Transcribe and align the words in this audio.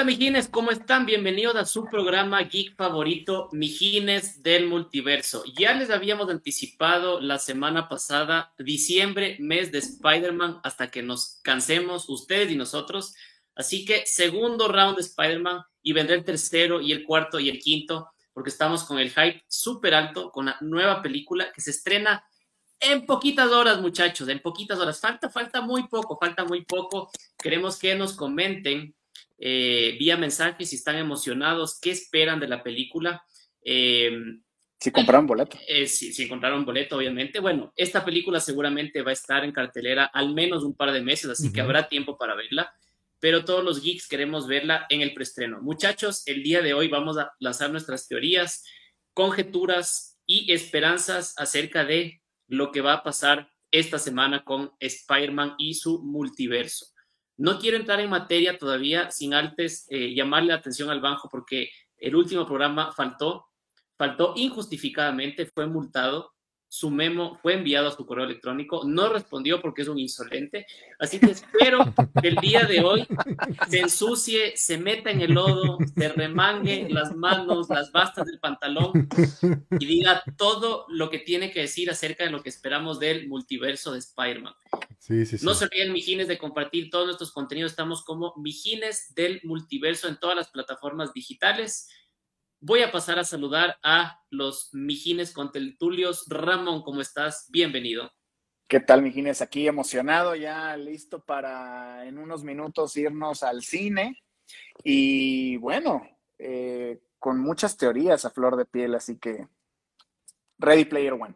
Hola 0.00 0.06
Mijines, 0.06 0.48
¿cómo 0.48 0.70
están? 0.70 1.04
Bienvenidos 1.04 1.56
a 1.56 1.66
su 1.66 1.84
programa 1.84 2.40
geek 2.40 2.74
favorito, 2.74 3.50
Mijines 3.52 4.42
del 4.42 4.66
Multiverso. 4.66 5.44
Ya 5.58 5.74
les 5.74 5.90
habíamos 5.90 6.30
anticipado 6.30 7.20
la 7.20 7.38
semana 7.38 7.86
pasada, 7.86 8.54
diciembre, 8.58 9.36
mes 9.40 9.70
de 9.72 9.80
Spider-Man, 9.80 10.60
hasta 10.62 10.90
que 10.90 11.02
nos 11.02 11.40
cansemos, 11.42 12.08
ustedes 12.08 12.50
y 12.50 12.56
nosotros. 12.56 13.14
Así 13.54 13.84
que 13.84 14.06
segundo 14.06 14.68
round 14.68 14.96
de 14.96 15.02
Spider-Man 15.02 15.64
y 15.82 15.92
vendrá 15.92 16.16
el 16.16 16.24
tercero 16.24 16.80
y 16.80 16.92
el 16.92 17.04
cuarto 17.04 17.38
y 17.38 17.50
el 17.50 17.58
quinto, 17.58 18.08
porque 18.32 18.48
estamos 18.48 18.84
con 18.84 18.98
el 18.98 19.10
hype 19.10 19.44
súper 19.48 19.92
alto, 19.92 20.30
con 20.30 20.46
la 20.46 20.56
nueva 20.62 21.02
película 21.02 21.52
que 21.52 21.60
se 21.60 21.72
estrena 21.72 22.24
en 22.80 23.04
poquitas 23.04 23.50
horas, 23.50 23.82
muchachos, 23.82 24.30
en 24.30 24.40
poquitas 24.40 24.78
horas. 24.78 24.98
Falta, 24.98 25.28
falta 25.28 25.60
muy 25.60 25.88
poco, 25.88 26.16
falta 26.18 26.46
muy 26.46 26.64
poco. 26.64 27.10
Queremos 27.36 27.78
que 27.78 27.94
nos 27.94 28.14
comenten 28.14 28.94
eh, 29.42 29.96
vía 29.98 30.18
mensaje 30.18 30.66
si 30.66 30.76
están 30.76 30.96
emocionados, 30.96 31.80
qué 31.80 31.90
esperan 31.90 32.38
de 32.38 32.48
la 32.48 32.62
película. 32.62 33.24
Eh, 33.64 34.12
si 34.78 34.90
compraron 34.90 35.26
boleto. 35.26 35.58
Eh, 35.66 35.86
si, 35.86 36.12
si, 36.12 36.28
compraron 36.28 36.64
boleto, 36.64 36.96
obviamente. 36.96 37.40
Bueno, 37.40 37.72
esta 37.74 38.04
película 38.04 38.38
seguramente 38.38 39.02
va 39.02 39.10
a 39.10 39.14
estar 39.14 39.42
en 39.44 39.52
cartelera 39.52 40.04
al 40.04 40.34
menos 40.34 40.62
un 40.62 40.74
par 40.74 40.92
de 40.92 41.00
meses, 41.00 41.30
así 41.30 41.52
que 41.52 41.62
habrá 41.62 41.88
tiempo 41.88 42.18
para 42.18 42.34
verla. 42.34 42.72
Pero 43.18 43.44
todos 43.44 43.64
los 43.64 43.82
geeks 43.82 44.08
queremos 44.08 44.46
verla 44.46 44.86
en 44.90 45.00
el 45.00 45.14
preestreno. 45.14 45.60
Muchachos, 45.62 46.22
el 46.26 46.42
día 46.42 46.60
de 46.60 46.74
hoy 46.74 46.88
vamos 46.88 47.18
a 47.18 47.32
lanzar 47.38 47.70
nuestras 47.70 48.08
teorías, 48.08 48.64
conjeturas 49.14 50.18
y 50.26 50.52
esperanzas 50.52 51.34
acerca 51.38 51.84
de 51.84 52.22
lo 52.46 52.72
que 52.72 52.80
va 52.80 52.94
a 52.94 53.02
pasar 53.02 53.50
esta 53.70 53.98
semana 53.98 54.44
con 54.44 54.72
Spider-Man 54.80 55.54
y 55.58 55.74
su 55.74 56.02
multiverso. 56.02 56.86
No 57.40 57.58
quiero 57.58 57.78
entrar 57.78 57.98
en 58.00 58.10
materia 58.10 58.58
todavía 58.58 59.10
sin 59.10 59.32
antes 59.32 59.86
eh, 59.88 60.12
llamarle 60.14 60.48
la 60.48 60.56
atención 60.56 60.90
al 60.90 61.00
banco 61.00 61.26
porque 61.30 61.70
el 61.96 62.14
último 62.14 62.46
programa 62.46 62.92
faltó, 62.92 63.46
faltó 63.96 64.34
injustificadamente, 64.36 65.46
fue 65.46 65.66
multado, 65.66 66.34
su 66.72 66.88
memo 66.88 67.36
fue 67.42 67.54
enviado 67.54 67.88
a 67.88 67.90
su 67.90 68.06
correo 68.06 68.24
electrónico, 68.24 68.82
no 68.86 69.08
respondió 69.08 69.60
porque 69.60 69.82
es 69.82 69.88
un 69.88 69.98
insolente, 69.98 70.66
así 71.00 71.18
que 71.18 71.32
espero 71.32 71.92
que 72.22 72.28
el 72.28 72.36
día 72.36 72.62
de 72.62 72.80
hoy 72.80 73.08
se 73.68 73.80
ensucie, 73.80 74.56
se 74.56 74.78
meta 74.78 75.10
en 75.10 75.20
el 75.20 75.32
lodo, 75.32 75.78
se 75.96 76.08
remangue 76.10 76.86
las 76.88 77.16
manos, 77.16 77.68
las 77.68 77.90
bastas 77.90 78.26
del 78.26 78.38
pantalón 78.38 79.08
y 79.80 79.84
diga 79.84 80.22
todo 80.36 80.86
lo 80.88 81.10
que 81.10 81.18
tiene 81.18 81.50
que 81.50 81.62
decir 81.62 81.90
acerca 81.90 82.22
de 82.22 82.30
lo 82.30 82.40
que 82.40 82.50
esperamos 82.50 83.00
del 83.00 83.26
multiverso 83.26 83.92
de 83.92 83.98
Spider-Man. 83.98 84.54
No 85.42 85.54
se 85.54 85.64
olviden, 85.64 85.92
Mijines, 85.92 86.28
de 86.28 86.38
compartir 86.38 86.88
todos 86.88 87.06
nuestros 87.06 87.32
contenidos. 87.32 87.72
Estamos 87.72 88.04
como 88.04 88.32
Mijines 88.36 89.12
del 89.16 89.40
Multiverso 89.42 90.06
en 90.06 90.20
todas 90.20 90.36
las 90.36 90.50
plataformas 90.50 91.12
digitales. 91.12 91.88
Voy 92.62 92.82
a 92.82 92.92
pasar 92.92 93.18
a 93.18 93.24
saludar 93.24 93.78
a 93.82 94.20
los 94.28 94.68
Mijines 94.74 95.32
conteltulios. 95.32 96.26
Ramón, 96.28 96.82
¿cómo 96.82 97.00
estás? 97.00 97.46
Bienvenido. 97.48 98.12
¿Qué 98.68 98.80
tal, 98.80 99.00
Mijines? 99.00 99.40
Aquí 99.40 99.66
emocionado, 99.66 100.34
ya 100.34 100.76
listo 100.76 101.24
para 101.24 102.06
en 102.06 102.18
unos 102.18 102.44
minutos 102.44 102.94
irnos 102.98 103.42
al 103.42 103.62
cine. 103.62 104.22
Y 104.84 105.56
bueno, 105.56 106.06
eh, 106.38 107.00
con 107.18 107.40
muchas 107.40 107.78
teorías 107.78 108.26
a 108.26 108.30
flor 108.30 108.56
de 108.56 108.66
piel, 108.66 108.94
así 108.94 109.16
que 109.16 109.48
Ready 110.58 110.84
Player 110.84 111.14
One. 111.14 111.34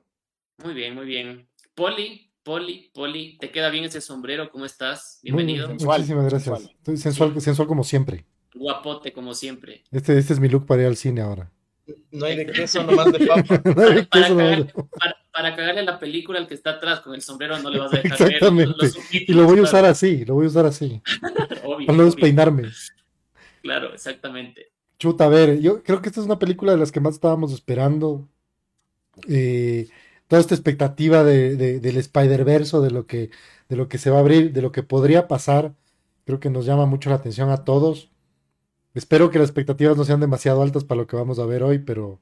Muy 0.63 0.75
bien, 0.75 0.95
muy 0.95 1.07
bien. 1.07 1.49
Poli, 1.75 2.31
Poli, 2.43 2.91
Poli, 2.93 3.39
¿te 3.39 3.51
queda 3.51 3.71
bien 3.71 3.85
ese 3.85 4.03
sombrero? 4.03 4.51
¿Cómo 4.51 4.67
estás? 4.67 5.21
Bienvenido. 5.23 5.69
Muchísimas 5.71 6.27
gracias. 6.29 6.65
Estoy 6.65 6.99
sensual, 6.99 7.41
sensual 7.41 7.67
como 7.67 7.83
siempre. 7.83 8.27
Guapote 8.55 9.13
como 9.13 9.35
siempre. 9.35 9.83
Este, 9.91 10.17
este 10.19 10.33
es 10.33 10.41
mi 10.41 10.49
look 10.49 10.67
para 10.67 10.83
ir 10.83 10.89
al 10.89 10.97
cine 10.97 11.21
ahora. 11.21 11.51
No 12.11 12.25
hay 12.25 12.37
de 12.37 12.47
queso, 12.47 12.83
nomás 12.83 13.13
de 13.13 13.27
papa. 13.27 13.63
para, 15.33 15.55
cagarle 15.55 15.83
la 15.83 15.99
película 15.99 16.39
al 16.39 16.47
que 16.47 16.55
está 16.55 16.71
atrás 16.71 17.01
con 17.01 17.15
el 17.15 17.21
sombrero 17.21 17.59
no 17.59 17.69
le 17.69 17.79
vas 17.79 17.93
a 17.93 17.97
dejar 17.99 18.13
Exactamente. 18.13 18.87
y 19.11 19.33
lo 19.33 19.45
voy 19.45 19.59
a 19.59 19.63
usar 19.63 19.85
así, 19.85 20.25
lo 20.25 20.35
voy 20.35 20.47
a 20.47 20.49
usar 20.49 20.65
así. 20.65 21.03
obvio, 21.65 21.87
para 21.87 21.99
no 21.99 22.05
despeinarme. 22.05 22.71
Claro, 23.63 23.93
exactamente. 23.93 24.69
Chuta, 24.99 25.25
a 25.25 25.29
ver, 25.29 25.61
yo 25.61 25.83
creo 25.83 26.01
que 26.01 26.09
esta 26.09 26.21
es 26.21 26.27
una 26.27 26.39
película 26.39 26.73
de 26.73 26.79
las 26.79 26.93
que 26.93 27.01
más 27.01 27.15
estábamos 27.15 27.53
esperando. 27.53 28.29
Eh, 29.29 29.89
toda 30.29 30.41
esta 30.41 30.55
expectativa 30.55 31.23
de, 31.25 31.57
del 31.57 31.97
Spider-Verse, 31.97 32.79
de 32.79 32.91
lo 32.91 33.07
que 33.07 33.31
de 33.69 33.77
lo 33.77 33.89
que 33.89 33.99
se 33.99 34.11
va 34.11 34.19
a 34.19 34.21
abrir, 34.21 34.53
de 34.53 34.63
lo 34.63 34.73
que 34.73 34.83
podría 34.83 35.27
pasar, 35.29 35.75
creo 36.25 36.41
que 36.41 36.51
nos 36.51 36.67
llama 36.67 36.87
mucho 36.87 37.11
la 37.11 37.17
atención 37.17 37.51
a 37.51 37.65
todos. 37.65 38.11
Espero 38.95 39.31
que 39.31 39.39
las 39.39 39.49
expectativas 39.49 39.97
no 39.97 40.05
sean 40.05 40.21
demasiado 40.21 40.63
altas 40.63 40.85
para 40.85 41.01
lo 41.01 41.07
que 41.07 41.17
vamos 41.17 41.39
a 41.39 41.47
ver 41.47 41.63
hoy, 41.65 41.81
pero 41.81 42.21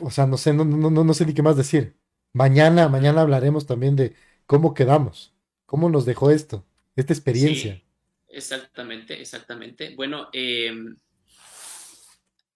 o 0.00 0.10
sea, 0.10 0.26
no 0.26 0.36
sé, 0.36 0.52
no, 0.52 0.64
no, 0.64 0.90
no, 0.90 1.14
sé 1.14 1.26
ni 1.26 1.34
qué 1.34 1.42
más 1.42 1.56
decir. 1.56 1.96
Mañana, 2.32 2.88
mañana 2.88 3.22
hablaremos 3.22 3.66
también 3.66 3.96
de 3.96 4.14
cómo 4.46 4.74
quedamos, 4.74 5.34
cómo 5.66 5.88
nos 5.88 6.04
dejó 6.04 6.30
esto, 6.30 6.64
esta 6.96 7.12
experiencia. 7.12 7.82
exactamente, 8.28 9.20
exactamente. 9.20 9.94
Bueno, 9.96 10.28
em, 10.32 10.96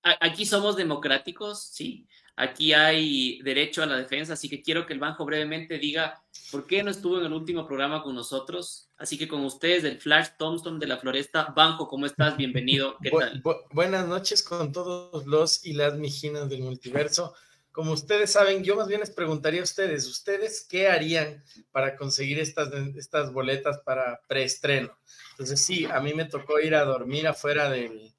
aquí 0.03 0.47
somos 0.47 0.77
democráticos, 0.77 1.63
sí. 1.65 2.07
Aquí 2.37 2.73
hay 2.73 3.41
derecho 3.43 3.83
a 3.83 3.87
la 3.87 3.97
defensa, 3.97 4.33
así 4.33 4.49
que 4.49 4.61
quiero 4.61 4.87
que 4.87 4.93
el 4.93 4.99
Banjo 4.99 5.25
brevemente 5.25 5.79
diga 5.79 6.21
por 6.51 6.67
qué 6.67 6.83
no 6.83 6.91
estuvo 6.91 7.19
en 7.21 7.27
el 7.27 7.33
último 7.33 7.65
programa 7.65 8.03
con 8.03 8.15
nosotros. 8.17 8.91
Así 8.97 9.17
que 9.17 9.29
con 9.29 9.45
ustedes, 9.45 9.85
el 9.85 10.01
Flash 10.01 10.31
Thompson 10.37 10.81
de 10.81 10.89
la 10.89 10.97
Floresta. 10.97 11.53
Banjo, 11.55 11.87
¿cómo 11.87 12.07
estás? 12.07 12.37
Bienvenido. 12.37 12.97
¿Qué 13.01 13.11
tal? 13.11 13.41
buenas 13.71 14.09
noches 14.09 14.43
con 14.43 14.73
todos 14.73 15.27
los 15.27 15.65
y 15.65 15.75
las 15.75 15.97
mijinas 15.97 16.49
del 16.49 16.63
multiverso. 16.63 17.35
Como 17.71 17.93
ustedes 17.93 18.33
saben, 18.33 18.65
yo 18.65 18.77
más 18.77 18.89
bien 18.89 19.01
les 19.01 19.11
preguntaría 19.11 19.61
a 19.61 19.65
ustedes, 19.65 20.07
¿ustedes 20.07 20.65
qué 20.69 20.89
harían 20.89 21.43
para 21.73 21.97
conseguir 21.97 22.39
estas, 22.39 22.73
estas 22.97 23.33
boletas 23.33 23.79
para 23.85 24.21
preestreno? 24.29 24.97
Entonces 25.33 25.61
sí, 25.61 25.85
a 25.85 26.01
mí 26.01 26.15
me 26.15 26.25
tocó 26.25 26.61
ir 26.61 26.77
a 26.77 26.85
dormir 26.85 27.27
afuera 27.27 27.69
del, 27.69 28.14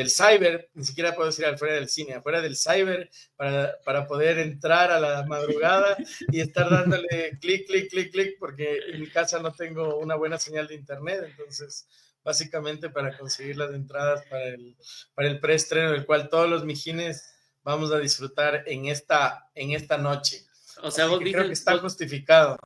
del 0.00 0.10
cyber, 0.10 0.70
ni 0.72 0.82
siquiera 0.82 1.14
puedo 1.14 1.28
decir 1.28 1.44
afuera 1.44 1.74
del 1.74 1.90
cine, 1.90 2.14
afuera 2.14 2.40
del 2.40 2.56
cyber, 2.56 3.10
para, 3.36 3.76
para 3.84 4.06
poder 4.06 4.38
entrar 4.38 4.90
a 4.90 4.98
la 4.98 5.26
madrugada 5.26 5.94
y 6.32 6.40
estar 6.40 6.70
dándole 6.70 7.38
clic, 7.38 7.66
clic, 7.66 7.90
clic, 7.90 8.10
clic, 8.10 8.36
porque 8.38 8.78
en 8.92 9.00
mi 9.00 9.08
casa 9.10 9.40
no 9.40 9.52
tengo 9.52 9.98
una 9.98 10.14
buena 10.14 10.38
señal 10.38 10.66
de 10.68 10.76
internet, 10.76 11.22
entonces 11.26 11.86
básicamente 12.24 12.88
para 12.88 13.16
conseguir 13.18 13.58
las 13.58 13.72
entradas 13.74 14.24
para 14.30 14.46
el, 14.46 14.74
para 15.14 15.28
el 15.28 15.38
preestreno, 15.38 15.92
del 15.92 16.06
cual 16.06 16.30
todos 16.30 16.48
los 16.48 16.64
mijines 16.64 17.34
vamos 17.62 17.92
a 17.92 17.98
disfrutar 17.98 18.64
en 18.66 18.86
esta, 18.86 19.50
en 19.54 19.72
esta 19.72 19.98
noche. 19.98 20.46
O 20.82 20.90
sea, 20.90 21.08
vos 21.08 21.18
creo 21.20 21.46
que 21.46 21.52
está 21.52 21.76
justificado. 21.76 22.56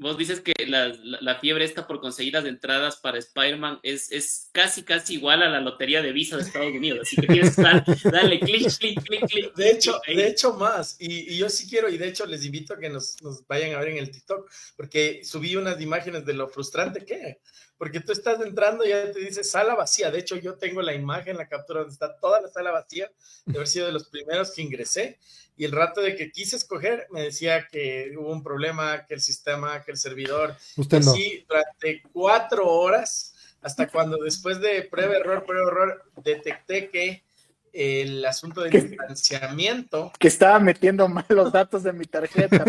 Vos 0.00 0.16
dices 0.16 0.40
que 0.40 0.54
la, 0.66 1.34
fiebre 1.40 1.62
esta 1.62 1.86
por 1.86 2.00
conseguir 2.00 2.32
las 2.32 2.46
entradas 2.46 2.96
para 2.96 3.18
Spider-Man 3.18 3.80
es, 3.82 4.10
es 4.10 4.48
casi, 4.50 4.82
casi 4.82 5.14
igual 5.14 5.42
a 5.42 5.50
la 5.50 5.60
lotería 5.60 6.00
de 6.00 6.10
visa 6.10 6.38
de 6.38 6.42
Estados 6.42 6.72
Unidos. 6.72 7.00
Así 7.02 7.16
que 7.16 7.26
tienes 7.26 7.54
que 7.54 7.60
estar, 7.60 7.84
dale 8.10 8.40
clic, 8.40 8.66
clic, 8.78 9.02
clic, 9.04 9.26
clic. 9.28 9.54
De 9.54 9.70
hecho, 9.70 10.00
de 10.06 10.26
hecho 10.26 10.54
más. 10.54 10.96
Y, 10.98 11.36
yo 11.36 11.50
sí 11.50 11.68
quiero, 11.68 11.90
y 11.90 11.98
de 11.98 12.08
hecho 12.08 12.24
les 12.24 12.46
invito 12.46 12.72
a 12.72 12.78
que 12.78 12.88
nos, 12.88 13.22
nos, 13.22 13.46
vayan 13.46 13.74
a 13.74 13.80
ver 13.80 13.88
en 13.88 13.98
el 13.98 14.10
TikTok, 14.10 14.50
porque 14.74 15.20
subí 15.22 15.54
unas 15.56 15.78
imágenes 15.82 16.24
de 16.24 16.32
lo 16.32 16.48
frustrante 16.48 17.04
que 17.04 17.38
porque 17.80 18.00
tú 18.00 18.12
estás 18.12 18.38
entrando 18.42 18.84
y 18.84 18.90
ya 18.90 19.10
te 19.10 19.20
dice 19.20 19.42
sala 19.42 19.74
vacía. 19.74 20.10
De 20.10 20.18
hecho, 20.18 20.36
yo 20.36 20.56
tengo 20.56 20.82
la 20.82 20.92
imagen, 20.92 21.38
la 21.38 21.48
captura 21.48 21.80
donde 21.80 21.94
está 21.94 22.14
toda 22.18 22.38
la 22.42 22.48
sala 22.48 22.72
vacía, 22.72 23.10
de 23.46 23.56
haber 23.56 23.66
sido 23.66 23.86
de 23.86 23.92
los 23.92 24.06
primeros 24.06 24.50
que 24.50 24.60
ingresé. 24.60 25.18
Y 25.56 25.64
el 25.64 25.72
rato 25.72 26.02
de 26.02 26.14
que 26.14 26.30
quise 26.30 26.56
escoger, 26.56 27.06
me 27.10 27.22
decía 27.22 27.68
que 27.72 28.12
hubo 28.18 28.32
un 28.32 28.42
problema, 28.42 29.06
que 29.06 29.14
el 29.14 29.22
sistema, 29.22 29.82
que 29.82 29.92
el 29.92 29.96
servidor. 29.96 30.54
Usted 30.76 31.00
no. 31.02 31.14
Sí, 31.14 31.46
durante 31.48 32.02
cuatro 32.12 32.66
horas, 32.66 33.34
hasta 33.62 33.88
cuando 33.88 34.18
después 34.18 34.60
de 34.60 34.82
prueba, 34.82 35.16
error, 35.16 35.46
prueba, 35.46 35.70
error, 35.70 36.04
detecté 36.22 36.90
que 36.90 37.24
el 37.72 38.24
asunto 38.24 38.62
del 38.62 38.72
distanciamiento. 38.72 40.12
Que 40.18 40.28
estaba 40.28 40.58
metiendo 40.58 41.08
mal 41.08 41.26
los 41.28 41.52
datos 41.52 41.82
de 41.82 41.92
mi 41.92 42.04
tarjeta. 42.06 42.64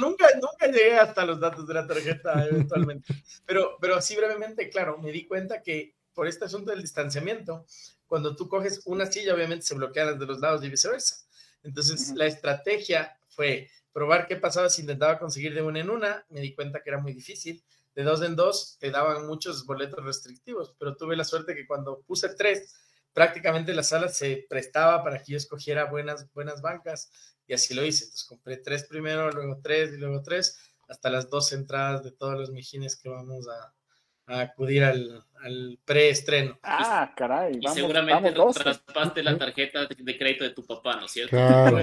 nunca, 0.00 0.26
nunca 0.40 0.66
llegué 0.66 0.98
hasta 0.98 1.24
los 1.24 1.40
datos 1.40 1.66
de 1.66 1.74
la 1.74 1.86
tarjeta 1.86 2.46
eventualmente. 2.46 3.14
Pero, 3.46 3.76
pero 3.80 3.96
así 3.96 4.16
brevemente, 4.16 4.68
claro, 4.70 4.98
me 4.98 5.12
di 5.12 5.26
cuenta 5.26 5.62
que 5.62 5.94
por 6.14 6.26
este 6.26 6.44
asunto 6.44 6.70
del 6.70 6.82
distanciamiento, 6.82 7.66
cuando 8.06 8.36
tú 8.36 8.48
coges 8.48 8.82
una 8.84 9.06
silla, 9.06 9.34
obviamente 9.34 9.64
se 9.64 9.74
bloquean 9.74 10.08
las 10.08 10.18
de 10.18 10.26
los 10.26 10.40
lados 10.40 10.62
y 10.64 10.68
viceversa. 10.68 11.24
Entonces, 11.62 12.12
la 12.14 12.26
estrategia 12.26 13.16
fue 13.28 13.70
probar 13.92 14.26
qué 14.26 14.36
pasaba 14.36 14.68
si 14.68 14.82
intentaba 14.82 15.18
conseguir 15.18 15.54
de 15.54 15.62
una 15.62 15.80
en 15.80 15.90
una. 15.90 16.24
Me 16.28 16.40
di 16.40 16.54
cuenta 16.54 16.82
que 16.82 16.90
era 16.90 16.98
muy 16.98 17.12
difícil. 17.12 17.62
De 17.94 18.02
dos 18.02 18.22
en 18.22 18.36
dos 18.36 18.76
te 18.80 18.90
daban 18.90 19.26
muchos 19.26 19.66
boletos 19.66 20.02
restrictivos, 20.04 20.74
pero 20.78 20.96
tuve 20.96 21.14
la 21.14 21.24
suerte 21.24 21.54
que 21.54 21.66
cuando 21.66 22.00
puse 22.00 22.30
tres, 22.30 22.74
prácticamente 23.12 23.74
la 23.74 23.82
sala 23.82 24.08
se 24.08 24.46
prestaba 24.48 25.02
para 25.02 25.22
que 25.22 25.32
yo 25.32 25.36
escogiera 25.36 25.84
buenas, 25.84 26.32
buenas 26.32 26.62
bancas 26.62 27.10
y 27.46 27.54
así 27.54 27.74
lo 27.74 27.84
hice. 27.84 28.04
Entonces 28.04 28.24
compré 28.26 28.56
tres 28.56 28.84
primero, 28.84 29.30
luego 29.30 29.60
tres 29.62 29.92
y 29.92 29.98
luego 29.98 30.22
tres, 30.22 30.58
hasta 30.88 31.10
las 31.10 31.30
dos 31.30 31.52
entradas 31.52 32.02
de 32.04 32.12
todos 32.12 32.38
los 32.38 32.50
mijines 32.50 32.96
que 32.96 33.08
vamos 33.08 33.46
a, 33.48 33.74
a 34.26 34.40
acudir 34.40 34.84
al, 34.84 35.24
al 35.42 35.78
preestreno. 35.84 36.58
Ah, 36.62 37.12
caray. 37.16 37.58
Y 37.60 37.68
seguramente 37.68 38.32
traspaste 38.32 39.22
la 39.22 39.36
tarjeta 39.36 39.86
de 39.86 40.18
crédito 40.18 40.44
de 40.44 40.50
tu 40.50 40.64
papá, 40.64 40.96
¿no 40.96 41.06
es 41.06 41.12
cierto? 41.12 41.36
Claro. 41.36 41.80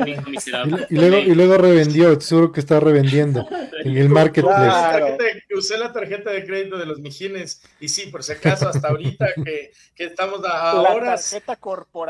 Y, 0.90 0.96
luego, 0.96 1.18
y 1.18 1.36
luego 1.36 1.58
revendió, 1.58 2.20
seguro 2.22 2.52
que 2.52 2.62
está 2.62 2.80
revendiendo 2.80 3.48
en 3.84 3.98
el 3.98 4.10
marketplace. 4.10 5.44
Usé 5.56 5.78
la 5.78 5.92
tarjeta 5.92 6.32
de 6.32 6.46
crédito 6.46 6.78
de 6.78 6.86
los 6.86 7.00
Mijines 7.00 7.62
y 7.80 7.90
sí, 7.90 8.08
por 8.08 8.24
si 8.24 8.32
acaso, 8.32 8.70
hasta 8.70 8.88
ahorita 8.88 9.34
que, 9.44 9.72
que 9.94 10.06
estamos 10.06 10.42
a, 10.46 10.80
horas. 10.82 11.36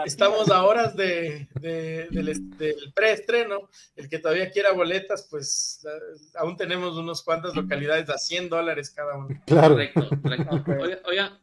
Estamos 0.05 0.51
a 0.51 0.63
horas 0.63 0.95
de, 0.95 1.47
del, 1.55 2.57
del 2.57 2.93
preestreno. 2.93 3.69
El 3.95 4.07
que 4.07 4.19
todavía 4.19 4.51
quiera 4.51 4.71
boletas, 4.71 5.27
pues 5.29 5.85
aún 6.35 6.57
tenemos 6.57 6.95
unos 6.95 7.23
cuantas 7.23 7.55
localidades 7.55 8.09
a 8.09 8.17
100 8.17 8.49
dólares 8.49 8.91
cada 8.91 9.17
uno. 9.17 9.29
Claro. 9.45 9.69
Correcto, 9.69 10.09
correcto. 10.21 10.63
Oiga, 11.05 11.38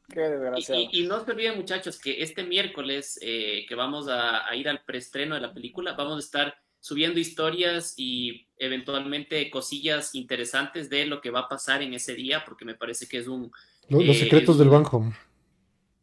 y, 0.93 1.03
no 1.07 1.25
se 1.25 1.31
olviden, 1.33 1.57
muchachos, 1.57 1.99
que 1.99 2.23
este 2.23 2.45
miércoles 2.45 3.19
eh, 3.23 3.67
que 3.69 3.75
vamos 3.75 4.07
a, 4.09 4.45
ir 4.55 4.69
al 4.69 4.83
preestreno 4.83 5.35
de 5.35 5.41
la 5.41 5.53
película, 5.53 5.95
vamos 5.95 6.17
a 6.17 6.21
estar 6.21 6.55
subiendo 6.81 7.19
historias 7.19 7.95
y 7.97 8.47
eventualmente 8.59 9.51
cosillas 9.51 10.15
interesantes 10.15 10.89
de 10.89 11.07
lo 11.07 11.21
que 11.21 11.31
va 11.31 11.41
a 11.41 11.49
pasar 11.49 11.83
en 11.83 11.95
ese 11.95 12.15
día, 12.15 12.45
porque 12.45 12.65
me 12.65 12.75
parece 12.75 13.09
que 13.09 13.19
es 13.19 13.27
un... 13.27 13.51
Los, 13.89 14.03
eh, 14.03 14.15
secretos 14.15 14.59
del 14.59 14.69
banco. 14.69 15.13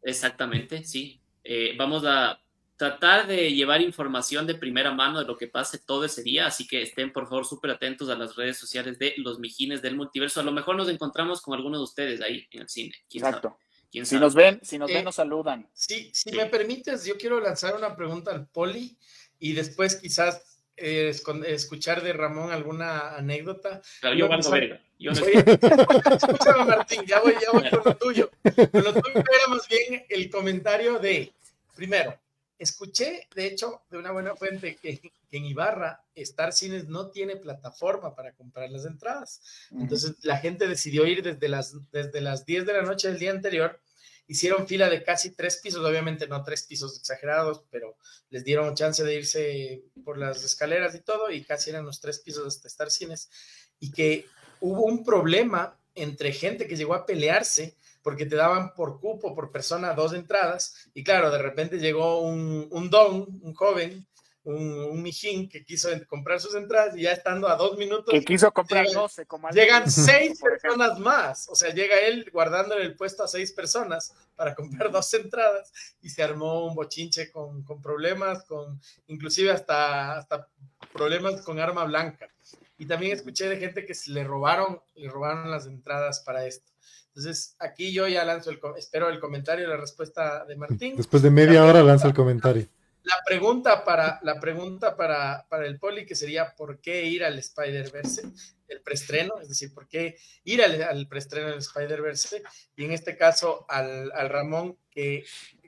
Exactamente, 0.02 0.84
sí. 0.84 1.20
Eh, 1.42 1.74
vamos 1.78 2.04
a 2.04 2.40
tratar 2.76 3.26
de 3.26 3.54
llevar 3.54 3.80
información 3.80 4.46
de 4.46 4.56
primera 4.56 4.92
mano 4.92 5.20
de 5.20 5.26
lo 5.26 5.38
que 5.38 5.46
pase 5.46 5.78
todo 5.78 6.04
ese 6.04 6.22
día, 6.22 6.46
así 6.46 6.66
que 6.66 6.82
estén 6.82 7.12
por 7.12 7.26
favor 7.28 7.46
súper 7.46 7.70
atentos 7.70 8.10
a 8.10 8.16
las 8.16 8.36
redes 8.36 8.58
sociales 8.58 8.98
de 8.98 9.14
los 9.16 9.38
Mijines 9.38 9.80
del 9.80 9.96
Multiverso. 9.96 10.40
A 10.40 10.44
lo 10.44 10.52
mejor 10.52 10.76
nos 10.76 10.88
encontramos 10.90 11.40
con 11.40 11.54
algunos 11.54 11.80
de 11.80 11.84
ustedes 11.84 12.20
ahí 12.20 12.46
en 12.50 12.62
el 12.62 12.68
cine. 12.68 12.94
Exacto 13.10 13.56
si 14.02 14.16
nos 14.16 14.34
ven, 14.34 14.60
si 14.62 14.78
nos 14.78 14.88
ven, 14.88 14.98
eh, 14.98 15.02
nos 15.04 15.14
saludan. 15.14 15.68
Sí, 15.72 16.10
si 16.12 16.32
me 16.32 16.46
permites, 16.46 17.04
yo 17.04 17.16
quiero 17.16 17.40
lanzar 17.40 17.76
una 17.76 17.94
pregunta 17.94 18.32
al 18.32 18.46
Poli 18.46 18.96
y 19.38 19.52
después 19.52 19.96
quizás 19.96 20.58
eh, 20.76 21.14
escuchar 21.46 22.02
de 22.02 22.12
Ramón 22.12 22.50
alguna 22.50 23.14
anécdota. 23.16 23.80
Claro, 24.00 24.16
yo 24.16 24.28
mando 24.28 24.50
verga. 24.50 24.80
Yo 24.98 25.12
no 25.12 25.20
Escúchame, 25.26 26.64
Martín, 26.64 27.02
ya 27.06 27.20
voy, 27.20 27.34
ya 27.40 27.52
voy 27.52 27.70
con 27.70 27.82
lo 27.84 27.96
tuyo. 27.96 28.30
Con 28.42 28.84
lo 28.84 28.92
tuyo 28.92 29.14
era 29.16 29.48
más 29.48 29.68
bien 29.68 30.04
el 30.08 30.30
comentario 30.30 30.98
de, 30.98 31.32
primero, 31.76 32.18
escuché, 32.58 33.28
de 33.34 33.46
hecho, 33.46 33.82
de 33.90 33.98
una 33.98 34.10
buena 34.12 34.34
fuente 34.34 34.76
que, 34.76 35.00
en 35.30 35.44
Ibarra 35.44 36.04
Star 36.14 36.52
Cines 36.52 36.86
no 36.86 37.10
tiene 37.10 37.36
plataforma 37.36 38.14
para 38.14 38.32
comprar 38.32 38.70
las 38.70 38.84
entradas. 38.84 39.40
Entonces 39.72 40.14
la 40.22 40.36
gente 40.36 40.68
decidió 40.68 41.06
ir 41.06 41.22
desde 41.22 41.48
las, 41.48 41.74
desde 41.90 42.20
las 42.20 42.46
10 42.46 42.66
de 42.66 42.72
la 42.72 42.82
noche 42.82 43.08
del 43.08 43.18
día 43.18 43.32
anterior 43.32 43.80
hicieron 44.26 44.66
fila 44.66 44.88
de 44.88 45.02
casi 45.02 45.30
tres 45.30 45.58
pisos, 45.58 45.84
obviamente 45.84 46.26
no 46.26 46.42
tres 46.42 46.62
pisos 46.62 46.98
exagerados, 46.98 47.64
pero 47.70 47.96
les 48.30 48.44
dieron 48.44 48.74
chance 48.74 49.04
de 49.04 49.14
irse 49.14 49.84
por 50.04 50.18
las 50.18 50.42
escaleras 50.44 50.94
y 50.94 51.00
todo, 51.00 51.30
y 51.30 51.44
casi 51.44 51.70
eran 51.70 51.84
los 51.84 52.00
tres 52.00 52.20
pisos 52.20 52.62
de 52.62 52.68
Star 52.68 52.90
Cines, 52.90 53.30
y 53.78 53.90
que 53.90 54.26
hubo 54.60 54.84
un 54.84 55.04
problema 55.04 55.78
entre 55.94 56.32
gente 56.32 56.66
que 56.66 56.76
llegó 56.76 56.94
a 56.94 57.06
pelearse 57.06 57.76
porque 58.02 58.26
te 58.26 58.36
daban 58.36 58.74
por 58.74 59.00
cupo, 59.00 59.34
por 59.34 59.50
persona, 59.50 59.94
dos 59.94 60.12
entradas, 60.12 60.90
y 60.92 61.04
claro, 61.04 61.30
de 61.30 61.38
repente 61.38 61.78
llegó 61.78 62.20
un, 62.20 62.68
un 62.70 62.90
don, 62.90 63.40
un 63.42 63.54
joven, 63.54 64.06
un, 64.44 65.02
mijín 65.02 65.48
que 65.48 65.64
quiso 65.64 65.88
comprar 66.06 66.40
sus 66.40 66.54
entradas 66.54 66.96
y 66.96 67.02
ya 67.02 67.12
estando 67.12 67.48
a 67.48 67.56
dos 67.56 67.76
minutos. 67.78 68.12
Que 68.12 68.22
quiso 68.22 68.52
comprar 68.52 68.86
llegan, 68.86 69.02
12, 69.02 69.26
como 69.26 69.48
Llegan 69.50 69.90
seis 69.90 70.40
personas 70.40 70.98
más. 70.98 71.48
O 71.48 71.54
sea, 71.54 71.72
llega 71.72 71.98
él 72.00 72.28
guardando 72.32 72.74
el 72.76 72.94
puesto 72.94 73.24
a 73.24 73.28
seis 73.28 73.52
personas 73.52 74.14
para 74.36 74.54
comprar 74.54 74.90
dos 74.92 75.12
entradas 75.14 75.72
y 76.02 76.10
se 76.10 76.22
armó 76.22 76.66
un 76.66 76.74
bochinche 76.74 77.30
con, 77.30 77.62
con 77.62 77.80
problemas, 77.80 78.44
con 78.44 78.80
inclusive 79.06 79.50
hasta, 79.50 80.18
hasta 80.18 80.48
problemas 80.92 81.40
con 81.42 81.58
arma 81.58 81.84
blanca. 81.84 82.28
Y 82.76 82.86
también 82.86 83.12
escuché 83.12 83.48
de 83.48 83.56
gente 83.56 83.86
que 83.86 83.94
se 83.94 84.10
le 84.10 84.24
robaron, 84.24 84.80
le 84.94 85.08
robaron 85.08 85.50
las 85.50 85.66
entradas 85.66 86.20
para 86.20 86.46
esto. 86.46 86.70
Entonces, 87.08 87.54
aquí 87.60 87.92
yo 87.92 88.08
ya 88.08 88.24
lanzo 88.24 88.50
el, 88.50 88.60
espero 88.76 89.08
el 89.08 89.20
comentario 89.20 89.64
y 89.64 89.68
la 89.68 89.76
respuesta 89.76 90.44
de 90.44 90.56
Martín. 90.56 90.96
Después 90.96 91.22
de 91.22 91.30
media 91.30 91.64
hora 91.64 91.82
lanza 91.82 92.08
el 92.08 92.14
comentario 92.14 92.66
la 93.04 93.16
pregunta 93.24 93.84
para, 93.84 94.18
la 94.22 94.40
pregunta 94.40 94.96
para, 94.96 95.46
para, 95.48 95.66
el 95.66 95.78
poli 95.78 96.06
que 96.06 96.14
sería 96.14 96.54
¿por 96.56 96.80
qué 96.80 97.04
ir 97.04 97.22
al 97.22 97.38
Spider-Verse? 97.38 98.22
El 98.66 98.80
preestreno, 98.80 99.34
es 99.42 99.48
decir, 99.48 99.74
¿por 99.74 99.86
qué 99.88 100.16
ir 100.44 100.62
al, 100.62 100.82
al 100.82 101.06
preestreno 101.06 101.50
del 101.50 101.58
Spider-Verse? 101.58 102.42
Y 102.76 102.84
en 102.84 102.92
este 102.92 103.16
caso 103.16 103.66
al, 103.68 104.10
al 104.12 104.30
Ramón, 104.30 104.78
que, 104.90 105.24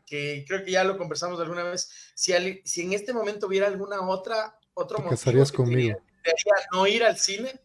que, 0.06 0.47
creo 0.49 0.65
que 0.65 0.71
ya 0.71 0.83
lo 0.83 0.97
conversamos 0.97 1.38
alguna 1.38 1.62
vez, 1.65 1.91
si, 2.15 2.33
si 2.65 2.83
en 2.83 2.94
este 2.94 3.12
momento 3.12 3.49
hubiera 3.49 3.67
alguna 3.67 4.00
otra, 4.00 4.59
otro 4.73 4.99
motivo 4.99 5.11
casarías 5.11 5.50
que 5.50 5.59
conmigo. 5.59 5.99
Te 6.23 6.33
no 6.73 6.87
ir 6.87 7.05
al 7.05 7.19
cine, 7.19 7.61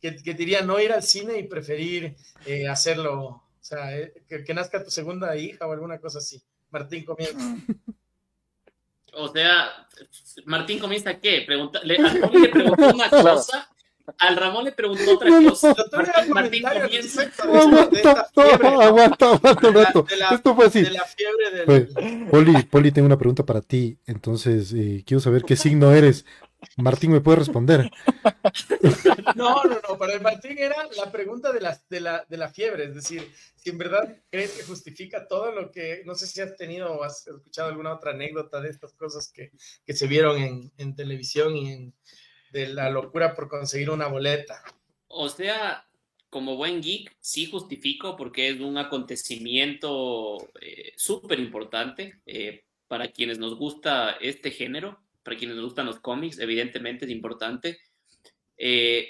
que, 0.00 0.16
que, 0.16 0.34
diría 0.34 0.62
no 0.62 0.78
ir 0.78 0.92
al 0.92 1.02
cine 1.02 1.38
y 1.38 1.42
preferir 1.42 2.16
eh, 2.46 2.68
hacerlo, 2.68 3.18
o 3.18 3.48
sea, 3.60 3.98
eh, 3.98 4.14
que, 4.28 4.44
que 4.44 4.54
nazca 4.54 4.84
tu 4.84 4.90
segunda 4.92 5.36
hija 5.36 5.66
o 5.66 5.72
alguna 5.72 5.98
cosa 5.98 6.18
así. 6.18 6.40
Martín, 6.70 7.04
comienza. 7.04 7.36
O 9.14 9.28
sea, 9.28 9.86
Martín 10.44 10.78
comienza 10.78 11.18
qué? 11.18 11.42
Pregunta, 11.46 11.80
le, 11.84 11.98
le 11.98 12.48
preguntó 12.48 12.88
una 12.88 13.10
cosa, 13.10 13.68
al 14.18 14.36
Ramón 14.36 14.64
le 14.64 14.72
preguntó 14.72 15.14
otra 15.14 15.30
cosa. 15.30 15.74
Martín, 16.28 16.62
comienza. 16.62 17.30
Aguanta, 17.42 18.28
aguanta, 18.34 19.32
aguanta 19.32 19.68
un 19.68 19.74
rato. 19.74 20.06
Esto 20.32 20.54
fue 20.54 20.66
así. 20.66 20.82
De 20.82 20.90
la 20.90 21.04
fiebre 21.04 21.50
del... 21.66 22.26
Poli, 22.28 22.62
Poli, 22.64 22.92
tengo 22.92 23.06
una 23.06 23.18
pregunta 23.18 23.44
para 23.44 23.60
ti. 23.60 23.98
Entonces, 24.06 24.72
eh, 24.72 25.02
quiero 25.06 25.20
saber 25.20 25.42
qué 25.42 25.56
signo 25.56 25.92
eres. 25.92 26.24
Martín 26.76 27.12
me 27.12 27.20
puede 27.20 27.38
responder. 27.38 27.90
No, 29.36 29.62
no, 29.64 29.80
no, 29.88 29.98
para 29.98 30.14
el 30.14 30.20
Martín 30.20 30.58
era 30.58 30.76
la 30.96 31.10
pregunta 31.10 31.52
de 31.52 31.60
la, 31.60 31.80
de, 31.88 32.00
la, 32.00 32.24
de 32.28 32.36
la 32.36 32.48
fiebre, 32.48 32.84
es 32.84 32.94
decir, 32.94 33.30
si 33.54 33.70
en 33.70 33.78
verdad 33.78 34.18
crees 34.28 34.52
que 34.52 34.64
justifica 34.64 35.26
todo 35.26 35.52
lo 35.52 35.70
que, 35.70 36.02
no 36.04 36.14
sé 36.14 36.26
si 36.26 36.40
has 36.40 36.56
tenido 36.56 36.92
o 36.92 37.04
has 37.04 37.26
escuchado 37.26 37.68
alguna 37.68 37.94
otra 37.94 38.10
anécdota 38.10 38.60
de 38.60 38.70
estas 38.70 38.92
cosas 38.94 39.30
que, 39.32 39.52
que 39.86 39.94
se 39.94 40.06
vieron 40.06 40.38
en, 40.38 40.72
en, 40.78 40.96
televisión 40.96 41.56
y 41.56 41.72
en, 41.72 41.94
de 42.52 42.68
la 42.68 42.90
locura 42.90 43.34
por 43.34 43.48
conseguir 43.48 43.90
una 43.90 44.08
boleta. 44.08 44.62
O 45.06 45.28
sea, 45.28 45.86
como 46.28 46.56
buen 46.56 46.80
geek, 46.80 47.16
sí 47.20 47.46
justifico 47.46 48.16
porque 48.16 48.48
es 48.48 48.60
un 48.60 48.78
acontecimiento 48.78 50.50
eh, 50.60 50.92
súper 50.96 51.40
importante 51.40 52.20
eh, 52.26 52.64
para 52.88 53.12
quienes 53.12 53.38
nos 53.38 53.56
gusta 53.56 54.12
este 54.20 54.50
género 54.50 55.00
para 55.22 55.36
quienes 55.36 55.56
les 55.56 55.64
gustan 55.64 55.86
los 55.86 56.00
cómics, 56.00 56.38
evidentemente 56.38 57.04
es 57.04 57.10
importante. 57.10 57.78
Eh, 58.56 59.08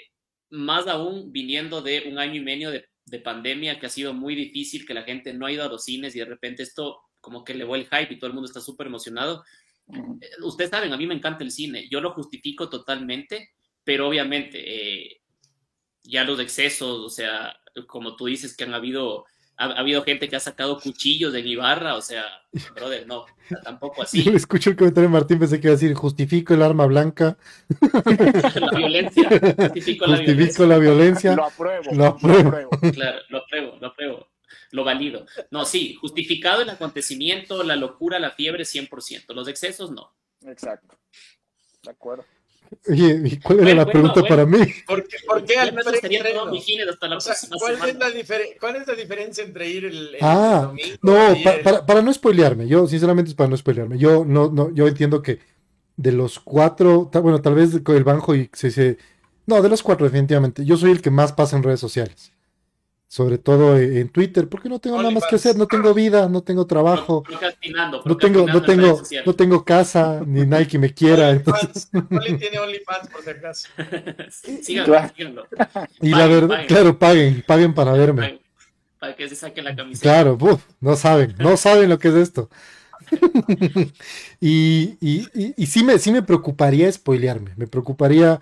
más 0.49 0.87
aún 0.87 1.31
viniendo 1.31 1.81
de 1.81 2.03
un 2.07 2.19
año 2.19 2.35
y 2.35 2.43
medio 2.43 2.71
de, 2.71 2.87
pandemia 3.23 3.77
que 3.77 3.87
ha 3.87 3.89
sido 3.89 4.13
muy 4.13 4.35
difícil, 4.35 4.85
que 4.85 4.93
la 4.93 5.03
gente 5.03 5.33
no 5.33 5.45
ha 5.45 5.51
ido 5.51 5.65
a 5.65 5.67
los 5.67 5.83
cines 5.83 6.15
y 6.15 6.19
de 6.19 6.25
repente 6.25 6.63
esto 6.63 7.01
como 7.19 7.43
que 7.43 7.51
elevó 7.51 7.75
el 7.75 7.83
hype 7.83 8.13
y 8.13 8.17
todo 8.17 8.29
el 8.29 8.33
mundo 8.33 8.47
está 8.47 8.61
súper 8.61 8.87
emocionado. 8.87 9.43
Eh, 9.89 10.29
ustedes 10.43 10.69
saben, 10.69 10.93
a 10.93 10.97
mí 10.97 11.05
me 11.05 11.15
encanta 11.15 11.43
el 11.43 11.51
cine, 11.51 11.89
yo 11.89 11.99
lo 11.99 12.13
justifico 12.13 12.69
totalmente, 12.69 13.49
pero 13.83 14.07
obviamente 14.07 14.59
eh, 14.63 15.21
ya 16.03 16.23
los 16.23 16.39
excesos, 16.39 16.99
o 16.99 17.09
sea, 17.09 17.53
como 17.85 18.15
tú 18.15 18.27
dices 18.27 18.55
que 18.55 18.63
han 18.63 18.73
habido 18.73 19.25
ha, 19.61 19.79
habido 19.79 20.03
gente 20.03 20.27
que 20.27 20.35
ha 20.35 20.39
sacado 20.39 20.79
cuchillos 20.79 21.31
de 21.33 21.41
Ibarra, 21.41 21.95
o 21.95 22.01
sea, 22.01 22.25
brother, 22.73 23.05
no, 23.05 23.25
tampoco 23.63 24.01
así. 24.03 24.23
Yo 24.23 24.31
escucho 24.33 24.71
el 24.71 24.75
comentario 24.75 25.09
de 25.09 25.13
Martín, 25.13 25.39
pensé 25.39 25.59
que 25.59 25.67
iba 25.67 25.73
a 25.73 25.77
decir, 25.77 25.93
justifico 25.93 26.53
el 26.53 26.61
arma 26.61 26.85
blanca. 26.85 27.37
la 28.55 28.77
violencia, 28.77 29.29
justifico, 29.57 30.07
la 30.65 30.77
violencia. 30.77 31.35
Lo 31.35 31.45
apruebo. 31.45 31.93
Lo 31.93 32.05
apruebo. 32.05 32.69
Claro, 32.93 33.19
lo 33.29 33.37
apruebo, 33.37 33.77
lo 33.79 33.87
apruebo. 33.87 34.27
Lo 34.71 34.83
valido. 34.83 35.25
No, 35.51 35.65
sí, 35.65 35.95
justificado 35.95 36.61
el 36.61 36.69
acontecimiento, 36.69 37.61
la 37.63 37.75
locura, 37.75 38.19
la 38.19 38.31
fiebre, 38.31 38.63
100%. 38.63 39.33
Los 39.33 39.47
excesos, 39.47 39.91
no. 39.91 40.13
Exacto. 40.45 40.97
De 41.83 41.91
acuerdo. 41.91 42.25
Oye, 42.87 43.21
¿y 43.25 43.37
cuál 43.37 43.59
era 43.59 43.75
la 43.75 43.85
pregunta 43.85 44.21
para 44.23 44.45
mí? 44.45 44.59
¿Por 44.87 45.07
qué, 45.07 45.17
por 45.27 45.43
qué 45.43 45.57
al 45.57 45.69
es 45.69 45.85
la 45.85 45.91
¿Cuál 48.59 48.75
es 48.77 48.87
la 48.87 48.95
diferencia 48.95 49.43
entre 49.43 49.69
ir 49.69 49.85
el, 49.85 50.15
ah, 50.21 50.67
domingo 50.67 50.97
No, 51.01 51.35
para, 51.63 51.85
para, 51.85 52.01
no 52.01 52.13
spoilearme, 52.13 52.67
yo 52.67 52.87
sinceramente 52.87 53.29
es 53.29 53.35
para 53.35 53.49
no 53.49 53.57
spoilearme. 53.57 53.97
Yo 53.97 54.23
no, 54.25 54.49
no, 54.49 54.73
yo 54.73 54.87
entiendo 54.87 55.21
que 55.21 55.39
de 55.97 56.11
los 56.11 56.39
cuatro, 56.39 57.11
bueno, 57.13 57.41
tal 57.41 57.55
vez 57.55 57.73
el 57.73 58.03
Banjo 58.03 58.35
y 58.35 58.49
se 58.53 58.67
dice, 58.67 58.97
no, 59.45 59.61
de 59.61 59.69
los 59.69 59.83
cuatro 59.83 60.05
definitivamente, 60.05 60.65
yo 60.65 60.77
soy 60.77 60.91
el 60.91 61.01
que 61.01 61.11
más 61.11 61.33
pasa 61.33 61.57
en 61.57 61.63
redes 61.63 61.79
sociales 61.79 62.31
sobre 63.11 63.37
todo 63.37 63.77
en 63.77 64.07
Twitter, 64.07 64.47
porque 64.47 64.69
no 64.69 64.79
tengo 64.79 64.95
nada 64.95 65.11
más 65.11 65.25
que 65.29 65.35
hacer, 65.35 65.57
no 65.57 65.67
tengo 65.67 65.93
vida, 65.93 66.29
no 66.29 66.43
tengo 66.43 66.65
trabajo, 66.65 67.25
no 68.05 68.15
tengo, 68.15 68.47
no 68.47 68.61
tengo, 68.61 69.01
no 69.25 69.35
tengo 69.35 69.65
casa, 69.65 70.21
ni 70.25 70.45
Nike 70.45 70.79
me 70.79 70.93
quiera. 70.93 71.31
Entonces... 71.31 71.89
tiene 72.39 72.59
OnlyFans 72.59 73.09
por 73.09 73.21
si 73.21 73.29
acaso. 73.31 73.67
síganlo, 74.61 75.09
síganlo. 75.13 75.45
Y 75.99 76.11
la 76.11 76.25
verdad, 76.25 76.65
claro, 76.69 76.97
paguen, 76.97 77.43
paguen 77.45 77.73
para 77.73 77.91
verme. 77.91 78.39
para 78.97 79.13
que 79.13 79.27
se 79.27 79.35
saque 79.35 79.61
la 79.61 79.75
camiseta. 79.75 80.03
Claro, 80.03 80.37
no 80.79 80.95
saben, 80.95 81.35
no 81.37 81.57
saben 81.57 81.89
lo 81.89 81.99
que 81.99 82.07
es 82.07 82.15
esto. 82.15 82.49
y, 84.39 84.97
y, 85.01 85.65
sí, 85.65 85.83
me, 85.83 85.99
sí 85.99 86.13
me 86.13 86.23
preocuparía 86.23 86.89
spoilearme, 86.89 87.51
me 87.57 87.67
preocuparía 87.67 88.39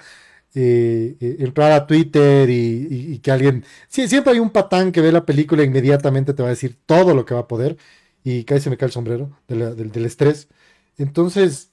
eh, 0.55 1.15
entrar 1.39 1.71
a 1.71 1.85
Twitter 1.87 2.49
y, 2.49 3.19
que 3.19 3.31
alguien... 3.31 3.65
Siempre 3.87 4.33
hay 4.33 4.39
un 4.39 4.49
patán 4.49 4.91
que 4.91 5.01
ve 5.01 5.11
la 5.11 5.25
película 5.25 5.61
e 5.61 5.65
inmediatamente 5.65 6.33
te 6.33 6.41
va 6.41 6.49
a 6.49 6.51
decir 6.51 6.77
todo 6.85 7.13
lo 7.13 7.25
que 7.25 7.33
va 7.33 7.41
a 7.41 7.47
poder 7.47 7.77
y 8.23 8.43
cae 8.43 8.59
se 8.59 8.69
me 8.69 8.77
cae 8.77 8.87
el 8.87 8.93
sombrero 8.93 9.37
del, 9.47 10.05
estrés. 10.05 10.49
Entonces, 10.97 11.71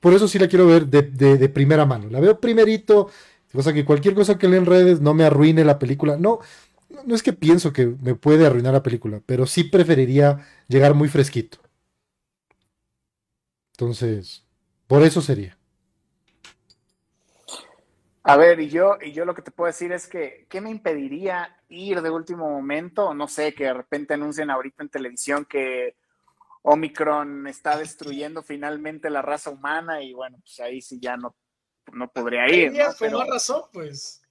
por 0.00 0.14
eso 0.14 0.28
sí 0.28 0.38
la 0.38 0.48
quiero 0.48 0.66
ver 0.66 0.86
de, 0.88 1.48
primera 1.48 1.86
mano. 1.86 2.08
La 2.10 2.20
veo 2.20 2.40
primerito, 2.40 3.10
cosa 3.52 3.72
que 3.72 3.84
cualquier 3.84 4.14
cosa 4.14 4.38
que 4.38 4.48
lea 4.48 4.58
en 4.58 4.66
redes 4.66 5.00
no 5.00 5.14
me 5.14 5.24
arruine 5.24 5.64
la 5.64 5.78
película. 5.78 6.16
No, 6.16 6.40
no 7.06 7.14
es 7.14 7.22
que 7.22 7.32
pienso 7.32 7.72
que 7.72 7.86
me 7.86 8.14
puede 8.14 8.46
arruinar 8.46 8.72
la 8.72 8.82
película, 8.82 9.20
pero 9.26 9.46
sí 9.46 9.64
preferiría 9.64 10.40
llegar 10.68 10.94
muy 10.94 11.08
fresquito. 11.08 11.58
Entonces, 13.72 14.44
por 14.86 15.02
eso 15.02 15.20
sería. 15.20 15.58
A 18.26 18.38
ver, 18.38 18.58
y 18.58 18.70
yo, 18.70 18.96
y 19.02 19.12
yo 19.12 19.26
lo 19.26 19.34
que 19.34 19.42
te 19.42 19.50
puedo 19.50 19.66
decir 19.66 19.92
es 19.92 20.08
que, 20.08 20.46
¿qué 20.48 20.62
me 20.62 20.70
impediría 20.70 21.62
ir 21.68 22.00
de 22.00 22.08
último 22.08 22.48
momento? 22.48 23.12
No 23.12 23.28
sé, 23.28 23.54
que 23.54 23.64
de 23.64 23.74
repente 23.74 24.14
anuncien 24.14 24.50
ahorita 24.50 24.82
en 24.82 24.88
televisión 24.88 25.44
que 25.44 25.94
Omicron 26.62 27.46
está 27.46 27.76
destruyendo 27.76 28.42
finalmente 28.42 29.10
la 29.10 29.20
raza 29.20 29.50
humana 29.50 30.02
y 30.02 30.14
bueno, 30.14 30.38
pues 30.40 30.58
ahí 30.60 30.80
sí 30.80 30.98
ya 30.98 31.18
no, 31.18 31.36
no 31.92 32.10
podría 32.10 32.48
ir. 32.48 32.72
¿no? 32.72 32.84
Pero, 32.98 33.24
razón, 33.24 33.64
pues. 33.70 34.23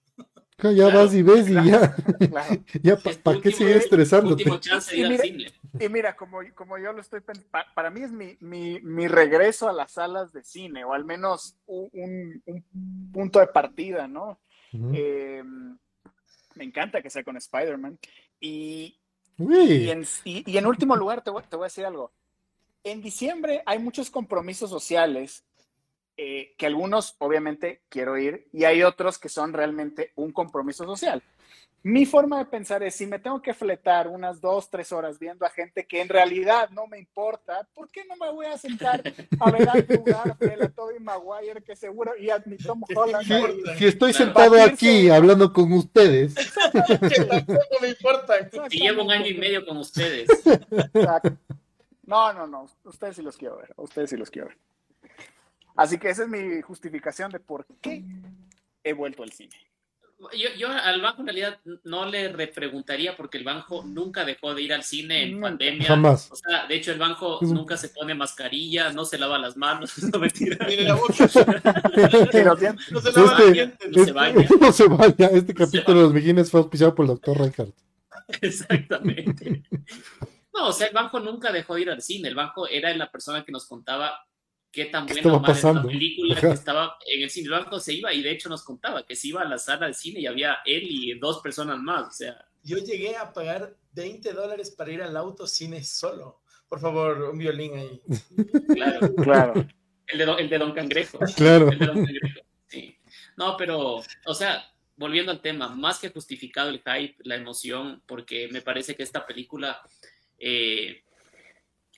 Ya 0.71 0.87
vas 0.89 1.13
y 1.13 1.21
ves 1.21 1.49
y 1.49 1.53
ya. 1.53 1.95
ya 2.81 2.97
¿para 2.97 3.41
qué 3.41 3.51
sigue 3.51 3.75
estresando? 3.75 4.37
Y 4.37 5.89
mira, 5.89 6.15
como, 6.15 6.39
como 6.55 6.77
yo 6.77 6.93
lo 6.93 7.01
estoy 7.01 7.21
pensando, 7.21 7.49
para 7.73 7.89
mí 7.89 8.01
es 8.01 8.11
mi, 8.11 8.37
mi, 8.39 8.79
mi, 8.81 9.07
regreso 9.07 9.67
a 9.67 9.73
las 9.73 9.93
salas 9.93 10.31
de 10.31 10.43
cine, 10.43 10.85
o 10.85 10.93
al 10.93 11.03
menos 11.03 11.57
un, 11.65 12.41
un 12.45 13.11
punto 13.11 13.39
de 13.39 13.47
partida, 13.47 14.07
¿no? 14.07 14.39
Em, 14.71 15.77
me 16.55 16.63
encanta 16.63 17.01
que 17.01 17.09
sea 17.09 17.23
con 17.23 17.37
Spider-Man. 17.37 17.97
Y, 18.39 18.99
y, 19.37 19.89
en, 19.89 20.05
y, 20.23 20.57
en, 20.57 20.65
último 20.65 20.95
lugar, 20.95 21.23
te 21.23 21.31
voy, 21.31 21.43
te 21.49 21.55
voy 21.55 21.65
a 21.65 21.67
decir 21.67 21.85
algo. 21.85 22.11
En 22.83 23.01
diciembre 23.01 23.63
hay 23.65 23.79
muchos 23.79 24.09
compromisos 24.09 24.69
sociales 24.69 25.43
eh, 26.15 26.53
que 26.57 26.65
algunos 26.65 27.15
obviamente 27.19 27.81
quiero 27.89 28.17
ir 28.17 28.47
y 28.53 28.65
hay 28.65 28.83
otros 28.83 29.17
que 29.17 29.29
son 29.29 29.53
realmente 29.53 30.11
un 30.15 30.31
compromiso 30.31 30.85
social. 30.85 31.23
Mi 31.85 32.05
forma 32.05 32.37
de 32.37 32.45
pensar 32.45 32.81
es, 32.81 32.95
si 32.95 33.05
me 33.05 33.19
tengo 33.19 33.41
que 33.41 33.53
fletar 33.53 34.07
unas 34.07 34.39
dos, 34.39 34.69
tres 34.69 34.93
horas 34.93 35.19
viendo 35.19 35.45
a 35.45 35.49
gente 35.49 35.85
que 35.85 35.99
en 35.99 36.07
realidad 36.07 36.69
no 36.69 36.87
me 36.87 36.97
importa, 36.97 37.67
¿por 37.73 37.89
qué 37.89 38.05
no 38.05 38.15
me 38.15 38.31
voy 38.31 38.45
a 38.45 38.57
sentar 38.57 39.03
a 39.37 39.51
ver 39.51 39.67
a 39.67 39.75
lugar 39.75 40.37
a 40.61 40.69
Tobey 40.69 40.99
Maguire, 41.01 41.61
que 41.61 41.75
seguro, 41.75 42.13
y 42.17 42.29
a 42.29 42.41
mi 42.45 42.55
Tom 42.55 42.83
Holland? 42.95 43.27
Si, 43.77 43.85
estoy 43.85 44.13
sentado 44.13 44.63
aquí 44.63 45.09
hablando 45.09 45.51
con 45.51 45.73
ustedes. 45.73 46.35
que 46.35 47.25
tampoco 47.25 47.79
me 47.81 47.89
importa. 47.89 48.35
Y 48.69 48.79
llevo 48.79 49.03
un 49.03 49.11
año 49.11 49.27
y 49.27 49.37
medio 49.37 49.65
con 49.65 49.75
ustedes. 49.75 50.29
No, 52.05 52.31
no, 52.33 52.47
no, 52.47 52.69
ustedes 52.83 53.15
sí 53.15 53.21
los 53.21 53.37
quiero 53.37 53.57
ver, 53.57 53.73
ustedes 53.77 54.09
sí 54.09 54.17
los 54.17 54.29
quiero 54.29 54.49
ver. 54.49 54.57
Así 55.75 55.97
que 55.97 56.09
esa 56.09 56.23
es 56.23 56.29
mi 56.29 56.61
justificación 56.61 57.31
de 57.31 57.39
por 57.39 57.65
qué 57.81 58.03
he 58.83 58.93
vuelto 58.93 59.23
al 59.23 59.31
cine. 59.31 59.55
Yo, 60.57 60.69
al 60.69 61.01
banco 61.01 61.21
en 61.21 61.27
realidad 61.27 61.59
no 61.83 62.05
le 62.05 62.29
repreguntaría 62.29 63.17
porque 63.17 63.37
el 63.37 63.43
banco 63.43 63.83
nunca 63.83 64.23
dejó 64.23 64.53
de 64.53 64.61
ir 64.61 64.73
al 64.73 64.83
cine 64.83 65.23
en 65.23 65.41
pandemia. 65.41 65.87
Jamás. 65.87 66.31
O 66.31 66.35
sea, 66.35 66.65
de 66.65 66.75
hecho 66.75 66.91
el 66.91 66.99
banco 66.99 67.39
nunca 67.41 67.75
se 67.75 67.89
pone 67.89 68.15
mascarilla, 68.15 68.91
no 68.93 69.03
se 69.03 69.17
lava 69.17 69.37
las 69.37 69.57
manos, 69.57 69.91
no 70.13 70.19
mentira. 70.19 70.57
la 70.67 70.95
boca. 70.95 71.13
no 71.19 71.27
se 71.27 72.43
lava 72.43 73.43
este, 73.43 73.89
no 73.89 74.05
se 74.05 74.11
baña. 74.11 74.47
No 74.61 74.71
se 74.71 74.87
baña. 74.87 75.27
Este 75.33 75.53
capítulo 75.53 75.97
de 75.97 76.03
los 76.05 76.13
Mijines 76.13 76.49
fue 76.49 76.61
auspiciado 76.61 76.95
por 76.95 77.03
el 77.03 77.09
doctor 77.09 77.37
Reinhardt. 77.37 77.75
Exactamente. 78.41 79.63
No, 80.53 80.67
o 80.67 80.71
sea, 80.71 80.87
el 80.87 80.93
banco 80.93 81.19
nunca 81.19 81.51
dejó 81.51 81.75
de 81.75 81.81
ir 81.81 81.89
al 81.89 82.01
cine. 82.01 82.29
El 82.29 82.35
banco 82.35 82.67
era 82.67 82.95
la 82.95 83.11
persona 83.11 83.43
que 83.43 83.51
nos 83.51 83.65
contaba 83.65 84.25
qué 84.73 84.85
tan 84.85 85.05
buena 85.05 85.39
la 85.39 85.83
película 85.83 86.35
que 86.35 86.47
estaba 86.47 86.97
en 87.05 87.21
el 87.21 87.29
cine. 87.29 87.45
El 87.45 87.51
banco 87.51 87.79
se 87.79 87.93
iba 87.93 88.11
y 88.11 88.23
de 88.23 88.31
hecho 88.31 88.49
nos 88.49 88.63
contaba 88.63 89.05
que 89.05 89.15
se 89.15 89.29
iba 89.29 89.41
a 89.41 89.45
la 89.45 89.59
sala 89.59 89.87
de 89.87 89.93
cine 89.93 90.19
y 90.19 90.25
había 90.25 90.57
él 90.65 90.83
y 90.89 91.17
dos 91.19 91.39
personas 91.41 91.79
más. 91.79 92.07
O 92.07 92.11
sea. 92.11 92.45
Yo 92.63 92.79
llegué 92.79 93.15
a 93.15 93.31
pagar 93.31 93.77
20 93.93 94.33
dólares 94.33 94.71
para 94.71 94.91
ir 94.91 95.01
al 95.03 95.15
autocine 95.15 95.83
solo. 95.83 96.41
Por 96.67 96.79
favor, 96.79 97.21
un 97.21 97.37
violín 97.37 97.77
ahí. 97.77 98.01
Claro, 98.73 99.15
claro. 99.15 99.67
El 100.07 100.17
de, 100.17 100.23
el 100.39 100.49
de 100.49 100.57
Don 100.57 100.73
Cangrejo. 100.73 101.19
Claro. 101.35 101.69
El 101.69 101.79
de 101.79 101.85
Don 101.85 102.05
Cangrejo. 102.05 102.39
Sí. 102.67 102.97
No, 103.37 103.55
pero, 103.57 104.01
o 104.25 104.33
sea, 104.33 104.65
volviendo 104.95 105.31
al 105.31 105.41
tema, 105.41 105.69
más 105.69 105.99
que 105.99 106.09
justificado 106.09 106.69
el 106.69 106.81
hype, 106.81 107.17
la 107.23 107.35
emoción, 107.35 108.01
porque 108.07 108.49
me 108.51 108.61
parece 108.61 108.95
que 108.95 109.03
esta 109.03 109.25
película 109.25 109.81
eh, 110.39 111.03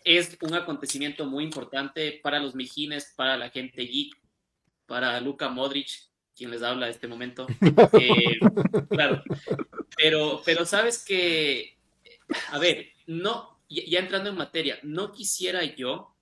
es 0.06 0.38
un 0.42 0.54
acontecimiento 0.54 1.26
muy 1.26 1.44
importante 1.44 2.20
para 2.24 2.40
los 2.40 2.56
mijines, 2.56 3.12
para 3.16 3.36
la 3.38 3.50
gente 3.50 3.82
geek, 3.82 4.16
para 4.86 5.20
Luka 5.20 5.50
Modric, 5.50 5.90
quien 6.36 6.52
les 6.52 6.62
habla 6.62 6.86
en 6.86 6.92
este 6.92 7.08
momento. 7.08 7.48
Eh, 8.00 8.40
claro, 8.90 9.24
pero, 9.98 10.42
pero 10.46 10.66
sabes 10.66 11.04
que, 11.04 11.78
a 12.50 12.60
ver, 12.60 12.90
no, 13.08 13.60
ya 13.68 14.00
entrando 14.00 14.30
en 14.30 14.38
materia, 14.38 14.78
no 14.84 15.12
quisiera 15.12 15.64
yo 15.64 16.16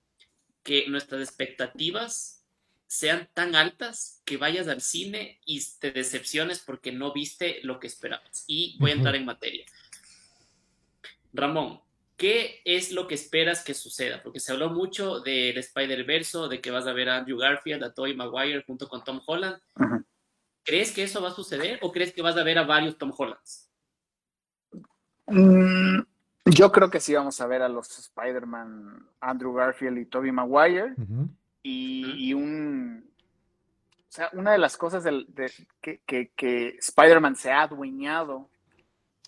que 0.62 0.86
nuestras 0.88 1.20
expectativas 1.20 2.46
sean 2.86 3.28
tan 3.34 3.54
altas 3.54 4.22
que 4.24 4.36
vayas 4.38 4.68
al 4.68 4.80
cine 4.80 5.40
y 5.44 5.62
te 5.78 5.90
decepciones 5.90 6.60
porque 6.60 6.92
no 6.92 7.12
viste 7.12 7.60
lo 7.62 7.80
que 7.80 7.86
esperabas. 7.86 8.44
Y 8.46 8.76
voy 8.78 8.92
a 8.92 8.94
entrar 8.94 9.14
en 9.16 9.24
materia. 9.24 9.66
Ramón, 11.32 11.83
¿qué 12.16 12.60
es 12.64 12.92
lo 12.92 13.06
que 13.06 13.14
esperas 13.14 13.64
que 13.64 13.74
suceda? 13.74 14.22
Porque 14.22 14.40
se 14.40 14.52
habló 14.52 14.70
mucho 14.70 15.20
del 15.20 15.56
Spider-Verse, 15.58 16.48
de 16.48 16.60
que 16.60 16.70
vas 16.70 16.86
a 16.86 16.92
ver 16.92 17.08
a 17.08 17.18
Andrew 17.18 17.38
Garfield, 17.38 17.82
a 17.84 17.92
Tobey 17.92 18.14
Maguire 18.14 18.64
junto 18.66 18.88
con 18.88 19.02
Tom 19.04 19.20
Holland. 19.26 19.60
¿Crees 20.64 20.92
que 20.92 21.02
eso 21.02 21.20
va 21.20 21.28
a 21.28 21.34
suceder 21.34 21.78
o 21.82 21.92
crees 21.92 22.12
que 22.12 22.22
vas 22.22 22.36
a 22.36 22.42
ver 22.42 22.58
a 22.58 22.64
varios 22.64 22.96
Tom 22.96 23.12
Hollands? 23.16 23.70
Mm, 25.26 26.00
yo 26.46 26.72
creo 26.72 26.90
que 26.90 27.00
sí 27.00 27.14
vamos 27.14 27.40
a 27.40 27.46
ver 27.46 27.62
a 27.62 27.68
los 27.68 27.98
Spider-Man, 27.98 29.06
Andrew 29.20 29.52
Garfield 29.52 29.98
y 29.98 30.06
Tobey 30.06 30.32
Maguire. 30.32 30.94
y, 31.62 32.32
un. 32.32 33.10
O 34.08 34.12
sea, 34.14 34.30
una 34.32 34.52
de 34.52 34.58
las 34.58 34.76
cosas 34.76 35.02
del, 35.02 35.26
que, 35.80 36.00
que 36.06 36.76
Spider-Man 36.78 37.36
se 37.36 37.50
ha 37.50 37.62
adueñado 37.62 38.48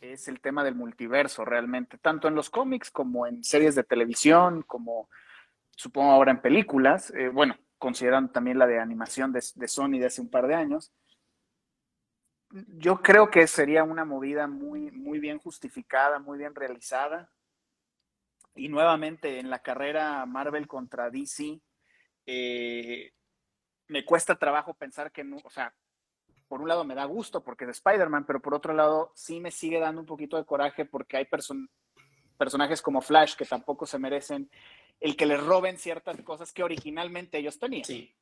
es 0.01 0.29
el 0.29 0.41
tema 0.41 0.65
del 0.65 0.75
multiverso 0.75 1.45
realmente, 1.45 1.99
tanto 1.99 2.29
en 2.29 2.35
los 2.35 2.51
cómics 2.51 2.91
como 2.91 3.27
en 3.27 3.43
series 3.43 3.75
de 3.75 3.85
televisión, 3.85 4.63
como 4.63 5.09
supongo 5.71 6.13
ahora 6.13 6.33
en 6.33 6.41
películas, 6.41 7.11
eh, 7.11 7.29
bueno, 7.29 7.57
considerando 7.79 8.33
también 8.33 8.59
la 8.59 8.67
de 8.67 8.79
animación 8.79 9.33
de, 9.33 9.69
Sony 9.69 9.99
de 9.99 10.07
hace 10.07 10.21
un 10.21 10.31
par 10.31 10.47
de 10.47 10.55
años. 10.55 10.93
Yo 12.51 13.03
creo 13.03 13.31
que 13.31 13.47
sería 13.47 13.85
una 13.85 14.05
movida 14.05 14.47
muy, 14.47 14.91
muy 14.91 15.19
bien 15.19 15.39
justificada, 15.39 16.19
muy 16.19 16.39
bien 16.39 16.55
realizada. 16.55 17.31
Y 18.55 18.69
nuevamente 18.69 19.39
en 19.39 19.51
la 19.51 19.59
carrera 19.59 20.25
Marvel 20.25 20.67
contra 20.67 21.11
DC, 21.11 21.61
eh, 22.25 23.13
me 23.89 24.05
cuesta 24.05 24.37
trabajo 24.37 24.75
pensar 24.75 25.13
que 25.13 25.25
no, 25.25 25.37
o 25.45 25.51
sea, 25.51 25.75
por 26.49 26.61
un 26.61 26.69
lado 26.69 26.85
me 26.85 26.95
da 26.95 27.05
gusto 27.05 27.43
porque 27.43 27.65
es 27.65 27.71
Spider-Man, 27.71 28.25
pero 28.27 28.41
por 28.41 28.55
otro 28.55 28.73
lado 28.73 29.13
sí 29.15 29.41
me 29.41 29.51
sigue 29.51 29.81
dando 29.81 30.01
un 30.01 30.07
poquito 30.07 30.37
de 30.37 30.45
coraje 30.45 30.85
porque 30.85 31.17
hay 31.17 31.27
personajes 32.39 32.83
como 32.83 33.01
Flash 33.01 33.35
que 33.35 33.45
tampoco 33.45 33.87
se 33.87 33.99
merecen 33.99 34.51
el 35.01 35.17
que 35.17 35.27
les 35.27 35.43
roben 35.43 35.79
ciertas 35.79 36.21
cosas 36.23 36.53
que 36.53 36.63
originalmente 36.63 37.39
ellos 37.39 37.59
tenían. 37.59 37.85
Sí. 37.85 38.15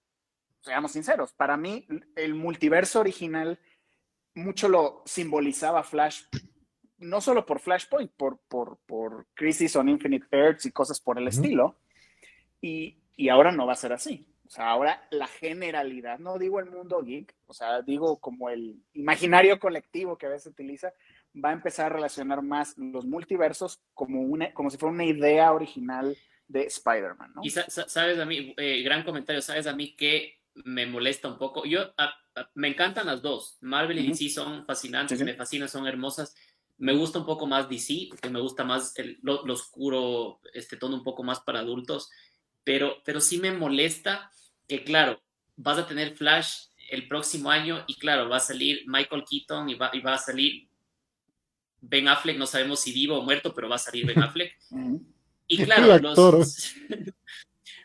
Seamos 0.61 0.93
sinceros, 0.93 1.33
para 1.33 1.57
mí 1.57 1.87
el 2.17 2.35
multiverso 2.35 3.01
original 3.01 3.59
mucho 4.35 4.69
lo 4.69 5.03
simbolizaba 5.05 5.83
Flash, 5.83 6.23
no 6.99 7.21
solo 7.21 7.47
por 7.47 7.61
Flashpoint, 7.61 8.11
por, 8.13 8.39
por, 8.49 8.79
por 8.87 9.27
Crisis 9.35 9.77
on 9.77 9.89
Infinite 9.89 10.27
Earths 10.31 10.67
y 10.67 10.73
cosas 10.73 11.01
por 11.01 11.19
el 11.19 11.29
estilo. 11.29 11.77
Y, 12.61 12.99
y 13.17 13.29
ahora 13.29 13.53
no 13.53 13.67
va 13.67 13.75
a 13.75 13.77
ser 13.77 13.93
así. 13.93 14.27
O 14.47 14.51
sea, 14.51 14.69
ahora 14.69 15.07
la 15.11 15.27
generalidad, 15.27 16.19
no 16.19 16.39
digo 16.39 16.61
el 16.61 16.71
mundo 16.71 17.03
geek, 17.03 17.35
o 17.47 17.55
sea, 17.55 17.83
digo 17.83 18.19
como 18.21 18.51
el 18.51 18.77
imaginario 18.93 19.59
colectivo 19.59 20.19
que 20.19 20.27
a 20.27 20.31
veces 20.31 20.53
utiliza, 20.53 20.93
va 21.43 21.51
a 21.51 21.55
empezar 21.55 21.87
a 21.87 21.95
relacionar 21.95 22.43
más 22.43 22.77
los 22.77 23.07
multiversos 23.07 23.81
como, 23.95 24.21
una, 24.21 24.53
como 24.53 24.71
si 24.71 24.77
fuera 24.77 24.93
una 24.93 25.05
idea 25.05 25.53
original 25.53 26.17
de 26.47 26.65
Spider-Man, 26.65 27.33
¿no? 27.35 27.41
Y 27.43 27.51
sabes 27.51 28.19
a 28.19 28.25
mí, 28.27 28.55
eh, 28.57 28.83
gran 28.83 29.03
comentario, 29.03 29.41
sabes 29.41 29.67
a 29.67 29.75
mí 29.75 29.97
que 29.97 30.41
me 30.55 30.87
molesta 30.87 31.29
un 31.29 31.39
poco. 31.39 31.65
Yo, 31.65 31.93
me 32.55 32.69
encantan 32.69 33.07
las 33.07 33.23
dos. 33.23 33.59
Marvel 33.61 33.99
y 33.99 34.09
DC 34.09 34.29
son 34.29 34.65
fascinantes, 34.67 35.21
me 35.23 35.35
fascinan, 35.35 35.69
son 35.69 35.87
hermosas, 35.87 36.35
Me 36.77 36.93
gusta 36.93 37.21
un 37.21 37.27
poco 37.27 37.47
más 37.47 37.69
DC, 37.69 38.11
que 38.21 38.31
me 38.31 38.41
gusta 38.41 38.65
más 38.65 38.99
el, 38.99 39.19
lo, 39.23 39.43
oscuro, 39.53 40.41
este 40.53 40.77
tono 40.77 40.97
un 40.97 41.05
poco 41.05 41.23
más 41.23 41.41
para 41.41 41.61
adultos, 41.61 42.11
pero, 42.65 43.03
pero 43.05 43.21
sí 43.21 43.39
me 43.39 43.53
molesta 43.53 44.31
que, 44.67 44.83
claro, 44.83 45.23
vas 45.57 45.79
a 45.79 45.87
tener 45.87 46.17
Flash 46.17 46.67
el 46.91 47.09
próximo 47.09 47.51
año 47.51 47.85
y, 47.87 47.95
claro, 47.95 48.29
va 48.29 48.39
a 48.39 48.41
salir 48.41 48.83
Michael 48.87 49.25
Keaton 49.29 49.69
y 49.69 49.75
va, 49.75 49.91
y 49.93 50.01
va 50.01 50.15
a 50.15 50.19
salir 50.19 50.69
Ben 51.81 52.09
Affleck, 52.09 52.39
no 52.39 52.47
sabemos 52.47 52.81
si 52.81 52.93
vivo 52.93 53.19
o 53.19 53.23
muerto, 53.23 53.55
pero 53.55 53.69
va 53.69 53.77
a 53.77 53.79
salir 53.79 54.07
Ben 54.07 54.23
Affleck. 54.23 54.57
Y 55.47 55.59
claro, 55.65 55.99
los... 55.99 56.75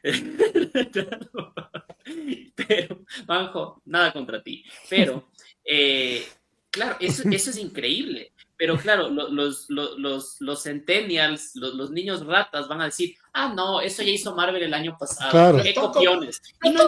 pero, 2.55 3.05
Banjo, 3.25 3.81
nada 3.85 4.13
contra 4.13 4.41
ti. 4.41 4.63
Pero, 4.89 5.29
eh, 5.63 6.25
claro, 6.71 6.95
eso, 7.01 7.23
eso, 7.29 7.49
es 7.49 7.57
increíble. 7.57 8.31
Pero 8.59 8.77
claro, 8.77 9.09
los, 9.09 9.69
los, 9.69 9.97
los, 9.97 10.41
los 10.41 10.63
centennials, 10.63 11.55
los, 11.55 11.91
niños 11.91 12.25
ratas 12.25 12.67
van 12.67 12.81
a 12.81 12.85
decir, 12.85 13.15
ah, 13.31 13.53
no, 13.55 13.79
eso 13.79 14.03
ya 14.03 14.11
hizo 14.11 14.35
Marvel 14.35 14.61
el 14.61 14.73
año 14.73 14.97
pasado. 14.99 15.31
Claro. 15.31 15.63
¿Qué 15.63 15.73
copiones? 15.73 16.41
Y 16.61 16.69
no, 16.71 16.81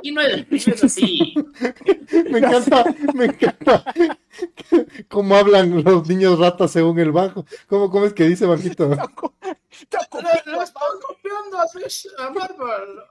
y 0.00 0.12
no 0.12 0.20
es, 0.20 0.84
así. 0.84 1.34
me 2.30 2.38
encanta, 2.38 2.84
me 3.14 3.24
encanta 3.24 3.84
cómo 5.08 5.34
hablan 5.34 5.82
los 5.82 6.08
niños 6.08 6.38
ratas 6.38 6.70
según 6.70 7.00
el 7.00 7.10
bajo. 7.10 7.44
¿Cómo, 7.66 7.90
cómo 7.90 8.06
es 8.06 8.12
que 8.12 8.28
dice 8.28 8.46
Bajito? 8.46 8.90
Lo, 8.90 10.62
están 10.62 10.82
copiando 11.02 11.58
a 11.58 12.30
Marvel. 12.30 13.02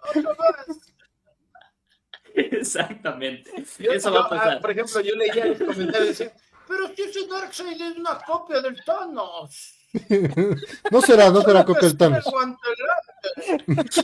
Exactamente. 2.36 3.52
Eso 3.80 4.14
va 4.14 4.22
a 4.22 4.30
pasar. 4.30 4.62
Por 4.62 4.72
ejemplo, 4.72 5.02
yo 5.02 5.14
leía 5.16 5.46
los 5.48 5.58
comentarios 5.58 6.06
y 6.06 6.08
decía, 6.08 6.34
pero 6.74 6.96
si 6.96 7.04
ese 7.04 7.28
Darkseid 7.28 7.80
es 7.80 7.98
una 7.98 8.18
copia 8.18 8.60
del 8.62 8.84
Thanos. 8.84 9.76
no 10.92 11.02
será, 11.02 11.30
no 11.30 11.42
será 11.42 11.64
copia 11.64 11.88
del 11.88 11.98
Thanos. 11.98 12.26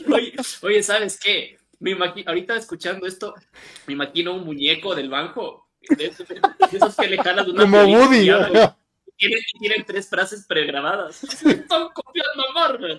oye, 0.08 0.36
oye, 0.62 0.82
¿sabes 0.84 1.18
qué? 1.18 1.58
me 1.80 1.96
ahorita 2.26 2.56
escuchando 2.56 3.06
esto, 3.06 3.34
me 3.86 3.94
imagino 3.94 4.34
un 4.34 4.44
muñeco 4.44 4.94
del 4.94 5.08
banjo, 5.08 5.66
de 5.88 6.06
esos, 6.06 6.94
que 6.94 7.08
le 7.08 7.16
jalas 7.16 7.48
una 7.48 7.62
Como 7.62 7.82
Woody. 7.84 8.30
Tienen, 9.16 9.40
tienen, 9.58 9.84
tres 9.84 10.08
frases 10.08 10.46
pregrabadas. 10.46 11.24
Están 11.24 11.88
copiando 11.92 12.48
a 12.48 12.52
Marvel. 12.54 12.98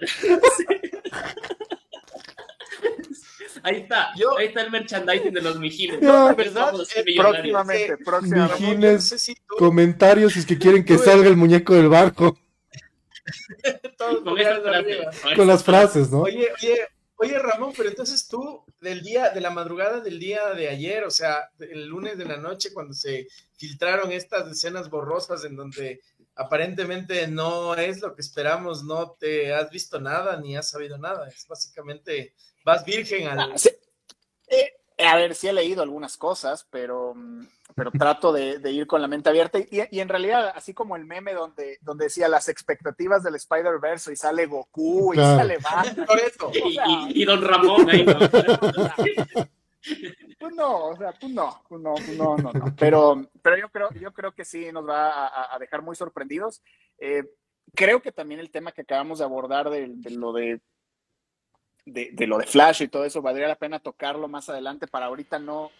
Ahí 3.63 3.77
está, 3.77 4.12
ahí 4.12 4.46
está 4.48 4.62
el 4.62 4.72
merchandising 4.72 5.34
de 5.34 5.41
los 5.41 5.60
mijines. 5.60 6.01
No, 6.01 6.36
¿verdad? 6.36 6.74
próximamente, 7.18 7.98
próximamente. 7.98 8.62
Mijines, 8.62 9.34
comentarios 9.48 10.34
si 10.34 10.39
es 10.39 10.46
que 10.46 10.58
quieren 10.58 10.84
que 10.84 10.98
salga 10.98 11.27
el 11.27 11.38
muñeco 11.38 11.74
del 11.74 11.89
barco. 11.89 12.38
con, 13.98 15.36
con 15.36 15.48
las 15.48 15.63
frases, 15.63 16.10
¿no? 16.10 16.22
Oye, 16.22 16.50
oye, 16.58 16.88
Oye, 17.24 17.38
Ramón, 17.38 17.72
pero 17.77 17.88
entonces 17.88 18.27
tú, 18.27 18.65
del 18.80 19.03
día, 19.03 19.30
de 19.30 19.41
la 19.41 19.51
madrugada 19.51 20.00
del 20.00 20.20
día 20.20 20.56
de 20.56 20.70
ayer, 20.70 21.03
o 21.03 21.12
sea, 21.12 21.51
el 21.60 21.86
lunes 21.86 22.18
de 22.18 22.25
la 22.25 22.38
noche, 22.38 22.74
cuando 22.74 22.96
se 22.96 23.27
filtraron 23.58 24.12
estas 24.12 24.50
escenas 24.50 24.89
borrosas 24.89 25.46
en 25.46 25.56
donde 25.56 26.01
aparentemente 26.34 27.27
no 27.27 27.75
es 27.75 28.01
lo 28.01 28.15
que 28.15 28.22
esperamos, 28.22 28.84
no 28.84 29.12
te 29.12 29.53
has 29.53 29.70
visto 29.70 30.00
nada 30.00 30.36
ni 30.38 30.58
has 30.58 30.72
sabido 30.72 30.98
nada. 30.98 31.27
Es 31.27 31.46
básicamente, 31.48 32.34
vas 32.63 32.86
virgen 32.86 33.27
al. 33.27 33.39
Ah, 33.39 33.56
eh, 34.48 34.74
a 35.06 35.15
ver, 35.15 35.36
sí 35.36 35.48
he 35.48 35.53
leído 35.53 35.82
algunas 35.82 36.18
cosas, 36.18 36.68
pero 36.70 37.13
mm, 37.15 37.46
pero 37.75 37.91
trato 37.91 38.32
de, 38.34 38.60
ir 38.72 38.88
con 38.88 39.01
la 39.01 39.08
mente 39.08 39.30
abierta. 39.30 39.60
Y, 39.60 40.00
en 40.00 40.10
realidad, 40.10 40.51
así 40.56 40.74
como 40.74 40.96
el 40.96 41.06
meme 41.06 41.34
donde, 41.34 41.77
donde 41.82 42.06
decía 42.06 42.27
las 42.27 42.50
expectativas 42.50 43.24
del 43.24 43.36
Spider-Verse 43.36 44.13
y 44.13 44.15
sale 44.15 44.45
Goku 44.45 45.13
y 45.13 45.17
sale 45.17 45.58
Batman. 45.63 46.08
y, 47.10 47.26
Don 47.26 47.41
Ramón 47.41 47.89
ahí. 47.89 48.06
¿no? 48.06 48.19
Pues 50.39 50.56
no, 50.56 50.86
o 50.88 50.97
sea, 50.97 51.13
pues 51.19 51.32
no, 51.32 51.62
pues 51.67 51.82
no, 51.82 51.93
pues 51.95 52.17
no, 52.17 52.38
no, 52.38 52.52
no. 52.52 52.76
Pero, 52.78 53.30
pero 53.41 53.58
yo 53.58 53.69
creo, 53.69 53.91
yo 53.93 54.12
creo 54.12 54.32
que 54.32 54.45
sí 54.45 54.71
nos 54.71 54.88
va 54.88 55.54
a, 55.54 55.58
dejar 55.60 55.82
muy 55.82 55.95
sorprendidos. 55.95 56.62
Eh, 56.97 57.24
creo 57.76 58.02
que 58.02 58.12
también 58.12 58.39
el 58.39 58.52
tema 58.52 58.71
que 58.71 58.82
acabamos 58.82 59.19
de 59.19 59.26
abordar 59.26 59.69
de, 59.69 59.88
lo 60.12 60.34
de, 60.34 60.60
de, 61.86 62.28
lo 62.28 62.38
de 62.38 62.46
Flash 62.46 62.84
y 62.84 62.88
todo 62.88 63.06
eso, 63.06 63.22
valdría 63.22 63.48
la 63.48 63.56
pena 63.56 63.80
tocarlo 63.80 64.28
más 64.28 64.50
adelante 64.50 64.88
para 64.88 65.08
ahorita 65.08 65.39
no, 65.39 65.72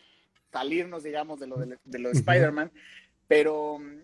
salirnos, 0.52 1.04
digamos, 1.04 1.40
de 1.40 1.48
lo 1.48 1.58
de, 1.58 1.78
lo 2.00 2.10
de 2.10 2.16
Spider-Man, 2.16 2.72
pero 3.28 3.80
mm, 3.80 4.02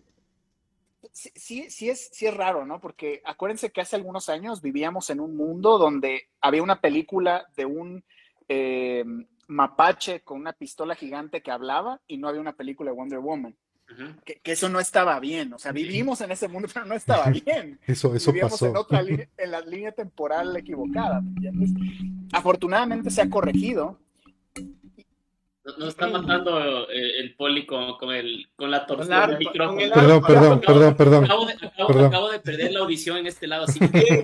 sí, 1.12 1.70
sí, 1.70 1.90
es, 1.90 2.10
sí 2.12 2.26
es 2.26 2.34
raro, 2.34 2.66
¿no? 2.66 2.80
Porque 2.80 3.22
acuérdense 3.26 3.72
que 3.72 3.82
hace 3.82 3.96
algunos 3.96 4.30
años 4.30 4.62
vivíamos 4.62 5.10
en 5.10 5.20
un 5.20 5.36
mundo 5.36 5.78
donde 5.78 6.30
había 6.42 6.64
una 6.64 6.82
película 6.82 7.46
de 7.56 7.66
un 7.66 8.04
eh, 8.48 9.04
mapache 9.48 10.22
con 10.22 10.40
una 10.40 10.54
pistola 10.54 10.96
gigante 10.96 11.42
que 11.42 11.52
hablaba 11.52 12.02
y 12.08 12.18
no 12.18 12.28
había 12.28 12.42
una 12.42 12.56
película 12.56 12.92
de 12.92 12.98
Wonder 12.98 13.20
Woman. 13.20 13.56
Que, 14.26 14.52
eso 14.52 14.70
no 14.70 14.80
estaba 14.80 15.20
bien, 15.20 15.54
o 15.54 15.60
sea, 15.60 15.72
vivimos 15.72 16.22
en 16.22 16.32
ese 16.32 16.48
mundo, 16.48 16.68
pero 16.74 16.86
no 16.86 16.94
estaba 16.94 17.30
bien. 17.30 17.80
Eso, 17.86 18.14
eso 18.16 18.32
Vivíamos 18.32 18.62
En, 18.62 18.76
otra 18.76 19.02
en 19.02 19.52
la 19.52 19.62
línea 19.62 19.92
temporal 19.92 20.56
equivocada. 20.58 21.24
Afortunadamente 22.32 23.10
se 23.10 23.22
ha 23.22 23.30
corregido 23.30 24.00
nos 25.78 25.90
está 25.90 26.08
matando 26.08 26.90
eh, 26.90 27.20
el 27.20 27.36
poli 27.36 27.66
con, 27.66 27.98
con, 27.98 28.12
el, 28.12 28.48
con 28.56 28.72
la 28.72 28.86
torsión 28.86 29.30
del 29.30 29.38
micrófono. 29.38 29.78
Perdón, 29.94 30.24
perdón, 30.26 30.62
perdón, 30.62 30.96
perdón. 30.96 31.26
Acabo 31.26 31.46
de, 31.46 31.54
acabo, 31.54 32.06
acabo 32.06 32.32
de, 32.32 32.40
perder 32.40 32.72
la 32.72 32.80
audición 32.80 33.18
en 33.18 33.28
este 33.28 33.48
lado, 33.48 33.66
así 33.66 33.80
que 33.80 34.24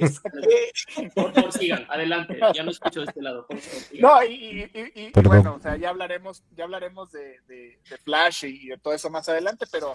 por 1.14 1.34
favor 1.34 1.52
sigan, 1.52 1.86
adelante. 1.90 2.40
Ya 2.54 2.64
no 2.64 2.72
escucho 2.72 3.02
de 3.02 3.08
este 3.08 3.22
lado. 3.22 3.46
Por 3.48 3.60
favor, 3.60 4.00
no, 4.00 4.24
y, 4.24 4.70
y, 4.74 4.92
y 4.96 5.12
bueno, 5.22 5.56
o 5.56 5.60
sea, 5.60 5.76
ya 5.76 5.90
hablaremos, 5.90 6.44
ya 6.56 6.64
hablaremos 6.64 7.12
de, 7.12 7.42
de, 7.48 7.80
de, 7.90 7.98
Flash 7.98 8.46
y 8.46 8.68
de 8.68 8.78
todo 8.78 8.94
eso 8.94 9.10
más 9.10 9.28
adelante, 9.28 9.66
pero 9.70 9.94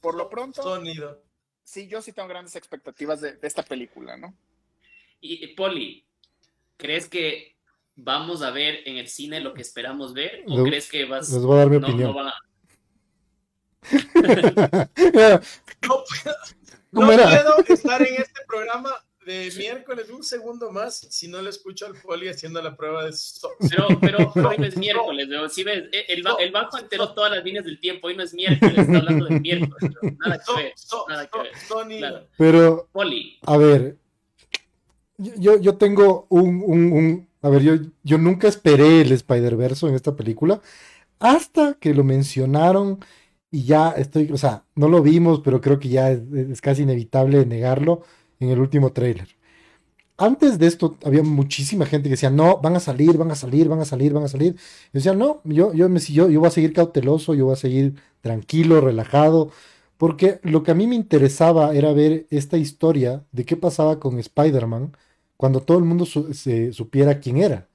por 0.00 0.14
lo 0.14 0.28
pronto. 0.28 0.62
Sonido. 0.62 1.22
Sí, 1.62 1.88
yo 1.88 2.02
sí 2.02 2.12
tengo 2.12 2.28
grandes 2.28 2.56
expectativas 2.56 3.20
de, 3.20 3.36
de 3.36 3.48
esta 3.48 3.62
película, 3.62 4.16
¿no? 4.16 4.34
Y 5.22 5.46
Poli, 5.48 6.04
¿crees 6.76 7.08
que 7.08 7.59
vamos 8.02 8.42
a 8.42 8.50
ver 8.50 8.80
en 8.86 8.96
el 8.96 9.08
cine 9.08 9.40
lo 9.40 9.54
que 9.54 9.62
esperamos 9.62 10.12
ver? 10.12 10.44
¿O 10.46 10.64
crees 10.64 10.90
que 10.90 11.04
vas 11.04 11.30
Les 11.30 11.42
voy 11.42 11.56
a 11.56 11.60
dar 11.60 11.70
mi 11.70 11.76
opinión. 11.76 12.14
No, 12.14 12.30
no, 16.92 17.06
puedo 17.06 17.64
estar 17.68 18.02
en 18.02 18.20
este 18.20 18.42
programa 18.46 18.90
de 19.24 19.52
miércoles 19.56 20.10
un 20.10 20.22
segundo 20.22 20.70
más 20.70 20.98
si 21.10 21.28
no 21.28 21.40
le 21.42 21.50
escucho 21.50 21.86
al 21.86 21.94
poli 21.94 22.28
haciendo 22.28 22.60
la 22.62 22.74
prueba 22.74 23.04
de 23.04 23.12
Pero, 23.68 23.88
pero 24.00 24.32
hoy 24.48 24.56
no 24.58 24.64
es 24.64 24.76
miércoles, 24.76 25.28
si 25.52 25.62
ves, 25.62 25.84
eh, 25.92 26.06
el, 26.08 26.24
el, 26.38 26.52
banco 26.52 26.78
enteró 26.78 27.12
todas 27.12 27.30
las 27.30 27.44
líneas 27.44 27.64
del 27.64 27.78
tiempo, 27.78 28.08
hoy 28.08 28.16
no 28.16 28.22
es 28.22 28.34
miércoles, 28.34 28.78
está 28.78 28.98
hablando 28.98 29.26
de 29.26 29.40
miércoles, 29.40 29.90
nada 30.18 30.38
que 30.38 30.54
ver, 30.54 30.74
nada 31.08 31.28
que 31.28 31.38
ver. 31.38 32.28
Pero, 32.36 32.88
poli. 32.92 33.38
a 33.46 33.56
ver, 33.56 33.98
yo, 35.18 35.60
yo 35.60 35.76
tengo 35.76 36.26
un, 36.30 36.62
un 36.66 37.29
a 37.42 37.48
ver, 37.48 37.62
yo, 37.62 37.74
yo 38.02 38.18
nunca 38.18 38.48
esperé 38.48 39.00
el 39.00 39.12
Spider-Verse 39.12 39.86
en 39.86 39.94
esta 39.94 40.14
película 40.16 40.60
hasta 41.20 41.74
que 41.74 41.94
lo 41.94 42.04
mencionaron 42.04 43.00
y 43.50 43.64
ya 43.64 43.90
estoy, 43.90 44.30
o 44.32 44.38
sea, 44.38 44.64
no 44.74 44.88
lo 44.88 45.02
vimos, 45.02 45.40
pero 45.40 45.60
creo 45.60 45.78
que 45.78 45.88
ya 45.88 46.10
es, 46.10 46.60
casi 46.60 46.82
inevitable 46.82 47.44
negarlo 47.46 48.02
en 48.40 48.50
el 48.50 48.60
último 48.60 48.92
tráiler. 48.92 49.28
Antes 50.16 50.58
de 50.58 50.66
esto 50.66 50.98
había 51.04 51.22
muchísima 51.22 51.86
gente 51.86 52.04
que 52.08 52.12
decía, 52.14 52.30
no, 52.30 52.58
van 52.58 52.76
a 52.76 52.80
salir, 52.80 53.16
van 53.16 53.30
a 53.30 53.34
salir, 53.34 53.68
van 53.68 53.80
a 53.80 53.84
salir, 53.86 54.12
van 54.12 54.24
a 54.24 54.28
salir. 54.28 54.54
Y 54.92 54.98
decía, 54.98 55.14
no, 55.14 55.40
yo, 55.44 55.72
yo, 55.74 55.88
me, 55.88 56.00
yo, 56.00 56.28
yo 56.28 56.40
voy 56.40 56.48
a 56.48 56.50
seguir 56.50 56.72
cauteloso, 56.74 57.34
yo 57.34 57.46
voy 57.46 57.54
a 57.54 57.56
seguir 57.56 57.94
tranquilo, 58.20 58.80
relajado, 58.80 59.50
porque 59.96 60.40
lo 60.42 60.62
que 60.62 60.72
a 60.72 60.74
mí 60.74 60.86
me 60.86 60.94
interesaba 60.94 61.74
era 61.74 61.92
ver 61.92 62.26
esta 62.30 62.58
historia 62.58 63.24
de 63.32 63.44
qué 63.46 63.56
pasaba 63.56 63.98
con 64.00 64.18
Spider-Man 64.18 64.92
cuando 65.40 65.62
todo 65.62 65.78
el 65.78 65.84
mundo 65.84 66.04
se 66.04 66.70
supiera 66.74 67.18
quién 67.18 67.38
era. 67.38 67.66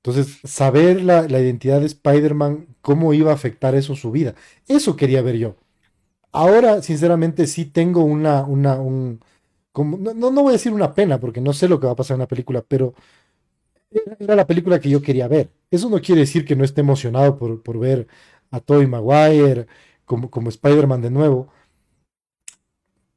Entonces, 0.00 0.38
saber 0.44 1.02
la, 1.02 1.26
identidad 1.26 1.80
de 1.80 1.86
Spider-Man, 1.86 2.68
cómo 2.82 3.12
iba 3.14 3.32
a 3.32 3.34
afectar 3.34 3.74
eso 3.74 3.96
su 3.96 4.12
vida. 4.12 4.36
Eso 4.68 4.94
quería 4.94 5.20
ver 5.20 5.38
yo. 5.38 5.56
Ahora, 6.30 6.80
sinceramente, 6.82 7.48
sí 7.48 7.64
tengo 7.64 8.04
una, 8.04 8.44
una, 8.44 8.76
un, 8.76 9.18
como, 9.72 9.96
no, 9.98 10.14
no 10.14 10.42
voy 10.42 10.50
a 10.50 10.52
decir 10.52 10.72
una 10.72 10.94
pena, 10.94 11.18
porque 11.18 11.40
no 11.40 11.52
sé 11.52 11.66
lo 11.68 11.80
que 11.80 11.86
va 11.86 11.94
a 11.94 11.96
pasar 11.96 12.14
en 12.14 12.20
la 12.20 12.28
película, 12.28 12.62
pero 12.62 12.94
era, 14.20 14.36
la 14.36 14.46
película 14.46 14.78
que 14.78 14.88
yo 14.90 15.02
quería 15.02 15.26
ver. 15.26 15.50
Eso 15.72 15.90
no 15.90 16.00
quiere 16.00 16.20
decir 16.20 16.44
que 16.44 16.54
no 16.54 16.62
esté 16.62 16.82
emocionado 16.82 17.36
por, 17.38 17.60
por 17.60 17.80
ver 17.80 18.06
a 18.52 18.60
Tobey 18.60 18.86
Maguire 18.86 19.66
como, 20.04 20.30
como 20.30 20.48
Spider-Man 20.48 21.02
de 21.02 21.10
nuevo. 21.10 21.48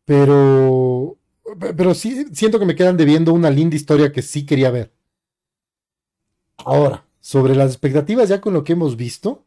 Pero 0.05 1.17
pero 1.59 1.93
sí 1.93 2.25
siento 2.33 2.59
que 2.59 2.65
me 2.65 2.75
quedan 2.75 2.97
debiendo 2.97 3.33
una 3.33 3.49
linda 3.49 3.75
historia 3.75 4.11
que 4.11 4.21
sí 4.21 4.45
quería 4.45 4.71
ver. 4.71 4.91
Ahora, 6.57 7.05
sobre 7.19 7.55
las 7.55 7.71
expectativas 7.71 8.29
ya 8.29 8.41
con 8.41 8.53
lo 8.53 8.63
que 8.63 8.73
hemos 8.73 8.95
visto, 8.97 9.43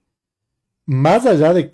más 0.86 1.26
allá 1.26 1.52
de, 1.54 1.70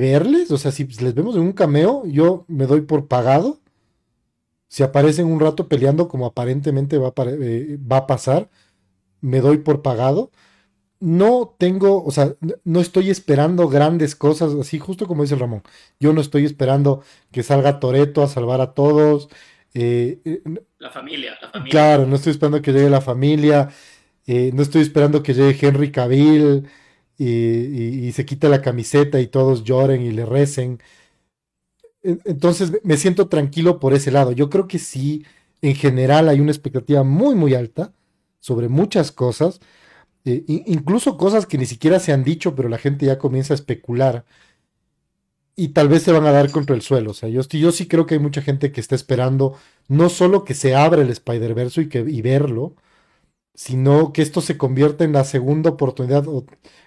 verles, 0.00 0.50
o 0.50 0.58
sea, 0.58 0.70
si 0.72 0.84
les 0.84 1.14
vemos 1.14 1.36
en 1.36 1.42
un 1.42 1.52
cameo, 1.52 2.04
yo 2.06 2.44
me 2.48 2.66
doy 2.66 2.82
por 2.82 3.08
pagado. 3.08 3.60
Si 4.68 4.82
aparecen 4.82 5.26
un 5.26 5.40
rato 5.40 5.68
peleando 5.68 6.08
como 6.08 6.26
aparentemente 6.26 6.98
va 6.98 7.12
eh, 7.26 7.78
va 7.80 7.98
a 7.98 8.06
pasar, 8.06 8.50
me 9.20 9.40
doy 9.40 9.58
por 9.58 9.82
pagado 9.82 10.30
no 11.02 11.56
tengo, 11.58 12.04
o 12.04 12.12
sea, 12.12 12.36
no 12.62 12.80
estoy 12.80 13.10
esperando 13.10 13.68
grandes 13.68 14.14
cosas, 14.14 14.54
así 14.54 14.78
justo 14.78 15.08
como 15.08 15.22
dice 15.24 15.34
Ramón. 15.34 15.64
Yo 15.98 16.12
no 16.12 16.20
estoy 16.20 16.44
esperando 16.44 17.02
que 17.32 17.42
salga 17.42 17.80
Toreto 17.80 18.22
a 18.22 18.28
salvar 18.28 18.60
a 18.60 18.72
todos. 18.72 19.28
Eh, 19.74 20.20
eh, 20.24 20.42
la 20.78 20.90
familia, 20.90 21.38
la 21.40 21.48
familia. 21.48 21.70
Claro, 21.70 22.06
no 22.06 22.16
estoy 22.16 22.32
esperando 22.32 22.60
que 22.62 22.72
llegue 22.72 22.90
la 22.90 23.00
familia. 23.00 23.68
Eh, 24.26 24.50
no 24.54 24.62
estoy 24.62 24.82
esperando 24.82 25.22
que 25.22 25.34
llegue 25.34 25.66
Henry 25.66 25.90
Cavill 25.90 26.68
y, 27.18 28.10
se 28.12 28.24
quite 28.26 28.48
la 28.48 28.62
camiseta 28.62 29.20
y 29.20 29.28
todos 29.28 29.64
lloren 29.64 30.02
y 30.02 30.10
le 30.10 30.26
recen. 30.26 30.80
Entonces 32.02 32.72
me 32.82 32.96
siento 32.96 33.28
tranquilo 33.28 33.78
por 33.78 33.94
ese 33.94 34.10
lado. 34.10 34.32
Yo 34.32 34.50
creo 34.50 34.66
que 34.66 34.78
sí, 34.78 35.24
en 35.60 35.74
general 35.74 36.28
hay 36.28 36.40
una 36.40 36.50
expectativa 36.50 37.04
muy, 37.04 37.34
muy 37.34 37.54
alta 37.54 37.92
sobre 38.40 38.68
muchas 38.68 39.12
cosas 39.12 39.60
incluso 40.24 41.16
cosas 41.16 41.46
que 41.46 41.58
ni 41.58 41.66
siquiera 41.66 41.98
se 41.98 42.12
han 42.12 42.24
dicho, 42.24 42.54
pero 42.54 42.68
la 42.68 42.78
gente 42.78 43.06
ya 43.06 43.18
comienza 43.18 43.54
a 43.54 43.56
especular. 43.56 44.24
Y 45.54 45.68
tal 45.68 45.88
vez 45.88 46.02
se 46.02 46.12
van 46.12 46.26
a 46.26 46.32
dar 46.32 46.50
contra 46.50 46.74
el 46.74 46.82
suelo. 46.82 47.10
O 47.10 47.14
sea, 47.14 47.28
yo, 47.28 47.42
yo 47.42 47.72
sí 47.72 47.86
creo 47.86 48.06
que 48.06 48.14
hay 48.14 48.20
mucha 48.20 48.42
gente 48.42 48.72
que 48.72 48.80
está 48.80 48.94
esperando 48.94 49.56
no 49.88 50.08
solo 50.08 50.44
que 50.44 50.54
se 50.54 50.74
abra 50.74 51.02
el 51.02 51.10
Spider-Verse 51.10 51.82
y, 51.82 51.88
que, 51.88 52.00
y 52.00 52.22
verlo, 52.22 52.74
sino 53.54 54.12
que 54.12 54.22
esto 54.22 54.40
se 54.40 54.58
convierta 54.58 55.04
en 55.04 55.12
la 55.12 55.24
segunda 55.24 55.70
oportunidad 55.70 56.24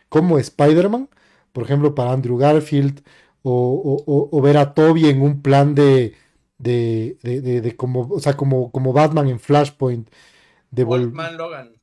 como 0.10 0.39
Spider-Man, 0.39 1.10
por 1.54 1.63
ejemplo, 1.63 1.95
para 1.95 2.12
Andrew 2.13 2.38
Garfield, 2.38 3.04
o, 3.43 4.41
ver 4.41 4.58
a 4.58 4.73
Toby 4.73 5.08
en 5.08 5.21
un 5.21 5.41
plan 5.41 5.75
de, 5.75 6.15
de, 6.58 7.17
de, 7.21 7.75
como, 7.75 8.08
o 8.10 8.19
sea, 8.19 8.36
como, 8.36 8.71
como 8.71 8.93
Batman 8.93 9.30
en 9.30 9.39
Flashpoint. 9.39 10.10
De 10.71 10.84
Logan 10.84 11.75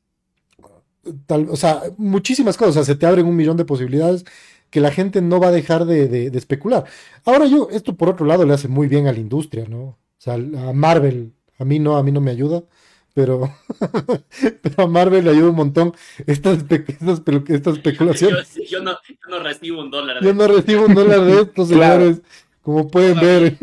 o 1.48 1.56
sea, 1.56 1.82
muchísimas 1.96 2.56
cosas, 2.56 2.86
se 2.86 2.94
te 2.94 3.06
abren 3.06 3.26
un 3.26 3.36
millón 3.36 3.56
de 3.56 3.64
posibilidades 3.64 4.24
que 4.72 4.80
la 4.80 4.90
gente 4.90 5.20
no 5.20 5.38
va 5.38 5.48
a 5.48 5.52
dejar 5.52 5.84
de, 5.84 6.28
especular. 6.28 6.86
Ahora 7.26 7.44
yo, 7.44 7.68
esto 7.70 7.94
por 7.94 8.08
otro 8.08 8.24
lado 8.24 8.46
le 8.46 8.54
hace 8.54 8.68
muy 8.68 8.88
bien 8.88 9.06
a 9.06 9.12
la 9.12 9.18
industria, 9.18 9.66
¿no? 9.68 9.80
O 9.82 9.98
sea, 10.16 10.34
a 10.34 10.72
Marvel, 10.72 11.34
a 11.58 11.64
mí 11.66 11.78
no, 11.78 11.98
a 11.98 12.02
mí 12.02 12.10
no 12.10 12.22
me 12.22 12.30
ayuda, 12.30 12.64
pero, 13.12 13.54
pero 14.62 14.82
a 14.82 14.86
Marvel 14.86 15.26
le 15.26 15.30
ayuda 15.30 15.50
un 15.50 15.56
montón 15.56 15.94
estas, 16.26 16.64
estas, 16.70 17.76
especulaciones. 17.76 18.54
Yo, 18.66 18.80
no, 18.80 18.98
recibo 19.42 19.82
un 19.82 19.90
dólar. 19.90 20.24
Yo 20.24 20.32
no 20.32 20.48
recibo 20.48 20.86
un 20.86 20.94
dólar 20.94 21.20
de 21.20 21.42
estos, 21.42 21.68
señores. 21.68 22.22
Como 22.62 22.88
pueden 22.88 23.20
ver, 23.20 23.58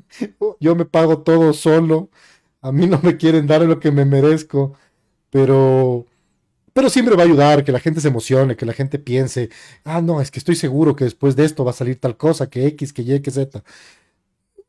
yo 0.60 0.74
me 0.74 0.86
pago 0.86 1.18
todo 1.18 1.52
solo. 1.52 2.08
A 2.62 2.72
mí 2.72 2.86
no 2.86 2.98
me 3.02 3.18
quieren 3.18 3.46
dar 3.46 3.60
lo 3.60 3.78
que 3.78 3.90
me 3.90 4.06
merezco, 4.06 4.72
pero 5.28 6.06
pero 6.76 6.90
siempre 6.90 7.16
va 7.16 7.22
a 7.22 7.24
ayudar 7.24 7.64
que 7.64 7.72
la 7.72 7.80
gente 7.80 8.02
se 8.02 8.08
emocione, 8.08 8.54
que 8.54 8.66
la 8.66 8.74
gente 8.74 8.98
piense, 8.98 9.48
ah, 9.82 10.02
no, 10.02 10.20
es 10.20 10.30
que 10.30 10.38
estoy 10.38 10.56
seguro 10.56 10.94
que 10.94 11.04
después 11.04 11.34
de 11.34 11.46
esto 11.46 11.64
va 11.64 11.70
a 11.70 11.74
salir 11.74 11.98
tal 11.98 12.18
cosa, 12.18 12.50
que 12.50 12.66
X, 12.66 12.92
que 12.92 13.00
Y, 13.00 13.22
que 13.22 13.30
Z. 13.30 13.64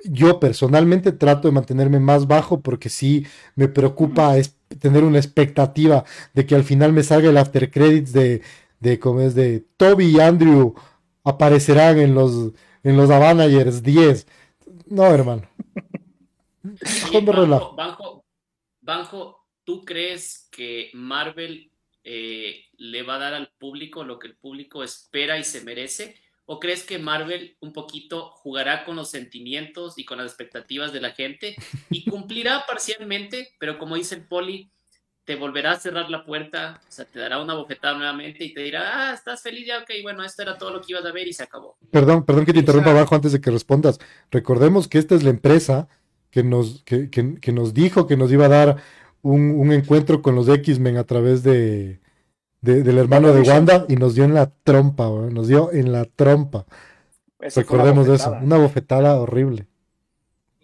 Yo 0.06 0.40
personalmente 0.40 1.12
trato 1.12 1.50
de 1.50 1.52
mantenerme 1.52 2.00
más 2.00 2.26
bajo 2.26 2.62
porque 2.62 2.88
sí 2.88 3.28
me 3.56 3.68
preocupa 3.68 4.36
tener 4.80 5.04
una 5.04 5.18
expectativa 5.18 6.06
de 6.34 6.46
que 6.46 6.56
al 6.56 6.64
final 6.64 6.94
me 6.94 7.04
salga 7.04 7.30
el 7.30 7.36
after 7.36 7.70
credits 7.70 8.14
de, 8.14 8.42
de 8.80 9.00
como 9.00 9.20
es 9.20 9.36
de 9.36 9.66
Toby 9.76 10.06
y 10.06 10.22
Andrew 10.22 10.76
aparecerán 11.26 12.00
en 12.00 12.16
los 12.16 12.54
en 12.86 12.96
los 12.96 13.10
Avanagers 13.10 13.84
10. 13.84 14.28
No, 14.86 15.08
hermano. 15.08 15.42
Banjo, 17.76 18.24
Banjo, 18.80 19.46
¿tú 19.66 19.84
crees 19.84 20.48
que 20.50 20.90
Marvel 20.94 21.70
eh, 22.10 22.64
le 22.78 23.04
va 23.04 23.16
a 23.16 23.20
dar 23.20 23.34
al 23.34 23.50
público 23.58 24.06
lo 24.06 24.18
que 24.18 24.28
el 24.28 24.38
público 24.38 24.82
espera 24.82 25.38
y 25.38 25.44
se 25.44 25.60
merece? 25.66 26.16
¿O 26.46 26.58
crees 26.58 26.84
que 26.84 27.00
Marvel 27.00 27.58
un 27.60 27.74
poquito 27.74 28.32
jugará 28.32 28.86
con 28.86 28.96
los 28.96 29.10
sentimientos 29.12 30.00
y 30.00 30.06
con 30.06 30.18
las 30.18 30.28
expectativas 30.28 30.94
de 30.94 31.02
la 31.02 31.12
gente 31.12 31.58
y 31.90 32.10
cumplirá 32.10 32.66
parcialmente, 32.66 33.50
pero 33.60 33.78
como 33.78 33.98
dice 33.98 34.16
el 34.16 34.26
Poli, 34.26 34.72
te 35.26 35.36
volverá 35.36 35.72
a 35.72 35.80
cerrar 35.82 36.10
la 36.10 36.24
puerta, 36.24 36.80
o 36.88 36.92
sea, 36.92 37.04
te 37.04 37.20
dará 37.20 37.42
una 37.42 37.56
bofetada 37.56 37.98
nuevamente 37.98 38.46
y 38.46 38.54
te 38.54 38.62
dirá, 38.62 39.10
ah, 39.10 39.14
estás 39.14 39.42
feliz 39.42 39.68
ya, 39.68 39.80
ok, 39.80 39.90
bueno, 40.02 40.24
esto 40.24 40.44
era 40.44 40.58
todo 40.58 40.72
lo 40.72 40.80
que 40.80 40.94
ibas 40.94 41.04
a 41.04 41.12
ver 41.12 41.28
y 41.28 41.34
se 41.34 41.44
acabó. 41.44 41.76
Perdón, 41.92 42.26
perdón 42.26 42.46
que 42.46 42.54
te 42.54 42.60
interrumpa 42.60 42.92
abajo 42.92 43.16
antes 43.16 43.34
de 43.34 43.42
que 43.42 43.52
respondas. 43.52 44.00
Recordemos 44.32 44.88
que 44.88 45.00
esta 45.00 45.16
es 45.16 45.24
la 45.24 45.32
empresa 45.32 45.90
que 46.32 46.44
nos, 46.44 46.84
que, 46.84 47.10
que 47.10 47.52
nos 47.52 47.74
dijo 47.74 48.08
que 48.08 48.16
nos 48.16 48.32
iba 48.32 48.46
a 48.46 48.50
dar 48.50 48.84
un, 49.32 49.72
encuentro 49.72 50.22
con 50.22 50.36
los 50.36 50.48
X-Men 50.48 50.98
a 50.98 51.04
través 51.04 51.44
de, 51.44 52.00
del 52.62 52.98
hermano 52.98 53.34
de 53.34 53.42
Wanda 53.42 53.86
y 53.88 53.96
nos 53.96 54.16
dio 54.16 54.24
en 54.24 54.34
la 54.34 54.50
trompa, 54.50 55.10
nos 55.10 55.48
dio 55.48 55.72
en 55.72 55.92
la 55.92 56.06
trompa. 56.06 56.66
Recordemos 57.40 58.08
de 58.08 58.16
eso, 58.16 58.32
una 58.42 58.58
bofetada 58.58 59.16
horrible. 59.20 59.68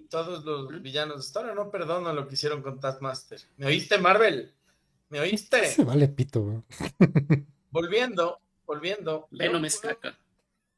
Todos 0.10 0.44
los 0.46 0.82
villanos 0.82 1.18
de 1.18 1.22
historia 1.22 1.56
no 1.56 1.72
perdonan 1.72 2.16
lo 2.16 2.28
que 2.28 2.36
hicieron 2.36 2.62
con 2.62 2.80
Taskmaster. 2.80 3.42
¿Me 3.58 3.66
oíste, 3.66 3.98
Marvel? 3.98 4.54
¿Me 5.10 5.20
oíste? 5.20 5.66
Se 5.68 5.84
vale 5.84 6.08
pito, 6.08 6.64
Volviendo, 7.72 8.40
volviendo. 8.66 9.28
Venom 9.32 9.66
es 9.66 9.80
caca. 9.80 10.18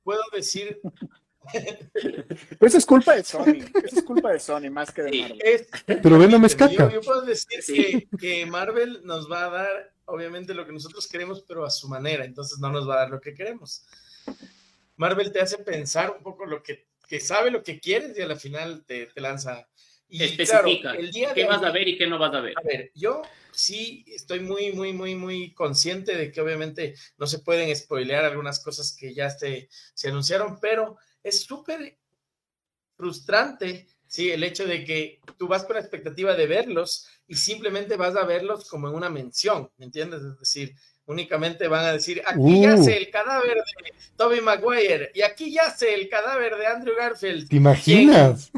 Puedo 0.04 0.22
decir 0.32 0.80
esa 2.60 2.78
es 2.78 2.86
culpa 2.86 3.16
de 3.16 3.24
Sony. 3.24 3.64
Esa 3.84 4.00
es 4.00 4.04
culpa 4.04 4.32
de 4.32 4.40
Sony 4.40 4.70
más 4.72 4.92
que 4.92 5.04
de 5.04 5.22
Marvel. 5.22 5.68
Pero 5.86 6.20
ven, 6.20 6.32
no 6.32 6.40
me 6.40 6.48
escaca. 6.48 6.92
Yo, 6.92 7.02
puedo 7.02 7.22
decir 7.22 8.08
que, 8.20 8.46
Marvel 8.46 9.02
nos 9.04 9.30
va 9.32 9.46
a 9.46 9.50
dar, 9.50 9.94
obviamente, 10.06 10.54
lo 10.54 10.66
que 10.66 10.74
nosotros 10.74 11.08
queremos, 11.08 11.44
pero 11.48 11.66
a 11.66 11.70
su 11.70 11.88
manera. 11.88 12.26
Entonces 12.26 12.60
no 12.60 12.70
nos 12.70 12.88
va 12.88 12.96
a 12.96 13.00
dar 13.00 13.10
lo 13.10 13.22
que 13.22 13.34
queremos. 13.34 13.86
Marvel 14.98 15.32
te 15.32 15.42
hace 15.42 15.58
pensar 15.58 16.12
un 16.12 16.24
poco 16.24 16.46
lo 16.46 16.64
que, 16.64 16.86
sabe 17.20 17.52
lo 17.52 17.64
que 17.64 17.80
quieres 17.80 18.18
y 18.18 18.22
a 18.22 18.28
la 18.28 18.36
final 18.36 18.84
te, 18.86 19.10
lanza. 19.16 19.68
Y 20.08 20.24
especifica 20.24 20.94
el 20.94 21.12
día 21.12 21.34
qué 21.34 21.46
vas 21.46 21.64
a 21.64 21.72
ver 21.72 21.88
y 21.88 21.98
qué 21.98 22.08
no 22.08 22.20
vas 22.20 22.34
a 22.34 22.40
ver. 22.40 22.54
A 22.58 22.62
ver, 22.62 22.92
yo 22.94 23.24
sí 23.56 24.06
estoy 24.08 24.42
muy, 24.42 24.72
muy, 24.74 24.94
muy, 24.94 25.16
muy 25.16 25.54
consciente 25.54 26.16
de 26.16 26.32
que 26.32 26.42
obviamente 26.42 26.96
no 27.18 27.26
se 27.26 27.40
pueden 27.40 27.74
spoilear 27.76 28.26
algunas 28.26 28.60
cosas 28.60 28.96
que 28.96 29.14
ya 29.14 29.30
se, 29.30 29.70
se 29.94 30.10
anunciaron, 30.10 30.60
pero 30.60 30.98
es 31.26 31.44
súper 31.44 31.98
frustrante, 32.96 33.88
sí, 34.08 34.32
el 34.32 34.44
hecho 34.44 34.66
de 34.66 34.86
que 34.86 35.20
tú 35.38 35.48
vas 35.48 35.66
con 35.66 35.74
la 35.76 35.82
expectativa 35.82 36.36
de 36.36 36.46
verlos 36.46 37.08
y 37.28 37.36
simplemente 37.36 37.98
vas 37.98 38.16
a 38.16 38.26
verlos 38.26 38.70
como 38.70 38.88
en 38.88 38.94
una 38.94 39.10
mención, 39.10 39.70
¿me 39.78 39.86
entiendes? 39.86 40.22
Es 40.22 40.40
decir, 40.40 40.76
únicamente 41.08 41.68
van 41.68 41.86
a 41.86 41.94
decir, 41.94 42.22
aquí 42.26 42.62
yace 42.62 42.92
uh. 42.92 42.98
el 42.98 43.10
cadáver 43.10 43.56
de 43.56 43.94
Toby 44.16 44.40
Maguire 44.42 45.12
y 45.16 45.24
aquí 45.24 45.52
yace 45.52 45.96
el 45.96 46.08
cadáver 46.10 46.56
de 46.58 46.68
Andrew 46.68 46.96
Garfield. 46.96 47.50
¿Te 47.50 47.56
imaginas? 47.56 48.52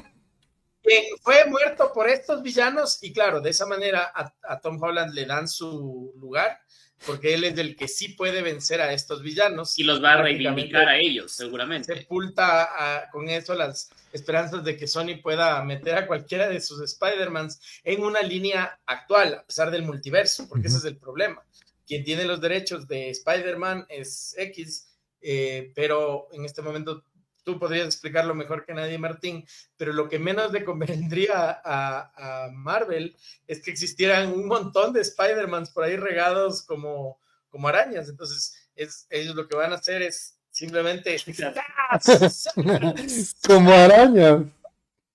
Quien, 0.83 1.03
fue 1.21 1.45
muerto 1.45 1.91
por 1.93 2.09
estos 2.09 2.43
villanos 2.43 3.01
y 3.01 3.13
claro, 3.13 3.39
de 3.39 3.49
esa 3.49 3.65
manera 3.65 4.11
a 4.13 4.59
Tom 4.59 4.81
Holland 4.81 5.13
le 5.13 5.25
dan 5.25 5.47
su 5.47 6.13
lugar 6.17 6.59
porque 7.05 7.33
él 7.33 7.43
es 7.43 7.57
el 7.57 7.75
que 7.75 7.87
sí 7.87 8.09
puede 8.09 8.41
vencer 8.41 8.81
a 8.81 8.91
estos 8.93 9.21
villanos. 9.21 9.77
Y 9.77 9.83
los 9.83 10.03
va 10.03 10.13
a 10.13 10.21
reivindicar 10.21 10.87
a 10.87 10.97
ellos, 10.97 11.31
seguramente. 11.31 11.93
Sepulta 11.93 13.07
con 13.11 13.29
eso 13.29 13.53
las 13.53 13.89
esperanzas 14.11 14.63
de 14.63 14.77
que 14.77 14.87
Sony 14.87 15.21
pueda 15.21 15.63
meter 15.63 15.95
a 15.95 16.07
cualquiera 16.07 16.49
de 16.49 16.59
sus 16.59 16.81
Spider-Mans 16.81 17.61
en 17.83 18.03
una 18.03 18.21
línea 18.21 18.79
actual, 18.85 19.35
a 19.35 19.43
pesar 19.43 19.71
del 19.71 19.83
multiverso, 19.83 20.47
porque 20.49 20.67
ese 20.67 20.77
es 20.77 20.85
el 20.85 20.97
problema. 20.97 21.43
Quien 21.85 22.03
tiene 22.03 22.25
los 22.25 22.41
derechos 22.41 22.87
de 22.87 23.09
Spider-Man 23.11 23.85
es 23.89 24.35
X, 24.37 24.89
eh, 25.21 25.71
pero 25.75 26.27
en 26.33 26.45
este 26.45 26.61
momento 26.61 27.03
tú 27.47 27.57
podrías 27.57 27.87
explicarlo 27.87 28.35
mejor 28.35 28.65
que 28.65 28.73
nadie, 28.73 28.97
Martín, 28.97 29.47
pero 29.77 29.93
lo 29.93 30.09
que 30.09 30.19
menos 30.19 30.51
le 30.51 30.65
convendría 30.65 31.61
a, 31.63 32.49
Marvel 32.51 33.15
es 33.47 33.63
que 33.63 33.71
existieran 33.71 34.33
un 34.33 34.47
montón 34.47 34.91
de 34.91 34.99
Spider-Mans 34.99 35.69
por 35.69 35.85
ahí 35.85 35.95
regados 35.95 36.61
como, 36.61 37.21
como 37.47 37.69
arañas. 37.69 38.09
Entonces, 38.09 38.69
es, 38.75 39.07
ellos 39.09 39.33
lo 39.33 39.47
que 39.47 39.55
van 39.55 39.71
a 39.71 39.77
hacer 39.77 40.01
es 40.01 40.37
simplemente 40.51 41.15
como 43.47 43.71
arañas. 43.71 44.41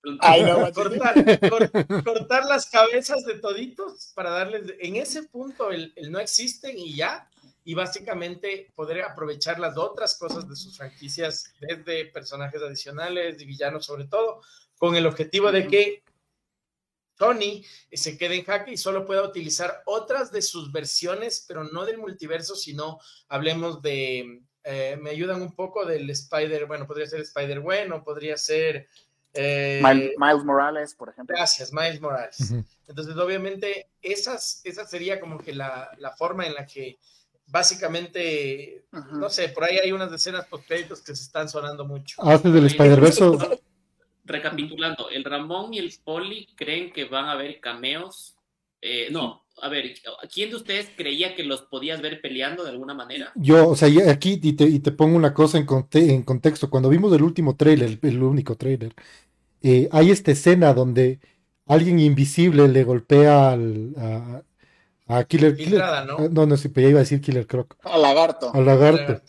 cortar, 2.03 2.45
las 2.45 2.67
cabezas 2.67 3.25
de 3.25 3.35
toditos 3.35 4.11
para 4.15 4.31
darles, 4.31 4.73
en 4.79 4.95
ese 4.95 5.21
punto 5.21 5.69
el, 5.69 5.93
el 5.95 6.11
no 6.11 6.17
existen 6.17 6.79
y 6.79 6.95
ya, 6.95 7.29
y 7.63 7.73
básicamente 7.73 8.71
poder 8.75 9.01
aprovechar 9.03 9.59
las 9.59 9.77
otras 9.77 10.17
cosas 10.17 10.47
de 10.47 10.55
sus 10.55 10.77
franquicias, 10.77 11.53
desde 11.59 12.05
personajes 12.05 12.61
adicionales, 12.61 13.41
y 13.41 13.45
villanos 13.45 13.85
sobre 13.85 14.05
todo, 14.05 14.41
con 14.77 14.95
el 14.95 15.05
objetivo 15.05 15.51
de 15.51 15.67
que 15.67 16.03
Tony 17.15 17.63
se 17.91 18.17
quede 18.17 18.35
en 18.35 18.45
jaque 18.45 18.71
y 18.71 18.77
solo 18.77 19.05
pueda 19.05 19.23
utilizar 19.23 19.81
otras 19.85 20.31
de 20.31 20.41
sus 20.41 20.71
versiones, 20.71 21.45
pero 21.47 21.63
no 21.63 21.85
del 21.85 21.99
multiverso, 21.99 22.55
sino 22.55 22.99
hablemos 23.29 23.81
de 23.81 24.41
eh, 24.63 24.97
me 25.01 25.09
ayudan 25.09 25.41
un 25.41 25.53
poco 25.53 25.85
del 25.85 26.09
Spider, 26.09 26.65
bueno, 26.65 26.87
podría 26.87 27.05
ser 27.05 27.21
Spider 27.21 27.59
bueno, 27.59 28.03
podría 28.03 28.37
ser... 28.37 28.87
Eh, 29.33 29.81
Miles, 29.83 30.43
Morales, 30.43 30.93
por 30.93 31.09
ejemplo. 31.09 31.35
Gracias, 31.35 31.73
Miles 31.73 31.99
Morales. 31.99 32.53
Entonces, 32.87 33.15
obviamente, 33.17 33.89
esas, 34.01 34.61
esa 34.63 34.85
sería 34.85 35.19
como 35.19 35.39
que 35.39 35.53
la, 35.53 35.89
la 35.97 36.11
forma 36.11 36.45
en 36.45 36.53
la 36.53 36.65
que 36.65 36.99
básicamente, 37.53 38.83
no 39.11 39.29
sé, 39.29 39.49
por 39.49 39.63
ahí 39.63 39.77
hay 39.77 39.91
unas 39.91 40.09
decenas 40.09 40.47
post 40.47 40.65
créditos 40.67 41.01
que 41.01 41.15
se 41.15 41.21
están 41.21 41.47
sonando 41.47 41.85
mucho. 41.85 42.19
Hace 42.23 42.49
del 42.49 42.65
Spider-Verse. 42.65 43.23
Recapitulando, 44.25 45.07
el 45.11 45.23
Ramón 45.23 45.71
y 45.71 45.77
el 45.77 45.93
Poli 46.03 46.47
creen 46.55 46.91
que 46.91 47.05
van 47.05 47.25
a 47.25 47.33
haber 47.33 47.59
cameos. 47.59 48.35
Eh, 48.81 49.09
no, 49.11 49.43
a 49.61 49.69
ver, 49.69 49.93
¿quién 50.33 50.49
de 50.49 50.55
ustedes 50.55 50.89
creía 50.97 51.35
que 51.35 51.43
los 51.43 51.61
podías 51.61 52.01
ver 52.01 52.21
peleando 52.21 52.63
de 52.63 52.71
alguna 52.71 52.95
manera? 52.95 53.31
Yo, 53.35 53.69
o 53.69 53.75
sea, 53.75 53.87
aquí 54.09 54.39
y 54.41 54.53
te, 54.53 54.63
y 54.63 54.79
te 54.79 54.91
pongo 54.91 55.15
una 55.15 55.35
cosa 55.35 55.59
en, 55.59 55.67
en, 55.91 56.23
contexto. 56.23 56.71
Cuando 56.71 56.89
vimos 56.89 57.13
el 57.13 57.21
último 57.21 57.55
trailer, 57.55 57.99
el, 58.01 58.23
único 58.23 58.55
trailer, 58.55 58.95
eh, 59.61 59.87
hay 59.91 60.09
esta 60.09 60.31
escena 60.31 60.73
donde 60.73 61.19
alguien 61.67 61.99
invisible 61.99 62.67
le 62.67 62.83
golpea 62.83 63.51
al, 63.51 63.93
a, 63.95 64.41
Killer, 65.23 65.55
Filtrada, 65.55 66.05
¿no? 66.05 66.29
no, 66.29 66.45
no, 66.45 66.57
sí, 66.57 66.69
pero 66.69 66.87
ya 66.87 66.91
iba 66.91 66.99
a 66.99 67.03
decir 67.03 67.21
Killer 67.21 67.45
Croc. 67.45 67.75
Al 67.83 68.01
lagarto. 68.01 68.51
Al 68.53 68.65
lagarto. 68.65 69.21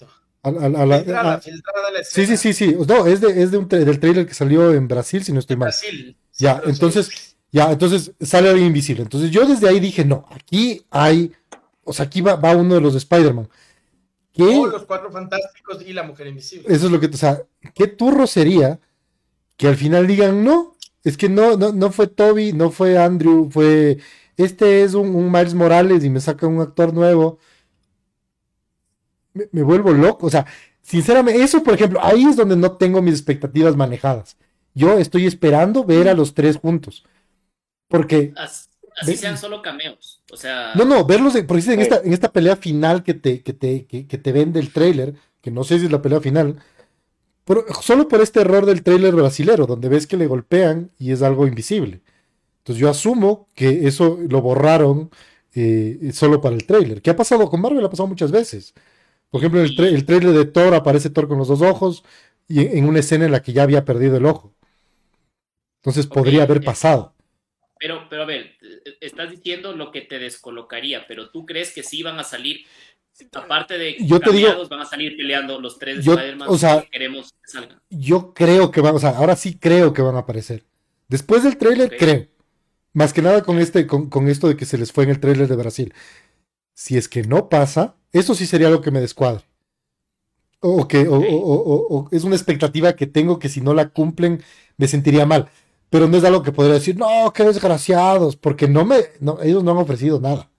filtrada, 0.43 1.41
filtrada 1.41 1.91
la 1.91 2.05
sí, 2.05 2.27
sí, 2.27 2.37
sí, 2.37 2.53
sí. 2.53 2.77
No, 2.87 3.07
es, 3.07 3.21
de, 3.21 3.43
es 3.43 3.51
de 3.51 3.59
un 3.59 3.69
del 3.69 4.01
trailer 4.01 4.27
que 4.27 4.35
salió 4.35 4.73
en 4.73 4.89
Brasil, 4.89 5.23
si 5.25 5.33
no 5.33 5.41
estoy 5.41 5.57
mal. 5.57 5.67
Brasil. 5.67 6.17
ya, 6.39 6.63
entonces 6.65 7.35
ya, 7.55 7.71
entonces 7.71 8.11
sale 8.21 8.49
alguien 8.49 8.67
invisible. 8.67 9.03
Entonces 9.03 9.31
yo 9.31 9.47
desde 9.47 9.69
ahí 9.69 9.79
dije, 9.79 10.05
no, 10.05 10.27
aquí 10.31 10.85
hay, 10.91 11.31
o 11.85 11.93
sea, 11.93 12.07
aquí 12.07 12.21
va, 12.21 12.35
uno 12.57 12.75
de 12.75 12.81
los 12.81 12.95
de 12.95 12.99
Spider-Man. 12.99 13.49
O 14.37 14.67
los 14.67 14.85
cuatro 14.85 15.13
fantásticos 15.13 15.81
y 15.87 15.93
la 15.93 16.03
mujer 16.03 16.27
invisible. 16.27 16.67
Eso 16.75 16.87
es 16.87 16.93
lo 16.93 16.99
que, 16.99 17.07
o 17.07 17.17
sea, 17.17 17.43
qué 17.73 17.87
turro 17.87 18.27
sería 18.27 18.81
que 19.57 19.69
al 19.69 19.77
final 19.77 20.09
digan, 20.09 20.43
no, 20.43 20.77
es 21.05 21.17
que 21.17 21.29
no, 21.29 21.57
no, 21.57 21.73
no 21.73 21.93
fue 21.93 22.09
Toby, 22.09 22.53
no 22.53 22.73
fue 22.73 22.99
Andrew, 22.99 23.49
fue, 23.49 23.99
este 24.37 24.83
es 24.83 24.95
un, 24.95 25.31
Miles 25.31 25.55
Morales 25.55 26.05
y 26.05 26.11
me 26.11 26.21
saca 26.21 26.47
un 26.47 26.61
actor 26.61 26.93
nuevo. 26.93 27.39
Me, 29.33 29.49
me 29.53 29.63
vuelvo 29.63 29.93
loco, 29.93 30.27
o 30.27 30.31
sea, 30.31 30.47
sinceramente, 30.83 31.43
eso 31.43 31.63
por 31.63 31.75
ejemplo, 31.75 32.01
ahí 32.03 32.25
es 32.25 32.37
donde 32.37 32.57
no 32.57 32.73
tengo 32.73 33.03
mis 33.03 33.15
expectativas 33.15 33.77
manejadas. 33.77 34.37
Yo 34.75 34.99
estoy 34.99 35.27
esperando 35.27 35.85
ver 35.85 36.09
a 36.09 36.15
los 36.15 36.35
tres 36.35 36.57
juntos. 36.57 37.05
Porque. 37.89 38.33
Así, 38.37 39.17
sean 39.17 39.39
solo 39.39 39.63
cameos. 39.63 40.23
O 40.33 40.37
sea. 40.37 40.73
No, 40.75 40.85
no, 40.85 41.05
verlos, 41.05 41.35
porque 41.47 41.73
en, 41.73 41.81
esta, 41.81 42.01
en 42.03 42.13
esta 42.13 42.33
pelea 42.33 42.57
final 42.57 43.03
que 43.03 43.15
te, 43.15 43.43
que 43.43 43.53
te, 43.53 43.87
que, 43.87 44.05
te 44.05 44.33
vende 44.33 44.61
el 44.61 44.73
trailer, 44.73 45.15
que 45.41 45.51
no 45.51 45.65
sé 45.65 45.79
si 45.79 45.87
es 45.87 45.93
la 45.93 46.03
pelea 46.03 46.21
final, 46.21 46.61
pero 47.45 47.65
solo 47.83 48.09
por 48.09 48.21
este 48.21 48.41
error 48.41 48.67
del 48.67 48.83
trailer 48.83 49.15
brasilero, 49.15 49.67
donde 49.67 49.89
ves 49.89 50.07
que 50.07 50.17
le 50.17 50.27
golpean 50.27 50.91
y 50.99 51.13
es 51.13 51.23
algo 51.23 51.47
invisible. 51.47 52.03
Entonces 52.65 52.81
yo 52.81 52.89
asumo 52.89 53.47
que 53.55 53.87
eso 53.87 54.19
lo 54.27 54.41
borraron 54.41 55.11
eh, 55.55 56.11
solo 56.15 56.41
para 56.41 56.55
el 56.55 56.65
trailer. 56.65 57.03
¿Qué 57.03 57.11
ha 57.11 57.17
pasado 57.17 57.51
con 57.51 57.61
Marvel? 57.61 57.85
Ha 57.85 57.91
pasado 57.91 58.07
muchas 58.07 58.33
veces. 58.33 58.73
Por 59.29 59.43
ejemplo, 59.43 59.61
en 59.61 59.67
el, 59.67 59.95
el 59.95 60.07
trailer 60.07 60.33
de 60.33 60.47
Thor 60.47 60.75
aparece 60.75 61.11
Thor 61.11 61.29
con 61.29 61.37
los 61.37 61.49
dos 61.49 61.61
ojos 61.61 62.05
y 62.49 62.67
en 62.79 62.89
una 62.89 63.01
escena 63.01 63.27
en 63.27 63.33
la 63.33 63.43
que 63.43 63.53
ya 63.53 63.65
había 63.65 63.85
perdido 63.85 64.17
el 64.17 64.25
ojo. 64.25 64.55
Entonces 65.83 66.07
podría 66.07 66.45
haber 66.45 66.63
pasado. 66.63 67.15
Pero, 67.79 68.09
pero 68.09 68.23
a 68.23 68.25
ver, 68.25 68.53
estás 69.03 69.31
diciendo 69.31 69.75
lo 69.77 69.91
que 69.91 70.01
te 70.01 70.19
descolocaría, 70.19 71.07
pero 71.07 71.31
tú 71.31 71.45
crees 71.45 71.75
que 71.75 71.83
sí 71.83 72.03
van 72.03 72.19
a 72.19 72.25
salir, 72.25 72.65
aparte 73.33 73.77
de 73.77 73.97
yo 74.01 74.21
te 74.21 74.33
digo, 74.33 74.67
van 74.71 74.81
a 74.81 74.87
salir 74.87 75.19
peleando 75.19 75.61
los 75.61 75.79
tres 75.79 75.99
Spider-Man 75.99 76.49
o 76.49 76.57
sea, 76.57 76.83
queremos 76.91 77.33
que 77.33 77.51
salgan. 77.51 77.79
Yo 77.91 78.33
creo 78.33 78.71
que 78.71 78.81
van, 78.81 78.95
o 78.95 78.99
sea, 78.99 79.11
ahora 79.11 79.37
sí 79.37 79.59
creo 79.59 79.93
que 79.93 80.01
van 80.01 80.17
a 80.17 80.21
aparecer. 80.21 80.65
Después 81.09 81.43
del 81.43 81.59
tráiler, 81.59 81.95
creo. 81.95 82.34
Más 82.95 83.13
que 83.13 83.21
nada 83.21 83.43
con 83.43 83.59
este, 83.59 83.87
con, 83.87 84.09
con, 84.09 84.29
esto 84.29 84.49
de 84.49 84.57
que 84.57 84.65
se 84.65 84.79
les 84.79 84.93
fue 84.93 85.05
en 85.05 85.11
el 85.11 85.21
tráiler 85.21 85.49
de 85.49 85.57
Brasil. 85.57 85.93
Si 86.73 86.97
es 86.97 87.09
que 87.09 87.23
no 87.25 87.51
pasa, 87.51 87.97
eso 88.13 88.35
sí 88.35 88.47
sería 88.47 88.69
algo 88.69 88.81
que 88.81 88.91
me 88.91 89.01
descuadre. 89.01 89.45
O 90.61 90.89
que, 90.89 91.07
o, 91.07 91.19
o, 91.19 91.99
o, 91.99 92.09
es 92.11 92.25
una 92.25 92.37
expectativa 92.37 92.95
que 92.97 93.07
tengo 93.07 93.39
que 93.39 93.51
si 93.51 93.61
no 93.61 93.75
la 93.75 93.91
cumplen, 93.91 94.43
me 94.79 94.89
sentiría 94.89 95.27
mal 95.27 95.51
pero 95.95 96.09
no 96.09 96.17
es 96.17 96.25
algo 96.25 96.43
que 96.43 96.51
podría 96.51 96.75
decir, 96.75 96.97
no, 96.97 97.33
qué 97.33 97.45
desgraciados, 97.45 98.35
porque 98.35 98.67
no 98.67 98.85
me, 98.85 98.97
no, 99.21 99.41
ellos 99.41 99.63
no 99.63 99.71
han 99.71 99.77
ofrecido 99.77 100.19
nada. 100.21 100.51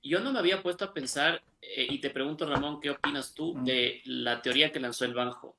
Yo 0.00 0.20
no 0.20 0.32
me 0.32 0.38
había 0.38 0.62
puesto 0.62 0.84
a 0.84 0.94
pensar, 0.94 1.42
eh, 1.60 1.88
y 1.90 1.98
te 1.98 2.10
pregunto, 2.10 2.48
Ramón, 2.48 2.80
¿qué 2.80 2.90
opinas 2.90 3.34
tú 3.34 3.56
de 3.64 4.00
la 4.04 4.40
teoría 4.40 4.70
que 4.70 4.78
lanzó 4.78 5.04
el 5.04 5.14
Banjo? 5.14 5.56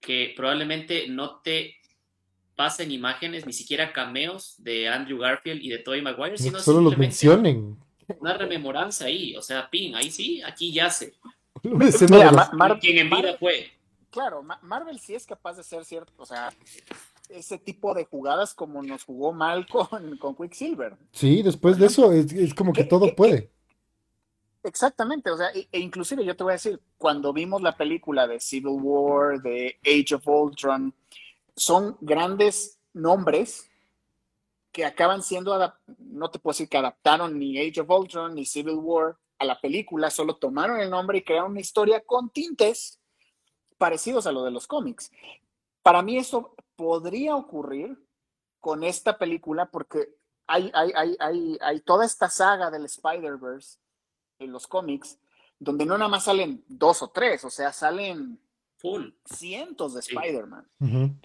Que 0.00 0.32
probablemente 0.34 1.06
no 1.08 1.42
te 1.42 1.79
pasen 2.60 2.90
imágenes, 2.90 3.46
ni 3.46 3.54
siquiera 3.54 3.90
cameos 3.90 4.54
de 4.58 4.86
Andrew 4.86 5.16
Garfield 5.16 5.62
y 5.62 5.70
de 5.70 5.78
Tobey 5.78 6.02
Maguire, 6.02 6.36
sino 6.36 6.60
solo 6.60 6.82
los 6.82 6.98
mencionen. 6.98 7.78
Una 8.20 8.36
rememoranza 8.36 9.06
ahí, 9.06 9.34
o 9.34 9.40
sea, 9.40 9.70
pin, 9.70 9.94
ahí 9.94 10.10
sí, 10.10 10.42
aquí 10.42 10.70
yace. 10.70 11.14
¿Quién 11.62 12.98
en 12.98 13.08
vida 13.08 13.34
fue. 13.38 13.70
Claro, 14.10 14.42
Marvel 14.60 14.98
sí 15.00 15.14
es 15.14 15.24
capaz 15.24 15.56
de 15.56 15.62
ser 15.62 15.86
cierto, 15.86 16.12
o 16.18 16.26
sea, 16.26 16.52
ese 17.30 17.56
tipo 17.56 17.94
de 17.94 18.04
jugadas 18.04 18.52
como 18.52 18.82
nos 18.82 19.04
jugó 19.04 19.32
mal 19.32 19.66
con, 19.66 20.18
con 20.18 20.36
Quicksilver. 20.36 20.98
Sí, 21.12 21.42
después 21.42 21.78
de 21.78 21.86
eso 21.86 22.12
es, 22.12 22.52
como 22.52 22.74
que 22.74 22.84
todo 22.84 23.16
puede. 23.16 23.50
Exactamente, 24.62 25.30
o 25.30 25.38
sea, 25.38 25.48
e, 25.54 25.66
e, 25.72 25.78
inclusive 25.78 26.26
yo 26.26 26.36
te 26.36 26.44
voy 26.44 26.50
a 26.50 26.60
decir, 26.60 26.78
cuando 26.98 27.32
vimos 27.32 27.62
la 27.62 27.74
película 27.74 28.26
de 28.26 28.38
Civil 28.38 28.76
War, 28.82 29.40
de 29.40 29.78
Age 29.82 30.16
of 30.16 30.28
Ultron, 30.28 30.92
son 31.60 31.98
grandes 32.00 32.80
nombres 32.94 33.70
que 34.72 34.86
acaban 34.86 35.22
siendo, 35.22 35.58
no 35.98 36.30
te 36.30 36.38
puedo 36.38 36.52
decir 36.52 36.70
que 36.70 36.78
adaptaron 36.78 37.38
ni 37.38 37.58
Age 37.58 37.82
of 37.82 37.90
Ultron 37.90 38.34
ni 38.34 38.46
Civil 38.46 38.76
War 38.76 39.18
a 39.38 39.44
la 39.44 39.60
película, 39.60 40.10
solo 40.10 40.36
tomaron 40.36 40.80
el 40.80 40.88
nombre 40.88 41.18
y 41.18 41.22
crearon 41.22 41.50
una 41.50 41.60
historia 41.60 42.00
con 42.00 42.30
tintes 42.30 42.98
parecidos 43.76 44.26
a 44.26 44.32
lo 44.32 44.42
de 44.42 44.52
los 44.52 44.66
cómics. 44.66 45.12
Para 45.82 46.00
mí 46.00 46.16
eso 46.16 46.54
podría 46.76 47.36
ocurrir 47.36 48.02
con 48.58 48.82
esta 48.82 49.18
película 49.18 49.66
porque 49.66 50.14
hay, 50.46 50.70
hay, 50.72 50.92
hay, 51.18 51.58
hay 51.60 51.80
toda 51.80 52.06
esta 52.06 52.30
saga 52.30 52.70
del 52.70 52.86
Spider-Verse 52.86 53.78
en 54.38 54.50
los 54.50 54.66
cómics 54.66 55.18
donde 55.58 55.84
no 55.84 55.98
nada 55.98 56.08
más 56.08 56.24
salen 56.24 56.64
dos 56.68 57.02
o 57.02 57.08
tres, 57.08 57.44
o 57.44 57.50
sea, 57.50 57.70
salen 57.70 58.40
Full. 58.80 59.10
cientos 59.24 59.94
de 59.94 60.00
Spider-Man. 60.00 60.66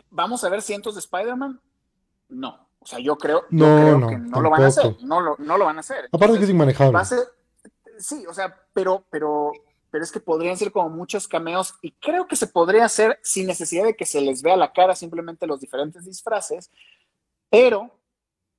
¿Vamos 0.10 0.44
a 0.44 0.50
ver 0.50 0.62
cientos 0.62 0.96
de 0.96 1.00
Spider-Man? 1.00 1.60
No. 2.30 2.68
O 2.80 2.86
sea, 2.86 3.00
yo 3.00 3.18
creo, 3.18 3.46
no, 3.50 4.08
que 4.08 4.18
no 4.18 4.42
lo 4.42 4.50
van 4.50 4.64
a 4.64 4.68
hacer. 4.68 4.96
No 5.02 5.20
lo, 5.22 5.36
no 5.40 5.58
lo 5.58 5.66
van 5.66 5.78
a 5.78 5.80
hacer. 5.80 6.08
Aparte 6.12 6.38
que 6.38 6.44
es 6.44 6.50
inmanejable. 6.50 7.00
sí, 7.98 8.26
o 8.28 8.34
sea, 8.34 8.56
pero, 8.74 9.06
pero 9.10 9.52
pero 9.96 10.04
es 10.04 10.12
que 10.12 10.20
podrían 10.20 10.58
ser 10.58 10.74
como 10.74 10.90
muchos 10.90 11.26
cameos 11.26 11.76
y 11.82 11.92
creo 11.92 12.28
que 12.28 12.36
se 12.36 12.48
podría 12.48 12.84
hacer 12.84 13.18
sin 13.24 13.48
necesidad 13.48 13.86
de 13.86 13.96
que 13.96 14.06
se 14.06 14.20
les 14.20 14.42
vea 14.42 14.58
la 14.58 14.74
cara, 14.74 14.94
simplemente 14.94 15.48
los 15.48 15.62
diferentes 15.62 16.04
disfraces, 16.04 16.70
pero 17.50 17.98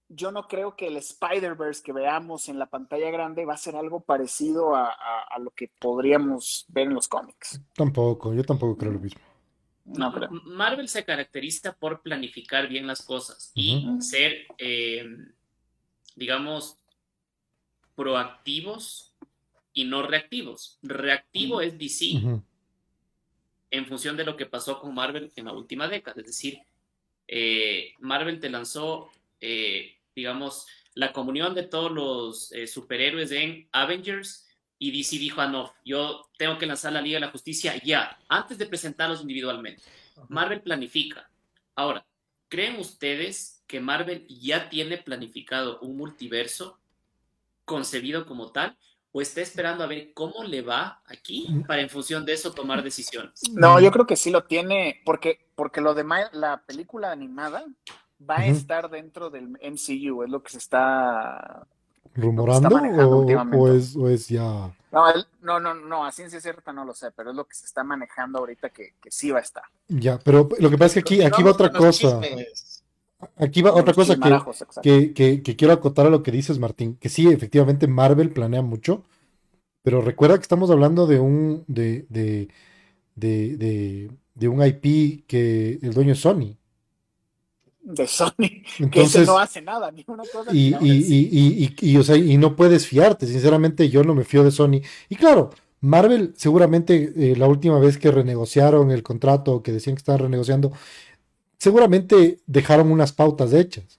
yo 0.09 0.31
no 0.33 0.47
creo 0.47 0.77
que 0.77 0.89
el 0.89 0.97
Spider-Verse 0.97 1.83
que 1.83 1.93
veamos 1.93 2.49
en 2.49 2.59
la 2.59 2.67
pantalla 2.67 3.11
grande 3.11 3.45
va 3.45 3.55
a 3.55 3.59
ser 3.59 3.77
algo 3.77 4.01
parecido 4.01 4.75
a, 4.75 4.95
lo 5.39 5.51
que 5.51 5.71
podríamos 5.79 6.65
ver 6.69 6.87
en 6.87 6.95
los 6.95 7.09
cómics. 7.09 7.61
Tampoco, 7.75 8.33
yo 8.33 8.43
tampoco 8.43 8.77
creo 8.79 8.93
lo 8.93 9.01
mismo. 9.01 9.21
No, 9.85 10.13
Marvel 10.45 10.89
se 10.89 11.05
caracteriza 11.05 11.73
por 11.73 12.03
planificar 12.03 12.69
bien 12.69 12.87
las 12.87 13.03
cosas 13.03 13.53
y 13.55 13.87
ser, 14.01 14.47
eh, 14.59 15.05
digamos, 16.17 16.79
proactivos 17.95 19.15
y 19.73 19.85
no 19.85 20.03
reactivos. 20.03 20.79
Reactivo 20.83 21.61
es 21.61 21.79
DC 21.79 22.43
en 23.71 23.87
función 23.87 24.17
de 24.17 24.25
lo 24.25 24.37
que 24.37 24.47
pasó 24.47 24.81
con 24.81 24.95
Marvel 24.95 25.33
en 25.37 25.45
la 25.45 25.53
última 25.53 25.89
década. 25.89 26.21
Es 26.21 26.27
decir, 26.27 26.61
eh, 27.29 27.93
Marvel 27.99 28.41
te 28.41 28.51
lanzó, 28.51 29.11
eh, 29.41 29.96
digamos, 30.17 30.67
la 30.95 31.13
comunión 31.13 31.55
de 31.55 31.63
todos 31.63 31.93
los 31.93 32.51
eh, 32.53 32.67
superhéroes 32.67 33.31
en 33.31 33.69
Avengers 33.71 34.49
y 34.79 34.91
DC 34.91 35.19
dijo, 35.19 35.41
ah, 35.41 35.47
no, 35.47 35.73
yo 35.85 36.29
tengo 36.39 36.59
que 36.59 36.67
lanzar 36.67 36.93
la 36.93 37.03
Liga 37.03 37.17
de 37.17 37.27
la 37.27 37.31
Justicia 37.31 37.81
ya, 37.85 38.19
antes 38.29 38.59
de 38.59 38.67
presentarlos 38.67 39.21
individualmente. 39.21 39.83
Marvel 40.29 40.63
planifica. 40.63 41.31
Ahora, 41.75 42.07
¿creen 42.49 42.81
ustedes 42.81 43.63
que 43.67 43.81
Marvel 43.81 44.27
ya 44.29 44.71
tiene 44.71 44.99
planificado 44.99 45.79
un 45.81 45.97
multiverso 45.97 46.81
concebido 47.65 48.27
como 48.27 48.51
tal? 48.51 48.77
o 49.17 49.23
está 49.23 49.41
esperando 49.41 49.83
a 49.83 49.87
ver 49.87 50.13
cómo 50.13 50.45
le 50.45 50.61
va 50.61 51.01
aquí 51.07 51.49
para 51.67 51.81
en 51.81 51.89
función 51.89 52.27
de 52.27 52.35
eso 52.35 52.53
tomar 52.53 52.83
decisiones? 52.83 53.41
No, 53.51 53.81
yo 53.81 53.91
creo 53.91 54.07
que 54.07 54.15
sí 54.15 54.29
lo 54.29 54.45
tiene, 54.45 55.01
porque, 55.07 55.49
porque 55.55 55.81
lo 55.81 55.95
de 55.95 56.05
la 56.33 56.63
película 56.67 57.13
animada 57.13 57.65
va 58.19 58.39
a 58.39 58.47
estar 58.47 58.91
dentro 58.91 59.31
del 59.31 59.49
MCU, 59.49 60.23
es 60.23 60.31
lo 60.31 60.43
que 60.43 60.51
se 60.51 60.59
está 60.59 61.67
rumorando 62.15 62.77
o, 62.77 64.09
es, 64.09 64.29
ya... 64.29 64.75
No, 65.43 65.61
no, 65.61 65.75
no, 65.75 66.05
a 66.05 66.13
ciencia 66.13 66.41
cierta 66.41 66.73
no 66.73 66.85
lo 66.85 66.95
sé, 66.95 67.11
pero 67.13 67.31
es 67.31 67.37
lo 67.37 67.45
que 67.45 67.55
se 67.55 67.67
está 67.67 67.85
manejando 67.85 68.39
ahorita 68.39 68.71
que, 68.71 68.95
que 69.01 69.11
sí 69.11 69.31
va 69.31 69.39
a 69.39 69.43
estar. 69.43 69.65
Ya, 69.89 70.19
pero 70.19 70.49
lo 70.59 70.71
que 70.71 70.79
pasa 70.79 70.99
es 70.99 71.05
que 71.05 71.15
aquí, 71.17 71.23
aquí 71.23 71.43
va 71.43 71.51
otra 71.51 71.71
cosa. 71.71 72.21
Aquí 73.37 73.63
va 73.63 73.75
otra 73.75 73.93
cosa 73.95 74.17
que, 74.83 75.13
que, 75.13 75.57
quiero 75.57 75.75
acotar 75.75 76.07
a 76.07 76.11
lo 76.11 76.23
que 76.23 76.31
dices, 76.31 76.59
Martín, 76.59 76.97
que 76.97 77.09
sí, 77.09 77.29
efectivamente 77.29 77.87
Marvel 77.87 78.31
planea 78.31 78.63
mucho, 78.63 79.05
pero 79.83 80.01
recuerda 80.01 80.37
que 80.37 80.43
estamos 80.43 80.71
hablando 80.71 81.07
de 81.07 81.21
un, 81.21 81.65
de, 81.67 82.07
de, 82.09 82.49
de, 83.15 84.11
de 84.35 84.49
un 84.49 84.65
IP 84.65 85.27
que 85.27 85.79
el 85.83 85.93
dueño 85.93 86.13
es 86.13 86.21
Sony 86.21 86.57
de 87.87 88.07
Sony, 88.09 88.65
Entonces, 88.81 89.21
que 89.21 89.27
no 89.27 89.39
hace 89.39 89.63
nada, 89.63 89.91
ni 89.93 90.05
una 90.09 90.25
cosa. 90.25 90.53
Y, 90.53 90.75
y, 90.81 91.67
y, 91.71 91.77
y, 91.81 91.97
o 91.97 92.03
sea, 92.03 92.17
y 92.17 92.37
no 92.37 92.57
puedes 92.57 92.87
fiarte, 92.87 93.27
sinceramente 93.27 93.89
yo 93.89 94.03
no 94.03 94.15
me 94.15 94.25
fío 94.25 94.43
de 94.43 94.51
Sony. 94.51 94.81
Y 95.09 95.15
claro, 95.15 95.51
Marvel 95.81 96.35
seguramente 96.37 97.13
eh, 97.17 97.37
la 97.37 97.47
última 97.47 97.79
vez 97.79 97.97
que 97.97 98.11
renegociaron 98.11 98.91
el 98.91 99.05
contrato, 99.05 99.63
que 99.63 99.73
decían 99.73 99.95
que 99.95 100.01
estaban 100.01 100.23
renegociando, 100.23 100.73
seguramente 101.59 102.41
dejaron 102.47 102.91
unas 102.91 103.13
pautas 103.13 103.53
hechas. 103.53 103.99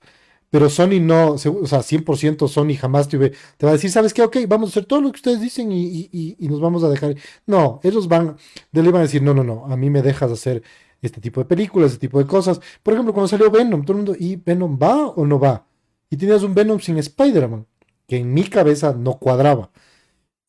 Pero 0.49 0.69
Sony 0.69 0.99
no, 1.01 1.31
o 1.33 1.37
sea, 1.37 1.83
100% 1.83 2.47
Sony 2.47 2.77
jamás 2.77 3.07
te, 3.09 3.17
te, 3.17 3.65
va 3.65 3.71
a 3.71 3.73
decir, 3.73 3.91
¿sabes 3.91 4.13
qué? 4.13 4.21
Ok, 4.21 4.37
vamos 4.47 4.69
a 4.69 4.71
hacer 4.71 4.85
todo 4.85 5.01
lo 5.01 5.11
que 5.11 5.17
ustedes 5.17 5.41
dicen 5.41 5.71
y, 5.71 6.09
y 6.11 6.47
nos 6.47 6.61
vamos 6.61 6.83
a 6.83 6.89
dejar. 6.89 7.15
No, 7.45 7.79
ellos 7.83 8.07
van, 8.07 8.37
le 8.71 8.81
van 8.83 8.95
a 8.97 9.01
decir, 9.01 9.21
no, 9.21 9.33
no, 9.33 9.43
no, 9.43 9.65
a 9.65 9.75
mí 9.77 9.89
me 9.89 10.01
dejas 10.01 10.31
hacer 10.31 10.63
este 11.01 11.21
tipo 11.21 11.41
de 11.41 11.45
películas, 11.45 11.93
este 11.93 12.07
tipo 12.07 12.19
de 12.19 12.25
cosas. 12.25 12.59
Por 12.83 12.93
ejemplo, 12.93 13.13
cuando 13.13 13.27
salió 13.27 13.51
Venom, 13.51 13.83
todo 13.83 13.93
el 13.93 14.03
mundo, 14.03 14.15
¿y 14.17 14.35
Venom 14.35 14.77
va 14.81 15.07
o 15.07 15.25
no 15.25 15.39
va? 15.39 15.65
Y 16.09 16.17
tenías 16.17 16.43
un 16.43 16.53
Venom 16.53 16.79
sin 16.79 16.97
Spider-Man, 16.97 17.65
que 18.07 18.17
en 18.17 18.33
mi 18.33 18.43
cabeza 18.45 18.93
no 18.93 19.17
cuadraba. 19.17 19.69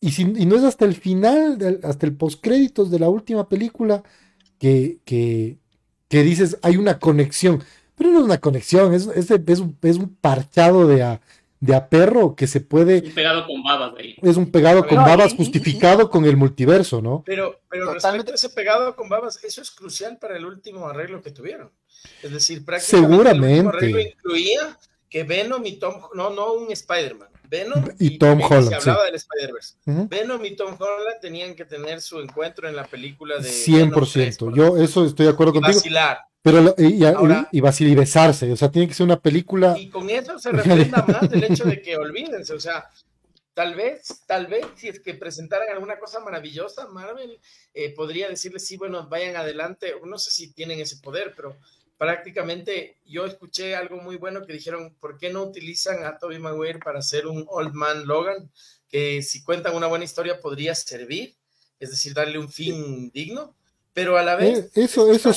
Y, 0.01 0.13
si, 0.13 0.25
no 0.25 0.57
es 0.57 0.63
hasta 0.63 0.85
el 0.85 0.95
final, 0.95 1.81
hasta 1.83 2.07
el 2.07 2.17
postcréditos 2.17 2.91
de 2.91 3.01
la 3.01 3.09
última 3.09 3.49
película, 3.49 4.03
que, 4.59 4.99
que, 5.05 5.59
dices, 6.23 6.59
hay 6.63 6.77
una 6.77 6.99
conexión. 6.99 7.63
Pero 7.97 8.13
no 8.13 8.21
es 8.21 8.25
una 8.25 8.39
conexión, 8.39 8.95
es, 8.95 9.09
es, 9.09 9.31
es, 9.31 9.59
un, 9.59 9.77
es 9.83 9.97
un 9.97 10.15
parchado 10.15 10.87
de, 10.87 11.19
de 11.61 11.75
a 11.75 11.89
perro 11.89 12.37
que 12.37 12.47
se 12.47 12.61
puede. 12.61 13.03
Un 13.05 13.15
pegado 13.15 13.47
con 13.47 13.63
babas 13.63 13.95
ahí. 13.99 14.17
Es 14.23 14.37
un 14.37 14.51
pegado 14.51 14.87
con 14.87 14.97
babas 14.97 15.35
justificado 15.35 16.11
con 16.11 16.25
el 16.25 16.37
multiverso, 16.37 17.03
¿no? 17.03 17.23
Pero, 17.27 17.61
pero 17.69 17.95
respecto 17.95 18.33
a 18.33 18.35
ese 18.35 18.51
pegado 18.51 18.95
con 18.95 19.09
babas, 19.09 19.43
eso 19.45 19.61
es 19.61 19.71
crucial 19.71 20.19
para 20.19 20.37
el 20.37 20.45
último 20.45 20.87
arreglo 20.87 21.23
que 21.23 21.31
tuvieron. 21.31 21.71
Es 22.23 22.33
decir, 22.33 22.65
prácticamente 22.65 23.17
Seguramente. 23.17 23.59
el 23.59 23.93
arreglo 23.93 24.01
incluía 24.01 24.79
que 25.11 25.25
Venom 25.25 25.65
y 25.65 25.79
Tom, 25.79 25.95
no, 26.15 26.31
no 26.31 26.53
un 26.53 26.71
Spider-Man, 26.71 27.29
Venom 27.49 27.85
y, 27.99 28.19
Tom 28.19 28.41
Holland. 28.43 28.69
Se 28.69 28.75
hablaba 28.75 29.05
del 29.05 29.15
Spider-Verse. 29.15 29.75
Venom 29.85 30.45
y 30.45 30.55
Tom 30.55 30.77
Holland 30.79 31.21
tenían 31.21 31.55
que 31.55 31.65
tener 31.65 32.01
su 32.01 32.21
encuentro 32.21 32.69
en 32.69 32.77
la 32.77 32.85
película 32.85 33.39
de. 33.39 33.49
100%. 33.49 34.55
Yo 34.55 34.77
eso 34.77 35.05
estoy 35.07 35.27
de 35.27 35.33
acuerdo 35.33 35.55
contigo. 35.55 35.75
Vacilar. 35.75 36.19
Pero 36.43 36.75
y, 36.79 37.05
y, 37.05 37.89
y, 37.89 37.95
besarse, 37.95 38.53
o 38.53 38.57
sea, 38.57 38.71
tiene 38.71 38.87
que 38.87 38.95
ser 38.95 39.05
una 39.05 39.21
película. 39.21 39.77
Y 39.79 39.89
con 39.89 40.09
eso 40.09 40.39
se 40.39 40.53
refrenda 40.53 41.05
más 41.07 41.29
del 41.29 41.45
hecho 41.45 41.65
de 41.65 41.83
que 41.83 41.97
olvídense, 41.97 42.55
o 42.55 42.61
sea, 42.61 42.89
tal 43.55 43.75
vez, 43.75 44.23
tal 44.27 44.47
vez, 44.47 44.65
si 44.77 44.89
es 44.89 45.01
que 45.01 45.15
presentaran 45.15 45.69
alguna 45.69 45.99
cosa 45.99 46.21
maravillosa, 46.21 46.87
Marvel 46.89 47.41
eh, 47.75 47.93
podría 47.93 48.29
decirles, 48.29 48.65
sí, 48.65 48.77
bueno, 48.77 49.09
vayan 49.09 49.35
adelante, 49.35 49.95
no 50.05 50.17
sé 50.17 50.31
si 50.31 50.53
tienen 50.53 50.79
ese 50.79 50.99
poder, 50.99 51.35
pero 51.35 51.57
prácticamente 51.99 52.97
yo 53.05 53.27
escuché 53.27 53.77
algo 53.77 53.99
muy 53.99 54.17
bueno 54.17 54.47
que 54.47 54.55
dijeron, 54.55 54.95
¿por 55.01 55.19
qué 55.19 55.31
no 55.31 55.43
utilizan 55.43 56.05
a 56.05 56.17
Toby 56.19 56.39
Maguire 56.39 56.79
para 56.79 57.01
hacer 57.01 57.27
un 57.27 57.45
Old 57.49 57.75
Man 57.75 58.07
Logan? 58.07 58.51
Que 58.89 59.21
si 59.23 59.43
cuentan 59.43 59.77
una 59.77 59.89
buena 59.89 60.07
historia 60.07 60.41
podría 60.41 60.75
servir, 60.75 61.35
es 61.79 61.91
decir, 61.91 62.15
darle 62.15 62.39
un 62.39 62.49
fin 62.49 63.11
digno 63.11 63.55
pero 63.99 64.17
a 64.17 64.23
la 64.23 64.37
vez 64.37 64.59
eh, 64.59 64.71
eso, 64.75 65.11
eso, 65.11 65.31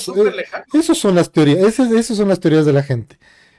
eso 0.71 0.93
son 0.93 1.15
las 1.15 1.32
teorías, 1.32 1.80
esas, 1.80 2.15
son 2.15 2.30
las 2.30 2.39
teorías 2.39 2.63
de 2.63 2.74
la 2.74 2.84
gente. 2.84 3.17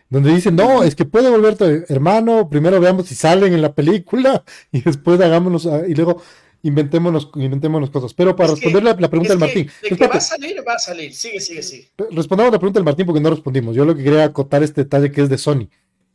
Donde 0.08 0.32
dicen, 0.32 0.54
no, 0.54 0.84
es 0.84 0.94
que 0.94 1.04
puede 1.04 1.28
volverte 1.28 1.84
hermano, 1.88 2.48
primero 2.48 2.78
veamos 2.78 3.08
si 3.08 3.16
salen 3.16 3.52
en 3.52 3.62
la 3.62 3.74
película 3.74 4.44
y 4.70 4.80
después 4.80 5.20
hagámonos, 5.20 5.66
ah, 5.66 5.82
y 5.88 5.96
luego 5.96 6.22
inventémonos, 6.62 7.30
inventémonos 7.34 7.90
cosas. 7.90 8.14
Pero 8.14 8.34
para 8.34 8.50
responder 8.50 8.82
la, 8.82 8.96
pregunta 8.96 9.32
del 9.32 9.38
Martín. 9.38 9.68
De 9.82 9.96
que 9.96 10.06
va 10.06 10.14
a 10.14 10.20
salir, 10.20 10.56
va 10.66 10.74
a 10.74 10.78
salir. 10.78 11.14
Sigue, 11.14 11.40
sigue, 11.40 11.62
sigue. 11.62 11.90
Respondamos 12.10 12.52
la 12.52 12.58
pregunta 12.58 12.78
del 12.78 12.84
Martín 12.84 13.06
porque 13.06 13.20
no 13.20 13.30
respondimos. 13.30 13.76
Yo 13.76 13.84
lo 13.84 13.94
que 13.94 14.04
quería 14.04 14.24
acotar 14.24 14.62
este 14.62 14.84
detalle 14.84 15.10
que 15.10 15.22
es 15.22 15.28
de 15.28 15.38
Sony. 15.38 15.68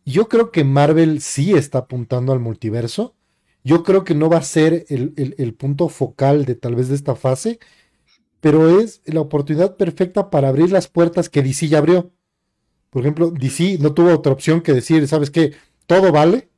Yo 0.06 0.30
creo 0.30 0.52
que 0.52 0.64
Marvel 0.64 1.22
sí 1.22 1.54
está 1.54 1.80
apuntando 1.80 2.32
al 2.32 2.40
multiverso. 2.40 3.16
Yo 3.64 3.84
creo 3.84 4.04
que 4.04 4.16
no 4.16 4.30
va 4.30 4.38
a 4.38 4.44
ser 4.44 4.86
el, 4.90 5.36
el 5.38 5.54
punto 5.54 5.90
focal 5.90 6.46
de 6.46 6.56
tal 6.56 6.76
vez 6.76 6.88
de 6.88 6.96
esta 6.96 7.16
fase 7.16 7.60
pero 8.40 8.80
es 8.80 9.02
la 9.06 9.22
oportunidad 9.22 9.78
perfecta 9.78 10.30
para 10.30 10.50
abrir 10.50 10.72
las 10.72 10.88
puertas 10.88 11.30
que 11.30 11.42
DC 11.42 11.68
ya 11.68 11.80
abrió. 11.80 12.12
Por 12.90 13.02
ejemplo, 13.02 13.32
DC 13.32 13.78
no 13.80 13.94
tuvo 13.94 14.14
otra 14.14 14.32
opción 14.32 14.62
que 14.62 14.74
decir, 14.74 15.08
¿sabes 15.08 15.32
qué? 15.32 15.54
Todo 15.86 16.12
vale. 16.12 16.50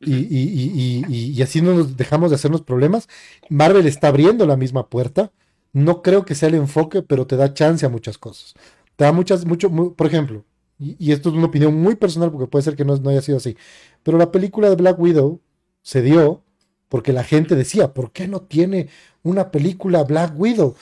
Y, 0.00 1.40
así 1.42 1.60
no 1.60 1.74
nos 1.74 1.96
dejamos 1.96 2.30
de 2.30 2.36
hacernos 2.36 2.62
problemas. 2.62 3.08
Marvel 3.48 3.86
está 3.86 4.08
abriendo 4.08 4.46
la 4.46 4.56
misma 4.56 4.88
puerta. 4.88 5.32
No 5.72 6.02
creo 6.02 6.24
que 6.24 6.34
sea 6.34 6.48
el 6.48 6.54
enfoque, 6.56 7.02
pero 7.02 7.26
te 7.26 7.36
da 7.36 7.54
chance 7.54 7.84
a 7.86 7.88
muchas 7.88 8.18
cosas. 8.18 8.54
Te 8.96 9.04
da 9.04 9.12
muchas, 9.12 9.44
mucho, 9.44 9.70
por 9.94 10.06
ejemplo, 10.06 10.44
y, 10.78 11.12
esto 11.12 11.28
es 11.28 11.34
una 11.36 11.46
opinión 11.46 11.74
muy 11.74 11.94
personal 11.94 12.30
porque 12.32 12.46
puede 12.46 12.64
ser 12.64 12.76
que 12.76 12.84
no, 12.84 12.96
no 12.96 13.10
haya 13.10 13.22
sido 13.22 13.36
así, 13.36 13.56
pero 14.02 14.18
la 14.18 14.32
película 14.32 14.68
de 14.70 14.76
Black 14.76 14.98
Widow 14.98 15.40
se 15.82 16.02
dio 16.02 16.42
porque 16.88 17.12
la 17.12 17.22
gente 17.22 17.54
decía, 17.54 17.94
¿por 17.94 18.12
qué 18.12 18.26
no 18.28 18.40
tiene 18.40 18.88
una 19.22 19.50
película 19.50 20.02
Black 20.04 20.32
Widow? 20.36 20.74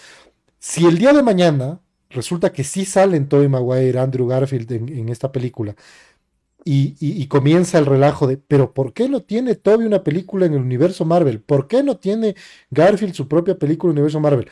Si 0.58 0.86
el 0.86 0.98
día 0.98 1.12
de 1.12 1.22
mañana 1.22 1.80
resulta 2.10 2.52
que 2.52 2.64
sí 2.64 2.84
salen 2.84 3.28
Tobey 3.28 3.48
Maguire, 3.48 3.98
Andrew 3.98 4.26
Garfield 4.26 4.72
en, 4.72 5.08
esta 5.10 5.30
película, 5.30 5.76
y, 6.70 7.26
comienza 7.28 7.78
el 7.78 7.86
relajo 7.86 8.26
de, 8.26 8.36
pero 8.36 8.74
¿por 8.74 8.92
qué 8.92 9.08
no 9.08 9.22
tiene 9.22 9.54
Toby 9.54 9.86
una 9.86 10.04
película 10.04 10.44
en 10.44 10.52
el 10.52 10.60
universo 10.60 11.06
Marvel? 11.06 11.40
¿Por 11.40 11.66
qué 11.66 11.82
no 11.82 11.96
tiene 11.96 12.36
Garfield 12.70 13.14
su 13.14 13.26
propia 13.26 13.58
película 13.58 13.90
en 13.90 13.96
el 13.96 14.02
universo 14.02 14.20
Marvel? 14.20 14.50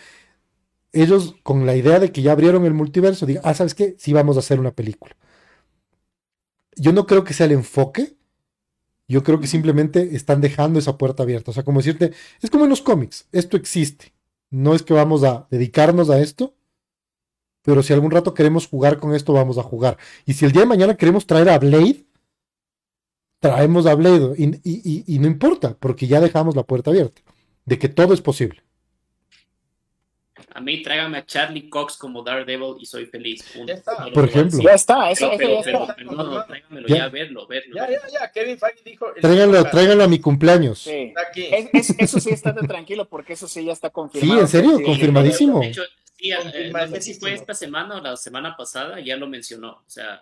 Ellos, 0.92 1.34
con 1.42 1.66
la 1.66 1.76
idea 1.76 2.00
de 2.00 2.12
que 2.12 2.22
ya 2.22 2.32
abrieron 2.32 2.64
el 2.64 2.72
multiverso, 2.72 3.26
digan, 3.26 3.42
ah, 3.44 3.52
¿sabes 3.52 3.74
qué? 3.74 3.96
Sí 3.98 4.14
vamos 4.14 4.36
a 4.36 4.40
hacer 4.40 4.58
una 4.58 4.70
película. 4.72 5.14
Yo 6.76 6.92
no 6.92 7.06
creo 7.06 7.22
que 7.22 7.34
sea 7.34 7.46
el 7.46 7.52
enfoque, 7.52 8.16
yo 9.08 9.22
creo 9.22 9.38
que 9.38 9.46
simplemente 9.46 10.16
están 10.16 10.40
dejando 10.40 10.78
esa 10.78 10.96
puerta 10.96 11.22
abierta. 11.22 11.50
O 11.50 11.54
sea, 11.54 11.64
como 11.64 11.80
decirte, 11.80 12.12
es 12.40 12.50
como 12.50 12.64
en 12.64 12.70
los 12.70 12.80
cómics, 12.82 13.28
esto 13.32 13.58
existe. 13.58 14.14
No 14.50 14.74
es 14.74 14.82
que 14.82 14.94
vamos 14.94 15.22
a 15.22 15.46
dedicarnos 15.50 16.08
a 16.08 16.20
esto, 16.20 16.54
pero 17.62 17.82
si 17.82 17.92
algún 17.92 18.10
rato 18.10 18.32
queremos 18.32 18.66
jugar 18.68 18.98
con 18.98 19.14
esto, 19.14 19.32
vamos 19.34 19.58
a 19.58 19.62
jugar. 19.62 19.98
Y 20.24 20.34
si 20.34 20.46
el 20.46 20.52
día 20.52 20.62
de 20.62 20.68
mañana 20.68 20.96
queremos 20.96 21.26
traer 21.26 21.50
a 21.50 21.58
Blade, 21.58 22.05
traemos 23.40 23.86
a 23.86 23.94
Blade. 23.94 24.34
Y, 24.36 25.18
no 25.18 25.26
importa, 25.26 25.76
porque 25.78 26.06
ya 26.06 26.20
dejamos 26.20 26.56
la 26.56 26.62
puerta 26.62 26.90
abierta, 26.90 27.22
de 27.64 27.78
que 27.78 27.88
todo 27.88 28.14
es 28.14 28.20
posible. 28.20 28.62
A 30.52 30.60
mí 30.60 30.82
tráigame 30.82 31.18
a 31.18 31.26
Charlie 31.26 31.68
Cox 31.68 31.98
como 31.98 32.22
Daredevil 32.22 32.76
y 32.80 32.86
soy 32.86 33.06
feliz. 33.06 33.44
Ya 33.66 33.74
está. 33.74 34.06
Por 34.12 34.24
ejemplo. 34.24 34.58
Ya 34.60 34.72
está, 34.72 35.10
eso, 35.10 35.30
ya 35.38 35.60
está. 35.60 35.96
no, 36.04 36.12
no, 36.12 36.44
tráigamelo 36.44 36.88
ya, 36.88 37.08
verlo, 37.08 37.46
verlo. 37.46 37.74
Ya, 37.76 37.90
ya, 37.90 38.00
ya. 38.10 38.30
Kevin 38.32 38.58
Feige 38.58 38.82
dijo. 38.84 39.06
Tráiganlo, 39.20 39.64
tráiganlo 39.64 40.04
a 40.04 40.08
mi 40.08 40.18
cumpleaños. 40.18 40.78
Sí. 40.78 41.12
eso 41.98 42.20
sí, 42.20 42.30
estate 42.30 42.66
tranquilo 42.66 43.06
porque 43.06 43.34
eso 43.34 43.48
sí 43.48 43.64
ya 43.64 43.72
está 43.72 43.90
confirmado. 43.90 44.34
Sí, 44.34 44.40
en 44.40 44.48
serio, 44.48 44.82
confirmadísimo. 44.82 45.60
De 45.60 45.68
hecho, 45.68 45.82
sí, 46.18 46.30
eh, 46.30 46.72
no 46.72 46.88
sé 46.88 47.00
si 47.00 47.14
fue 47.14 47.34
esta 47.34 47.54
semana 47.54 47.96
o 47.96 48.00
la 48.00 48.16
semana 48.16 48.56
pasada, 48.56 49.00
ya 49.00 49.16
lo 49.16 49.26
mencionó. 49.26 49.70
O 49.70 49.84
sea, 49.86 50.20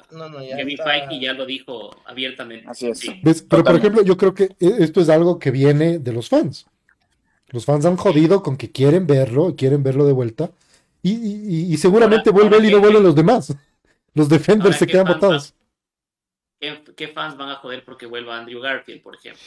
Kevin 0.56 0.78
Feige 0.78 1.20
ya 1.20 1.32
lo 1.32 1.46
dijo 1.46 1.90
abiertamente. 2.04 2.68
Así 2.68 2.88
es. 2.88 3.42
Pero, 3.42 3.64
por 3.64 3.76
ejemplo, 3.76 4.02
yo 4.02 4.16
creo 4.16 4.34
que 4.34 4.44
e, 4.60 4.76
esto 4.80 5.00
es 5.00 5.08
algo 5.08 5.38
que 5.38 5.50
viene 5.50 5.98
de 5.98 6.12
los 6.12 6.28
fans. 6.28 6.66
Los 7.48 7.64
fans 7.64 7.84
han 7.84 7.96
jodido 7.96 8.42
con 8.42 8.56
que 8.56 8.72
quieren 8.72 9.06
verlo, 9.06 9.54
quieren 9.56 9.82
verlo 9.82 10.06
de 10.06 10.12
vuelta. 10.12 10.50
Y, 11.02 11.76
seguramente 11.76 12.30
vuelve 12.30 12.56
él 12.56 12.64
y 12.64 12.70
no 12.70 12.80
vuelven 12.80 13.02
los 13.02 13.14
demás. 13.14 13.54
Los 14.14 14.28
defenders 14.28 14.76
se 14.76 14.86
quedan 14.86 15.06
botados. 15.06 15.54
¿qué, 16.96 17.08
fans 17.08 17.36
van 17.36 17.50
a 17.50 17.56
joder 17.56 17.84
porque 17.84 18.06
vuelva 18.06 18.38
Andrew 18.38 18.60
Garfield, 18.60 19.02
por 19.02 19.16
ejemplo? 19.16 19.42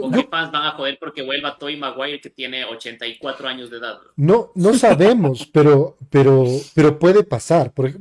¿O 0.00 0.10
qué 0.10 0.24
fans 0.24 0.50
van 0.50 0.66
a 0.66 0.72
joder 0.72 0.98
porque 0.98 1.22
vuelva 1.22 1.58
Toy 1.58 1.76
Maguire 1.76 2.20
que 2.20 2.30
tiene 2.30 2.64
84 2.64 3.48
años 3.48 3.70
de 3.70 3.78
edad? 3.78 3.98
No, 4.16 4.50
no 4.54 4.74
sabemos, 4.78 5.48
pero, 5.52 5.98
pero, 6.10 6.46
pero 6.74 6.98
puede 6.98 7.22
pasar. 7.22 7.72
Por, 7.72 7.92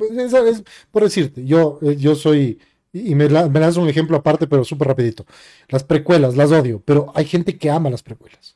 por 0.91 1.03
decirte, 1.03 1.45
yo, 1.45 1.79
eh, 1.81 1.95
yo 1.97 2.15
soy, 2.15 2.59
y 2.93 3.15
me, 3.15 3.27
me 3.27 3.59
lanzo 3.59 3.81
un 3.81 3.89
ejemplo 3.89 4.15
aparte, 4.17 4.47
pero 4.47 4.63
súper 4.63 4.87
rapidito. 4.87 5.25
Las 5.67 5.83
precuelas, 5.83 6.35
las 6.35 6.51
odio, 6.51 6.81
pero 6.83 7.11
hay 7.15 7.25
gente 7.25 7.57
que 7.57 7.69
ama 7.69 7.89
las 7.89 8.03
precuelas. 8.03 8.55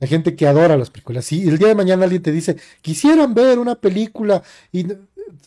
Hay 0.00 0.08
gente 0.08 0.36
que 0.36 0.46
adora 0.46 0.76
las 0.76 0.90
películas. 0.90 1.24
Si 1.24 1.48
el 1.48 1.56
día 1.56 1.68
de 1.68 1.74
mañana 1.74 2.04
alguien 2.04 2.22
te 2.22 2.32
dice, 2.32 2.56
quisieran 2.82 3.32
ver 3.32 3.58
una 3.58 3.74
película, 3.74 4.42
y 4.70 4.86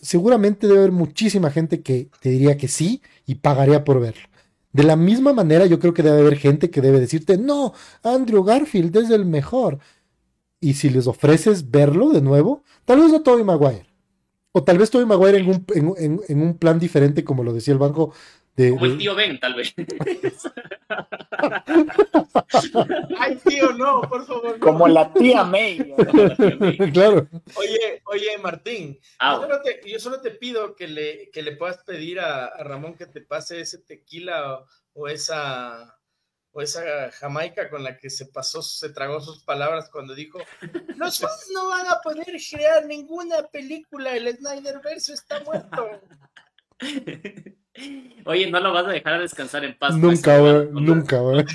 seguramente 0.01 0.67
debe 0.67 0.79
haber 0.79 0.91
muchísima 0.91 1.51
gente 1.51 1.81
que 1.81 2.09
te 2.21 2.29
diría 2.29 2.57
que 2.57 2.67
sí 2.67 3.01
y 3.25 3.35
pagaría 3.35 3.83
por 3.83 3.99
verlo. 3.99 4.27
De 4.77 4.83
la 4.83 4.95
misma 4.95 5.33
manera, 5.33 5.65
yo 5.65 5.79
creo 5.79 5.91
que 5.91 6.03
debe 6.03 6.19
haber 6.19 6.37
gente 6.37 6.69
que 6.69 6.81
debe 6.81 6.99
decirte, 6.99 7.35
no, 7.35 7.73
Andrew 8.03 8.43
Garfield 8.43 8.95
es 8.95 9.09
el 9.09 9.25
mejor. 9.25 9.79
Y 10.59 10.75
si 10.75 10.91
les 10.91 11.07
ofreces 11.07 11.71
verlo 11.71 12.11
de 12.11 12.21
nuevo, 12.21 12.61
tal 12.85 12.99
vez 12.99 13.11
no 13.11 13.23
Tobey 13.23 13.43
Maguire. 13.43 13.87
O 14.51 14.63
tal 14.63 14.77
vez 14.77 14.91
Tobey 14.91 15.07
Maguire 15.07 15.39
en 15.39 15.49
un, 15.49 15.65
en, 15.97 16.21
en 16.27 16.41
un 16.43 16.57
plan 16.59 16.77
diferente, 16.77 17.23
como 17.23 17.43
lo 17.43 17.53
decía 17.53 17.71
el 17.71 17.79
banco, 17.79 18.13
como 18.57 18.85
el 18.85 18.97
tío 18.97 19.13
Ben, 19.13 19.39
tal 19.39 19.53
vez. 19.53 19.75
Ay, 23.19 23.35
tío, 23.45 23.71
no, 23.73 24.01
por 24.01 24.25
favor. 24.25 24.59
Como 24.59 24.87
la 24.87 25.13
tía 25.13 25.43
May. 25.43 25.77
claro. 26.93 27.27
Oye, 27.55 28.01
oye, 28.05 28.37
Martín, 28.39 28.99
ah, 29.19 29.47
yo, 29.85 29.99
solo 29.99 30.21
te, 30.21 30.31
pido 30.31 30.75
que 30.75 30.87
le, 30.87 31.29
que 31.31 31.41
le 31.41 31.55
puedas 31.55 31.77
pedir 31.83 32.19
a, 32.19 32.63
Ramón 32.63 32.95
que 32.95 33.05
te 33.05 33.21
pase 33.21 33.61
ese 33.61 33.79
tequila 33.79 34.63
o, 34.93 35.07
esa 35.07 35.95
o 36.51 36.61
esa 36.61 37.11
Jamaica 37.11 37.69
con 37.69 37.83
la 37.83 37.97
que 37.97 38.09
se 38.09 38.25
pasó, 38.25 38.63
se 38.63 38.89
tragó 38.89 39.21
sus 39.21 39.43
palabras 39.43 39.89
cuando 39.91 40.15
dijo, 40.15 40.39
los 40.95 41.19
fans 41.19 41.49
no 41.53 41.67
van 41.67 41.85
a 41.87 42.01
poder 42.01 42.25
crear 42.49 42.85
ninguna 42.85 43.43
película, 43.43 44.15
el 44.15 44.35
Snyder 44.35 44.79
Verso 44.83 45.13
está 45.13 45.41
muerto. 45.41 46.01
Oye, 48.25 48.49
no 48.49 48.59
lo 48.59 48.73
vas 48.73 48.85
a 48.85 48.89
dejar 48.89 49.21
descansar 49.21 49.63
en 49.63 49.77
paz. 49.77 49.95
Nunca, 49.95 50.37
güey. 50.39 50.67
Nunca, 50.71 51.17
güey. 51.21 51.45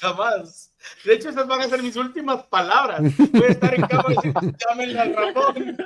Jamás. 0.00 0.74
De 1.04 1.14
hecho, 1.14 1.30
esas 1.30 1.46
van 1.46 1.60
a 1.60 1.68
ser 1.68 1.82
mis 1.82 1.96
últimas 1.96 2.44
palabras. 2.44 3.00
Voy 3.32 3.44
a 3.44 3.48
estar 3.48 3.74
en 3.74 3.82
cámara 3.82 4.12
y 4.12 4.16
decir, 4.16 4.34
llámenle 4.68 4.98
al 4.98 5.14
Ramón. 5.14 5.76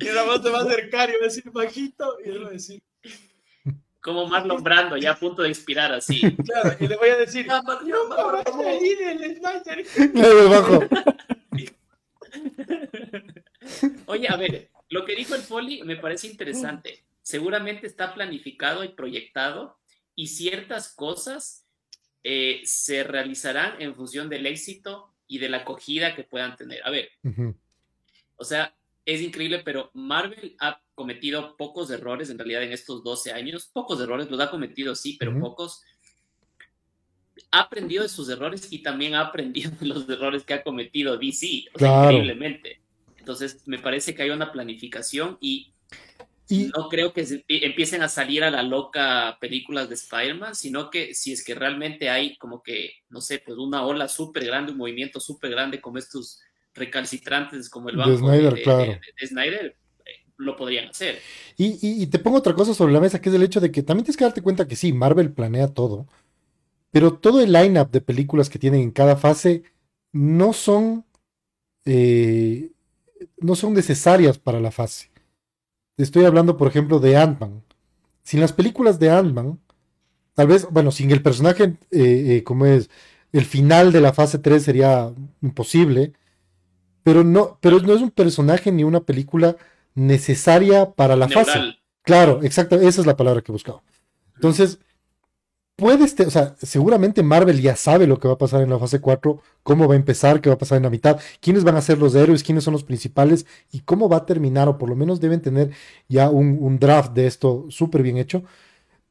y 0.00 0.08
Ramón 0.08 0.42
se 0.42 0.50
va 0.50 0.58
a 0.58 0.62
acercar 0.62 1.08
y 1.08 1.12
va 1.12 1.18
a 1.20 1.24
decir 1.24 1.50
bajito 1.50 2.16
y 2.24 2.28
él 2.30 2.44
va 2.44 2.48
a 2.48 2.52
decir. 2.52 2.82
Como 4.00 4.26
Marlon 4.26 4.62
Brando, 4.62 4.96
ya 4.96 5.12
a 5.12 5.18
punto 5.18 5.42
de 5.42 5.48
expirar 5.48 5.92
así. 5.92 6.20
Claro, 6.36 6.76
y 6.78 6.86
le 6.86 6.96
voy 6.96 7.08
a 7.10 7.16
decir, 7.16 7.46
no, 7.46 7.62
no, 7.62 8.08
vas 8.08 8.46
a 8.46 8.52
salir 8.52 9.02
el 9.02 9.36
Snyder. 9.36 9.84
Oye, 14.06 14.28
a 14.28 14.36
ver, 14.36 14.70
lo 14.88 15.04
que 15.04 15.14
dijo 15.14 15.34
el 15.34 15.42
Foley 15.42 15.82
me 15.82 15.96
parece 15.96 16.28
interesante 16.28 17.07
seguramente 17.28 17.86
está 17.86 18.14
planificado 18.14 18.82
y 18.84 18.88
proyectado 18.88 19.76
y 20.14 20.28
ciertas 20.28 20.94
cosas 20.94 21.66
eh, 22.24 22.62
se 22.64 23.04
realizarán 23.04 23.82
en 23.82 23.94
función 23.94 24.30
del 24.30 24.46
éxito 24.46 25.12
y 25.26 25.36
de 25.36 25.50
la 25.50 25.58
acogida 25.58 26.14
que 26.14 26.24
puedan 26.24 26.56
tener. 26.56 26.80
A 26.86 26.90
ver, 26.90 27.10
o 28.36 28.44
sea, 28.44 28.74
es 29.04 29.20
increíble, 29.20 29.58
pero 29.62 29.90
Marvel 29.92 30.56
ha 30.58 30.80
cometido 30.94 31.54
pocos 31.58 31.90
errores 31.90 32.30
en 32.30 32.38
realidad 32.38 32.62
en 32.62 32.72
estos 32.72 33.04
12 33.04 33.30
años, 33.32 33.68
pocos 33.74 34.00
errores, 34.00 34.30
los 34.30 34.40
ha 34.40 34.50
cometido 34.50 34.94
sí, 34.94 35.18
pero 35.20 35.38
pocos. 35.38 35.82
Ha 37.50 37.60
aprendido 37.60 38.04
de 38.04 38.08
sus 38.08 38.30
errores 38.30 38.68
y 38.72 38.78
también 38.82 39.14
ha 39.14 39.20
aprendido 39.20 39.70
de 39.78 39.84
los 39.86 40.08
errores 40.08 40.44
que 40.44 40.54
ha 40.54 40.62
cometido 40.62 41.18
DC, 41.18 41.66
o 41.74 41.78
sea, 41.78 42.04
increíblemente. 42.04 42.80
Entonces, 43.18 43.60
me 43.66 43.78
parece 43.78 44.14
que 44.14 44.22
hay 44.22 44.30
una 44.30 44.50
planificación 44.50 45.36
y 45.42 45.74
no 46.50 46.88
creo 46.88 47.12
que 47.12 47.44
empiecen 47.48 48.02
a 48.02 48.08
salir 48.08 48.42
a 48.42 48.50
la 48.50 48.62
loca 48.62 49.36
películas 49.40 49.88
de 49.88 49.94
Spider-Man, 49.96 50.54
sino 50.54 50.90
que 50.90 51.14
si 51.14 51.32
es 51.32 51.44
que 51.44 51.54
realmente 51.54 52.08
hay 52.08 52.36
como 52.38 52.62
que, 52.62 52.92
no 53.10 53.20
sé, 53.20 53.42
pues 53.44 53.58
una 53.58 53.84
ola 53.84 54.08
súper 54.08 54.46
grande, 54.46 54.72
un 54.72 54.78
movimiento 54.78 55.20
súper 55.20 55.50
grande 55.50 55.80
como 55.80 55.98
estos 55.98 56.40
recalcitrantes 56.74 57.68
como 57.68 57.90
el 57.90 57.96
banco 57.96 58.30
de 58.30 59.26
Snyder, 59.26 59.76
eh, 60.06 60.12
lo 60.38 60.56
podrían 60.56 60.88
hacer. 60.88 61.18
Y, 61.56 62.06
te 62.06 62.18
pongo 62.18 62.38
otra 62.38 62.54
cosa 62.54 62.72
sobre 62.72 62.92
la 62.92 63.00
mesa, 63.00 63.20
que 63.20 63.28
es 63.28 63.34
el 63.34 63.42
hecho 63.42 63.60
de 63.60 63.70
que 63.70 63.82
también 63.82 64.04
tienes 64.04 64.16
que 64.16 64.24
darte 64.24 64.42
cuenta 64.42 64.66
que 64.66 64.76
sí, 64.76 64.92
Marvel 64.92 65.32
planea 65.32 65.68
todo, 65.68 66.06
pero 66.90 67.12
todo 67.14 67.42
el 67.42 67.52
lineup 67.52 67.90
de 67.90 68.00
películas 68.00 68.48
que 68.48 68.58
tienen 68.58 68.80
en 68.80 68.90
cada 68.90 69.16
fase 69.16 69.64
no 70.12 70.54
son, 70.54 71.04
eh, 71.84 72.70
no 73.36 73.54
son 73.54 73.74
necesarias 73.74 74.38
para 74.38 74.60
la 74.60 74.70
fase. 74.70 75.07
Estoy 75.98 76.24
hablando, 76.24 76.56
por 76.56 76.68
ejemplo, 76.68 77.00
de 77.00 77.16
Ant-Man. 77.16 77.62
Sin 78.22 78.40
las 78.40 78.52
películas 78.52 78.98
de 78.98 79.10
Ant-Man, 79.10 79.58
tal 80.34 80.46
vez, 80.46 80.66
bueno, 80.70 80.90
sin 80.90 81.10
el 81.10 81.22
personaje, 81.22 81.76
eh, 81.90 82.36
eh, 82.36 82.44
como 82.44 82.66
es, 82.66 82.88
el 83.32 83.44
final 83.44 83.92
de 83.92 84.00
la 84.00 84.12
fase 84.12 84.38
3 84.38 84.62
sería 84.62 85.12
imposible, 85.42 86.12
pero 87.02 87.24
no, 87.24 87.58
pero 87.60 87.80
no 87.80 87.92
es 87.92 88.00
un 88.00 88.10
personaje 88.10 88.70
ni 88.70 88.84
una 88.84 89.00
película 89.00 89.56
necesaria 89.94 90.92
para 90.92 91.16
la 91.16 91.28
fase. 91.28 91.58
Claro, 92.02 92.40
exacto, 92.42 92.76
esa 92.76 93.00
es 93.00 93.06
la 93.06 93.16
palabra 93.16 93.42
que 93.42 93.50
he 93.50 93.52
buscado. 93.52 93.82
Entonces, 94.36 94.78
puedes, 95.78 96.18
o 96.18 96.30
sea, 96.30 96.56
seguramente 96.60 97.22
Marvel 97.22 97.62
ya 97.62 97.76
sabe 97.76 98.08
lo 98.08 98.18
que 98.18 98.26
va 98.26 98.34
a 98.34 98.38
pasar 98.38 98.62
en 98.62 98.70
la 98.70 98.80
fase 98.80 99.00
4, 99.00 99.40
cómo 99.62 99.86
va 99.86 99.94
a 99.94 99.96
empezar, 99.96 100.40
qué 100.40 100.48
va 100.48 100.56
a 100.56 100.58
pasar 100.58 100.76
en 100.76 100.82
la 100.82 100.90
mitad, 100.90 101.20
quiénes 101.40 101.62
van 101.62 101.76
a 101.76 101.80
ser 101.80 101.98
los 101.98 102.16
héroes, 102.16 102.42
quiénes 102.42 102.64
son 102.64 102.72
los 102.72 102.82
principales 102.82 103.46
y 103.70 103.80
cómo 103.80 104.08
va 104.08 104.16
a 104.16 104.26
terminar, 104.26 104.68
o 104.68 104.76
por 104.76 104.88
lo 104.88 104.96
menos 104.96 105.20
deben 105.20 105.40
tener 105.40 105.70
ya 106.08 106.30
un, 106.30 106.80
draft 106.80 107.12
de 107.12 107.28
esto 107.28 107.66
súper 107.70 108.02
bien 108.02 108.16
hecho. 108.16 108.42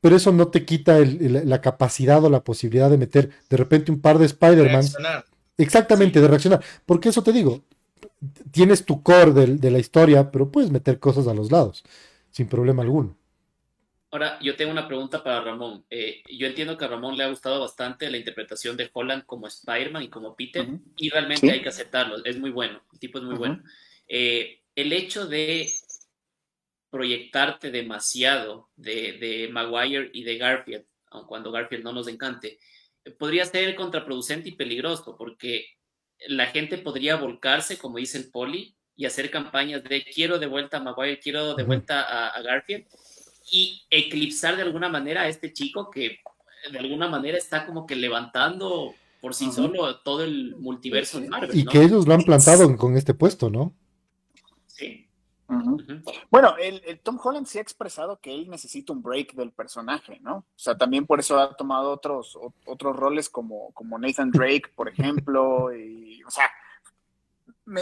Pero 0.02 0.18
eso 0.18 0.32
no 0.34 0.50
te 0.50 0.66
quita 0.66 1.00
la 1.00 1.62
capacidad 1.62 2.24
o 2.24 2.30
la 2.30 2.44
posibilidad 2.44 2.90
de 2.90 2.98
meter 2.98 3.32
de 3.50 3.58
repente 3.58 3.92
un 3.92 4.00
par 4.00 4.20
de 4.20 4.26
Spider-Man. 4.26 4.86
Exactamente, 5.58 6.22
de 6.22 6.28
reaccionar. 6.28 6.62
Porque 6.86 7.10
eso 7.10 7.24
te 7.24 7.32
digo, 7.32 7.64
tienes 8.52 8.84
tu 8.86 9.02
core 9.02 9.32
de 9.32 9.72
la 9.72 9.80
historia, 9.80 10.32
pero 10.32 10.52
puedes 10.52 10.70
meter 10.70 11.00
cosas 11.00 11.28
a 11.28 11.34
los 11.34 11.50
lados, 11.50 11.84
sin 12.30 12.48
problema 12.48 12.84
alguno. 12.84 13.17
Ahora, 14.10 14.40
yo 14.42 14.56
tengo 14.56 14.72
una 14.72 14.88
pregunta 14.88 15.22
para 15.22 15.42
Ramón. 15.42 15.86
Eh, 15.90 16.24
yo 16.32 16.48
entiendo 16.48 16.78
que 16.78 16.86
a 16.86 16.88
Ramón 16.88 17.18
le 17.18 17.24
ha 17.24 17.30
gustado 17.30 17.60
bastante 17.60 18.10
la 18.10 18.18
interpretación 18.18 18.78
de 18.78 18.90
Holland 18.92 19.26
como 19.26 19.48
Spider-Man 19.48 20.04
y 20.04 20.10
como 20.10 20.36
Peter, 20.36 20.66
y 20.96 21.10
realmente 21.10 21.52
hay 21.52 21.62
que 21.62 21.70
aceptarlo, 21.70 22.24
es 22.24 22.40
muy 22.40 22.52
bueno, 22.52 22.82
el 22.94 23.00
tipo 23.00 23.18
es 23.18 23.26
muy 23.26 23.36
bueno. 23.36 23.62
Eh, 24.08 24.62
el 24.76 24.94
hecho 24.94 25.28
de 25.28 25.70
proyectarte 26.90 27.70
demasiado 27.70 28.70
de, 28.78 29.50
Maguire 29.52 30.10
y 30.14 30.24
de 30.24 30.38
Garfield, 30.38 30.86
aun 31.12 31.28
cuando 31.28 31.52
Garfield 31.52 31.84
no 31.84 31.92
nos 31.92 32.08
encante, 32.08 32.60
podría 33.20 33.44
ser 33.44 33.76
contraproducente 33.76 34.50
y 34.50 34.56
peligroso, 34.56 35.18
porque 35.18 35.66
la 36.28 36.46
gente 36.46 36.78
podría 36.78 37.18
volcarse, 37.18 37.78
como 37.78 37.98
dice 37.98 38.20
el 38.20 38.32
Poli, 38.32 38.74
y 38.96 39.06
hacer 39.06 39.30
campañas 39.30 39.84
de 39.84 40.04
quiero 40.06 40.40
de 40.40 40.48
vuelta 40.48 40.78
a 40.78 40.80
Maguire, 40.80 41.20
quiero 41.20 41.56
de 41.56 41.64
vuelta 41.64 42.30
a 42.30 42.42
Garfield 42.42 42.88
y 43.50 43.84
eclipsar 43.90 44.56
de 44.56 44.64
alguna 44.64 44.90
manera 44.90 45.22
a 45.22 45.28
este 45.28 45.54
chico 45.54 45.90
que 45.90 46.20
de 46.72 46.80
alguna 46.80 47.08
manera 47.08 47.38
está 47.38 47.66
como 47.66 47.86
que 47.86 47.96
levantando 47.96 48.94
por 49.22 49.34
sí 49.34 49.52
solo 49.52 49.98
todo 50.00 50.24
el 50.24 50.56
multiverso 50.58 51.20
de 51.20 51.30
Marvel. 51.30 51.58
Y 51.58 51.66
que 51.66 51.82
ellos 51.82 52.08
lo 52.08 52.14
han 52.14 52.24
plantado 52.24 52.76
con 52.78 52.96
este 52.96 53.14
puesto, 53.14 53.50
¿no? 53.50 53.74
Sí. 54.68 55.08
Bueno, 56.30 56.56
el, 56.58 57.00
Tom 57.00 57.18
Holland 57.24 57.48
sí 57.48 57.58
ha 57.58 57.62
expresado 57.62 58.20
que 58.20 58.34
él 58.34 58.50
necesita 58.50 58.92
un 58.92 59.02
break 59.02 59.34
del 59.34 59.52
personaje, 59.52 60.20
¿no? 60.22 60.38
O 60.38 60.46
sea, 60.56 60.78
también 60.78 61.06
por 61.06 61.20
eso 61.20 61.40
ha 61.40 61.56
tomado 61.56 61.92
otros, 61.92 62.38
otros 62.66 62.96
roles 62.96 63.30
como, 63.30 63.72
como 63.72 63.98
Nathan 63.98 64.32
Drake, 64.32 64.72
por 64.76 64.90
ejemplo, 64.90 65.74
y, 65.74 66.22
o 66.24 66.32
sea, 66.32 66.52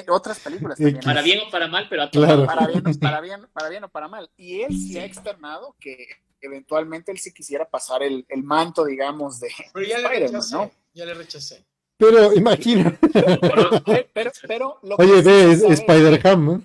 otras 0.09 0.39
películas 0.39 0.77
también. 0.77 1.01
Para 1.03 1.21
bien 1.21 1.39
o 1.47 1.51
para 1.51 1.67
mal, 1.67 1.88
pero 1.89 2.09
para, 2.45 2.67
bien, 2.67 2.83
para, 3.53 3.69
bien, 3.69 3.83
o 3.83 3.89
para 3.89 4.07
mal. 4.07 4.29
Y 4.38 4.61
él 4.61 4.71
sí, 4.71 4.97
ha 4.97 5.05
externado 5.05 5.75
que 5.79 6.07
eventualmente 6.41 7.11
él 7.11 7.19
sí 7.19 7.33
quisiera 7.33 7.69
pasar 7.69 8.03
el, 8.03 8.25
manto, 8.43 8.86
digamos, 8.86 9.39
de 9.39 9.49
pero 9.73 9.86
ya 9.86 9.99
le 9.99 10.07
rechacé, 10.07 10.55
¿no? 10.55 10.71
Ya 10.93 11.05
le 11.05 11.13
rechacé. 11.13 11.65
Pero 11.97 12.33
imagina. 12.33 12.97
Pero, 14.47 14.79
Oye, 14.97 15.21
ve, 15.21 15.51
es 15.51 15.63
Spider-Ham, 15.63 16.45
¿no? 16.45 16.63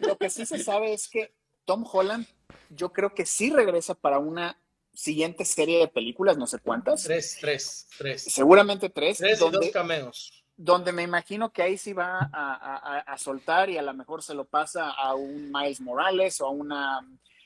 Lo 0.00 0.16
que 0.16 0.30
sí 0.30 0.46
se 0.46 0.62
sabe 0.62 0.92
es 0.92 1.08
que 1.08 1.34
Tom 1.64 1.84
Holland, 1.90 2.26
yo 2.70 2.92
creo 2.92 3.14
que 3.14 3.26
sí 3.26 3.50
regresa 3.50 3.94
para 3.94 4.18
una 4.18 4.60
siguiente 4.94 5.44
serie 5.44 5.78
de 5.78 5.88
películas, 5.88 6.36
no 6.36 6.46
sé 6.46 6.58
cuántas. 6.58 7.02
Tres, 7.02 7.38
tres, 7.40 7.88
tres. 7.98 8.22
Seguramente 8.22 8.90
tres. 8.90 9.18
Tres 9.18 9.40
y 9.40 9.50
dos 9.50 9.70
cameos 9.72 10.39
donde 10.62 10.92
me 10.92 11.02
imagino 11.02 11.52
que 11.52 11.62
ahí 11.62 11.78
sí 11.78 11.94
va 11.94 12.30
a, 12.32 13.16
soltar 13.16 13.70
y 13.70 13.78
a 13.78 13.82
lo 13.82 13.94
mejor 13.94 14.22
se 14.22 14.34
lo 14.34 14.44
pasa 14.44 14.90
a 14.90 15.14
un 15.14 15.50
Miles 15.50 15.80
Morales 15.80 16.40
o 16.40 16.46
a 16.46 16.50
una 16.50 17.00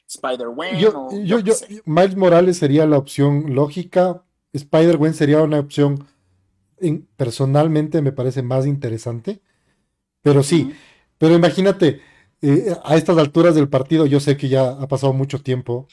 Spider-Gwen. 0.08 0.78
Yo, 0.78 1.10
yo, 1.22 1.54
Miles 1.84 2.16
Morales 2.16 2.58
sería 2.58 2.86
la 2.86 2.98
opción 2.98 3.54
lógica, 3.54 4.24
Spider-Gwen 4.52 5.14
sería 5.14 5.42
una 5.42 5.60
opción 5.60 6.06
personalmente 7.16 8.02
me 8.02 8.12
parece 8.12 8.42
más 8.42 8.66
interesante, 8.66 9.40
pero 10.20 10.42
sí, 10.42 10.74
pero 11.16 11.34
imagínate, 11.34 12.00
eh, 12.42 12.76
a 12.84 12.96
estas 12.96 13.16
alturas 13.16 13.54
del 13.54 13.68
partido, 13.68 14.06
yo 14.06 14.20
sé 14.20 14.36
que 14.36 14.48
ya 14.48 14.70
ha 14.70 14.88
pasado 14.88 15.12
mucho 15.12 15.40
tiempo 15.40 15.86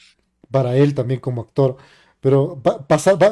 para 0.50 0.76
él 0.76 0.92
también 0.94 1.20
como 1.20 1.40
actor, 1.42 1.76
pero 2.20 2.60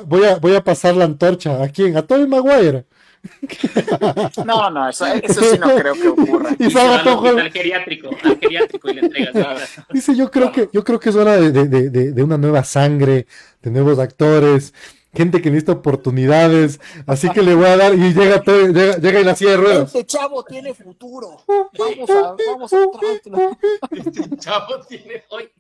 voy, 0.07 0.25
a, 0.25 0.37
voy 0.37 0.55
a 0.55 0.65
pasar 0.65 0.97
la 0.97 1.05
antorcha 1.05 1.63
a 1.63 1.69
quién, 1.69 1.97
a 1.97 2.03
Tobey 2.07 2.27
Maguire. 2.27 2.87
No, 4.45 4.71
no, 4.71 4.89
eso, 4.89 5.07
eso 5.07 5.41
sí 5.41 5.59
no 5.59 5.75
creo 5.77 5.95
que 5.95 6.09
ocurra. 6.09 6.51
Y 6.59 6.67
Y 6.67 6.71
se 6.71 6.79
salga 6.79 7.15
va 7.15 7.41
al 7.43 7.51
geriátrico, 7.53 8.11
al 8.23 8.39
geriátrico 8.39 8.91
y 8.91 8.95
le 8.95 9.01
entregas. 9.03 9.79
Dice, 9.93 10.15
yo 10.17 10.31
creo 10.31 10.53
que, 10.53 10.69
yo 10.73 10.85
creo 10.85 10.99
que 11.01 11.11
es 11.11 11.17
hora 11.17 11.37
de- 11.37 11.53
de- 11.53 11.91
de- 11.91 12.13
de 12.13 12.23
una 12.23 12.39
nueva 12.39 12.65
sangre, 12.65 13.27
de 13.63 13.71
nuevos 13.71 13.99
actores, 13.99 14.73
gente 15.13 15.43
que 15.43 15.51
necesita 15.51 15.73
oportunidades, 15.73 16.81
así 17.07 17.29
que 17.31 17.43
le 17.43 17.55
voy 17.55 17.67
a 17.67 17.77
dar, 17.77 17.95
y 17.95 18.13
llega 18.15 18.43
todo, 18.43 18.69
llega, 18.69 18.97
llega 18.99 19.21
en 19.21 19.27
la 19.27 19.35
silla 19.37 19.51
de 19.53 19.57
ruedas. 19.57 19.95
Este 19.95 20.07
chavo 20.07 20.45
tiene 20.45 20.73
futuro. 20.75 21.43
Vamos 21.47 22.11
a, 22.11 22.37
vamos 22.47 22.73
a 22.73 22.87
traerlo. 22.99 23.59
Este 23.91 24.37
chavo 24.39 24.81
tiene. 24.89 25.25
Oye, 25.31 25.51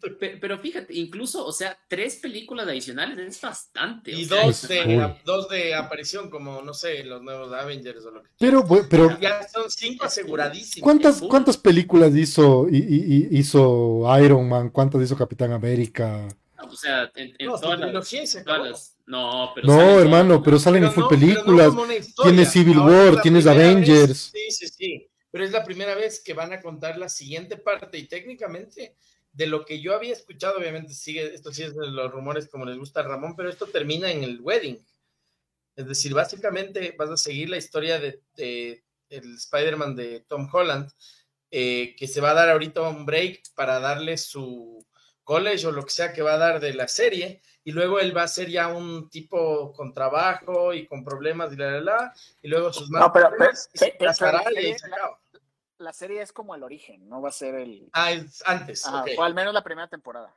pero 0.40 0.58
fíjate, 0.58 0.94
incluso, 0.94 1.44
o 1.46 1.52
sea, 1.52 1.76
tres 1.88 2.16
películas 2.16 2.66
adicionales 2.68 3.18
es 3.18 3.40
bastante. 3.40 4.12
Y 4.12 4.24
sea, 4.24 4.44
dos 4.46 4.68
de, 4.68 4.84
cool. 4.84 5.14
dos 5.24 5.48
de 5.48 5.74
aparición, 5.74 6.30
como 6.30 6.62
no 6.62 6.74
sé, 6.74 7.02
los 7.04 7.22
nuevos 7.22 7.52
Avengers 7.52 8.04
o 8.06 8.10
lo 8.10 8.22
que 8.22 8.28
Pero, 8.38 8.64
pero, 8.88 9.18
Ya 9.20 9.46
son 9.48 9.70
cinco 9.70 10.04
aseguradísimos. 10.04 10.82
¿cuántas, 10.84 11.18
cool. 11.20 11.28
cuántas 11.28 11.56
películas 11.56 12.14
hizo, 12.14 12.68
y- 12.70 12.76
y- 12.78 13.28
y- 13.30 13.38
hizo 13.38 14.04
Iron 14.22 14.48
Man? 14.48 14.70
¿Cuántas 14.70 15.02
hizo 15.02 15.16
Capitán 15.16 15.52
América? 15.52 16.28
O 16.62 16.76
sea, 16.76 17.10
en, 17.16 17.34
en 17.38 17.46
No, 17.46 17.58
todas, 17.58 17.80
las, 17.80 18.12
y 18.12 18.44
todas 18.44 18.70
las- 18.70 18.96
No, 19.10 19.50
pero. 19.54 19.66
No, 19.66 19.98
hermano, 20.00 20.34
¿no? 20.34 20.42
pero 20.42 20.58
salen 20.58 20.84
en 20.84 20.90
Pero 20.92 20.94
full 20.94 21.02
no- 21.02 21.08
películas. 21.20 21.72
Tienes 22.22 22.50
Civil 22.52 22.78
Ahora 22.78 23.10
War, 23.12 23.22
tienes 23.22 23.46
Avengers. 23.46 24.30
vez- 24.32 24.32
sí, 24.32 24.50
sí, 24.50 24.68
sí. 24.68 25.06
Pero 25.32 25.44
es 25.44 25.50
la 25.52 25.64
primera 25.64 25.94
vez 25.94 26.20
que 26.24 26.34
van 26.34 26.52
a 26.52 26.60
contar 26.60 26.96
la 26.98 27.08
siguiente 27.08 27.56
parte 27.56 27.98
y 27.98 28.06
técnicamente 28.08 28.96
de 29.32 29.46
lo 29.46 29.64
que 29.64 29.80
yo 29.80 29.94
había 29.94 30.12
escuchado, 30.12 30.58
obviamente 30.58 30.92
sigue, 30.92 31.34
esto 31.34 31.52
sí 31.52 31.62
es 31.62 31.74
de 31.76 31.86
los 31.88 32.10
rumores 32.10 32.48
como 32.48 32.64
les 32.64 32.76
gusta 32.78 33.00
a 33.00 33.04
Ramón, 33.04 33.34
pero 33.36 33.48
esto 33.48 33.66
termina 33.66 34.10
en 34.10 34.24
el 34.24 34.40
wedding. 34.40 34.84
Es 35.76 35.86
decir, 35.86 36.14
básicamente 36.14 36.94
vas 36.98 37.10
a 37.10 37.16
seguir 37.16 37.48
la 37.48 37.56
historia 37.56 37.98
de, 38.00 38.20
de- 38.36 38.82
el 39.08 39.34
Spider-Man 39.36 39.96
de 39.96 40.20
Tom 40.28 40.48
Holland, 40.52 40.88
eh, 41.50 41.94
que 41.96 42.06
se 42.06 42.20
va 42.20 42.30
a 42.30 42.34
dar 42.34 42.48
ahorita 42.50 42.80
un 42.82 43.04
break 43.06 43.42
para 43.56 43.80
darle 43.80 44.16
su 44.18 44.84
college 45.24 45.66
o 45.66 45.72
lo 45.72 45.84
que 45.84 45.90
sea 45.90 46.12
que 46.12 46.22
va 46.22 46.34
a 46.34 46.38
dar 46.38 46.60
de 46.60 46.74
la 46.74 46.86
serie, 46.88 47.40
y 47.64 47.72
luego 47.72 48.00
él 48.00 48.16
va 48.16 48.22
a 48.24 48.28
ser 48.28 48.48
ya 48.48 48.68
un 48.68 49.08
tipo 49.10 49.72
con 49.72 49.92
trabajo 49.92 50.72
y 50.72 50.86
con 50.86 51.04
problemas 51.04 51.52
y 51.52 51.56
la, 51.56 51.70
la, 51.72 51.80
la, 51.80 52.14
y 52.42 52.48
luego 52.48 52.72
sus 52.72 52.90
más 52.90 53.02
No, 53.02 53.12
pero- 53.12 53.28
problemas, 53.30 53.68
y 53.74 53.78
pero- 53.78 53.90
se 53.92 53.96
pero- 53.98 54.10
casará 54.10 54.40
pero- 54.44 54.60
y 54.60 54.66
ahí 54.66 54.78
se 54.78 54.86
acaba. 54.86 55.20
La 55.78 55.92
serie 55.94 56.20
es 56.20 56.32
como 56.32 56.54
el 56.54 56.62
origen, 56.62 57.08
no 57.08 57.22
va 57.22 57.30
a 57.30 57.32
ser 57.32 57.54
el. 57.54 57.88
Ah, 57.94 58.12
es 58.12 58.42
antes, 58.46 58.86
Ajá, 58.86 59.00
ok. 59.02 59.08
O 59.16 59.22
al 59.22 59.34
menos 59.34 59.54
la 59.54 59.64
primera 59.64 59.88
temporada. 59.88 60.36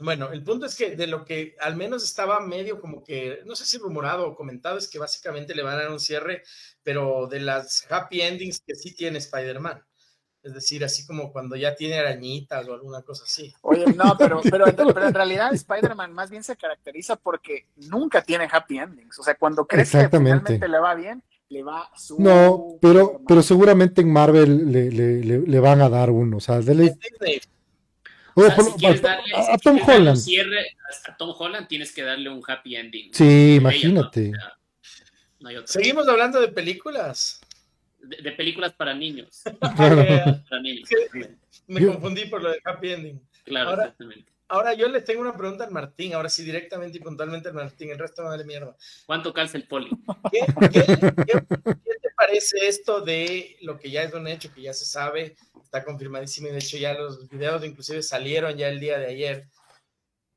Bueno, 0.00 0.30
el 0.30 0.44
punto 0.44 0.64
es 0.64 0.76
que 0.76 0.94
de 0.96 1.06
lo 1.08 1.24
que 1.24 1.56
al 1.60 1.74
menos 1.76 2.04
estaba 2.04 2.38
medio 2.40 2.80
como 2.80 3.02
que, 3.02 3.40
no 3.44 3.56
sé 3.56 3.66
si 3.66 3.78
rumorado 3.78 4.28
o 4.28 4.34
comentado, 4.36 4.78
es 4.78 4.88
que 4.88 4.98
básicamente 4.98 5.54
le 5.54 5.62
van 5.64 5.74
a 5.74 5.82
dar 5.82 5.90
un 5.90 5.98
cierre, 6.00 6.42
pero 6.84 7.26
de 7.26 7.40
las 7.40 7.84
happy 7.90 8.20
endings 8.22 8.62
que 8.64 8.76
sí 8.76 8.94
tiene 8.94 9.18
Spider-Man. 9.18 9.84
Es 10.48 10.54
decir, 10.54 10.84
así 10.84 11.06
como 11.06 11.32
cuando 11.32 11.56
ya 11.56 11.74
tiene 11.74 11.98
arañitas 11.98 12.66
o 12.68 12.72
alguna 12.74 13.02
cosa 13.02 13.24
así. 13.24 13.54
Oye, 13.62 13.84
no, 13.94 14.16
pero, 14.18 14.40
pero, 14.50 14.64
pero 14.74 15.06
en 15.08 15.14
realidad 15.14 15.52
Spider-Man 15.54 16.12
más 16.12 16.30
bien 16.30 16.42
se 16.42 16.56
caracteriza 16.56 17.16
porque 17.16 17.66
nunca 17.76 18.22
tiene 18.22 18.48
happy 18.50 18.78
endings. 18.78 19.18
O 19.18 19.22
sea, 19.22 19.34
cuando 19.36 19.66
crees 19.66 19.90
que 19.90 20.08
finalmente 20.08 20.66
le 20.68 20.78
va 20.78 20.94
bien, 20.94 21.22
le 21.50 21.62
va 21.62 21.90
su. 21.96 22.20
No, 22.20 22.76
pero, 22.80 23.20
pero 23.26 23.42
seguramente 23.42 24.00
en 24.00 24.12
Marvel 24.12 24.70
le, 24.72 24.90
le- 24.90 25.24
le- 25.24 25.40
le 25.46 25.60
van 25.60 25.80
a 25.82 25.88
dar 25.88 26.10
uno. 26.10 26.38
O 26.38 26.40
sea, 26.40 26.60
dele-. 26.60 26.96
O 28.34 28.40
Oye, 28.40 28.46
sea, 28.48 28.56
por- 28.56 28.64
si 28.66 28.72
quieres 28.72 29.04
a- 29.04 29.08
darle, 29.08 29.34
a, 29.34 29.42
si 29.42 29.50
a 29.52 29.58
Tom 29.58 29.76
quieres 29.78 29.86
darle 29.86 30.00
un 30.00 30.00
Holland. 30.08 30.18
cierre 30.20 30.66
a, 31.08 31.16
Tom 31.16 31.34
Holland 31.38 31.68
tienes 31.68 31.92
que 31.92 32.02
darle 32.02 32.30
un 32.30 32.42
happy 32.46 32.76
ending. 32.76 33.10
Sí, 33.14 33.24
Ella, 33.24 33.54
imagínate. 33.56 34.32
Seguimos 35.66 36.08
hablando 36.08 36.40
de 36.40 36.48
películas. 36.48 37.40
De, 37.98 38.16
de 38.18 38.32
películas 38.32 38.72
para 38.74 38.94
niños. 38.94 39.42
Claro. 39.76 40.42
Para 40.48 40.62
niños. 40.62 40.88
Me 41.66 41.80
Yo- 41.80 41.92
confundí 41.92 42.26
por 42.26 42.42
lo 42.42 42.50
de 42.50 42.60
happy 42.64 42.92
ending. 42.92 43.20
Claro, 43.44 43.70
Ahora- 43.70 43.82
exactamente. 43.84 44.32
Ahora 44.50 44.72
yo 44.72 44.88
le 44.88 45.02
tengo 45.02 45.20
una 45.20 45.36
pregunta 45.36 45.64
al 45.64 45.70
Martín, 45.72 46.14
ahora 46.14 46.30
sí 46.30 46.42
directamente 46.42 46.96
y 46.96 47.00
puntualmente 47.02 47.48
al 47.48 47.54
Martín, 47.54 47.90
el 47.90 47.98
resto 47.98 48.22
me 48.22 48.28
vale 48.28 48.44
mierda. 48.44 48.74
¿Cuánto 49.04 49.30
calza 49.34 49.58
el 49.58 49.68
poli? 49.68 49.90
¿Qué, 50.32 50.40
qué- 50.70 50.84
qué- 50.86 51.44
qué 51.44 51.94
te 52.00 52.08
parece 52.16 52.66
esto 52.66 53.02
de 53.02 53.58
lo 53.60 53.78
que 53.78 53.90
ya 53.90 54.04
es 54.04 54.14
un 54.14 54.26
hecho, 54.26 54.50
que 54.54 54.62
ya 54.62 54.72
se 54.72 54.86
sabe, 54.86 55.36
está 55.62 55.84
confirmadísimo 55.84 56.48
y 56.48 56.52
de 56.52 56.58
hecho 56.60 56.78
ya 56.78 56.94
los 56.94 57.28
videos 57.28 57.62
inclusive 57.62 58.02
salieron 58.02 58.56
ya 58.56 58.70
el 58.70 58.80
día 58.80 58.98
de 58.98 59.06
ayer 59.08 59.48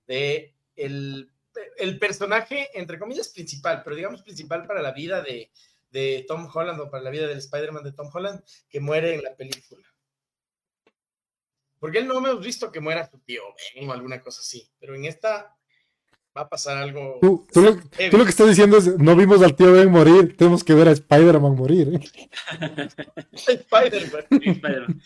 de 0.07 0.53
el, 0.75 1.29
el 1.77 1.97
personaje, 1.97 2.67
entre 2.73 2.99
comillas, 2.99 3.29
principal, 3.29 3.81
pero 3.81 3.95
digamos 3.95 4.23
principal 4.23 4.65
para 4.67 4.81
la 4.81 4.91
vida 4.91 5.21
de, 5.21 5.49
de 5.91 6.25
Tom 6.27 6.49
Holland 6.53 6.79
o 6.79 6.89
para 6.89 7.03
la 7.03 7.09
vida 7.09 7.27
del 7.27 7.37
Spider-Man 7.37 7.83
de 7.83 7.91
Tom 7.93 8.09
Holland, 8.11 8.41
que 8.69 8.79
muere 8.79 9.15
en 9.15 9.23
la 9.23 9.35
película. 9.35 9.85
Porque 11.79 11.97
él 11.97 12.07
no 12.07 12.17
hemos 12.17 12.43
visto 12.45 12.71
que 12.71 12.79
muera 12.79 13.09
su 13.09 13.19
tío 13.19 13.41
Ben 13.75 13.89
o 13.89 13.93
alguna 13.93 14.21
cosa 14.21 14.41
así, 14.41 14.69
pero 14.79 14.95
en 14.95 15.05
esta 15.05 15.57
va 16.37 16.41
a 16.41 16.49
pasar 16.49 16.77
algo. 16.77 17.17
Tú, 17.21 17.47
tú 17.51 17.61
lo, 17.61 17.75
tú 17.75 18.17
lo 18.17 18.23
que 18.23 18.29
estás 18.29 18.47
diciendo 18.47 18.77
es, 18.77 18.97
no 18.97 19.15
vimos 19.15 19.41
al 19.41 19.55
tío 19.55 19.71
Ben 19.73 19.89
morir, 19.89 20.37
tenemos 20.37 20.63
que 20.63 20.73
ver 20.73 20.87
a 20.87 20.91
Spider-Man 20.91 21.55
morir. 21.55 21.95
¿eh? 21.95 22.09
Spider-Man. 23.31 24.25
Spider-Man. 24.29 25.01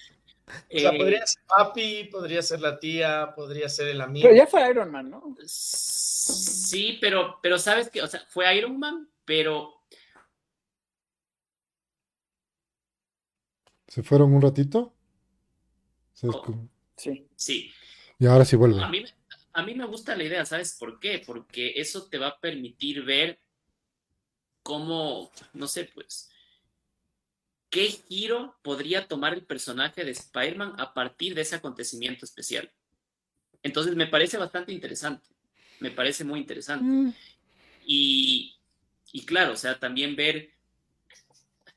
O 0.47 0.79
sea, 0.79 0.91
Eh, 0.91 0.97
podría 0.97 1.25
ser 1.25 1.43
papi, 1.47 2.03
podría 2.11 2.41
ser 2.41 2.59
la 2.61 2.79
tía, 2.79 3.33
podría 3.35 3.67
ser 3.67 3.87
el 3.87 4.01
amigo. 4.01 4.27
Pero 4.27 4.35
ya 4.37 4.47
fue 4.47 4.69
Iron 4.69 4.91
Man, 4.91 5.09
¿no? 5.09 5.35
Sí, 5.45 6.97
pero, 7.01 7.39
pero 7.41 7.57
sabes 7.57 7.89
que, 7.89 8.01
o 8.01 8.07
sea, 8.07 8.21
fue 8.29 8.55
Iron 8.55 8.77
Man, 8.77 9.09
pero 9.25 9.84
Se 13.95 14.03
fueron 14.03 14.33
un 14.33 14.41
ratito. 14.41 14.93
Se 16.11 16.27
Oh. 16.27 16.67
Sí. 16.97 17.25
sí. 17.37 17.71
Y 18.19 18.25
ahora 18.25 18.43
sí 18.43 18.57
vuelven. 18.57 18.83
A 18.83 18.89
mí, 18.89 19.05
a 19.53 19.63
mí 19.63 19.73
me 19.73 19.85
gusta 19.85 20.17
la 20.17 20.25
idea, 20.25 20.45
¿sabes 20.45 20.75
por 20.77 20.99
qué? 20.99 21.23
Porque 21.25 21.71
eso 21.77 22.03
te 22.09 22.17
va 22.17 22.27
a 22.27 22.39
permitir 22.41 23.05
ver 23.05 23.39
cómo, 24.63 25.31
no 25.53 25.67
sé, 25.67 25.85
pues, 25.93 26.29
qué 27.69 27.85
giro 27.87 28.57
podría 28.63 29.07
tomar 29.07 29.33
el 29.33 29.45
personaje 29.45 30.03
de 30.03 30.11
Spider-Man 30.11 30.73
a 30.77 30.93
partir 30.93 31.33
de 31.33 31.43
ese 31.43 31.55
acontecimiento 31.55 32.25
especial. 32.25 32.69
Entonces 33.63 33.95
me 33.95 34.07
parece 34.07 34.37
bastante 34.37 34.73
interesante, 34.73 35.29
me 35.79 35.91
parece 35.91 36.25
muy 36.25 36.41
interesante. 36.41 36.83
Mm, 36.85 37.13
Y, 37.85 38.55
y 39.13 39.25
claro, 39.25 39.53
o 39.53 39.57
sea, 39.57 39.79
también 39.79 40.17
ver, 40.17 40.49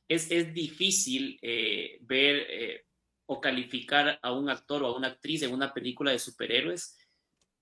es, 0.09 0.55
difícil 0.55 1.39
eh, 1.43 1.99
ver 2.01 2.47
eh, 2.49 2.85
o 3.27 3.41
calificar 3.41 4.19
a 4.23 4.33
un 4.33 4.49
actor 4.49 4.83
o 4.83 4.87
a 4.87 4.97
una 4.97 5.09
actriz 5.09 5.43
en 5.43 5.53
una 5.53 5.73
película 5.75 6.11
de 6.11 6.19
superhéroes, 6.19 6.97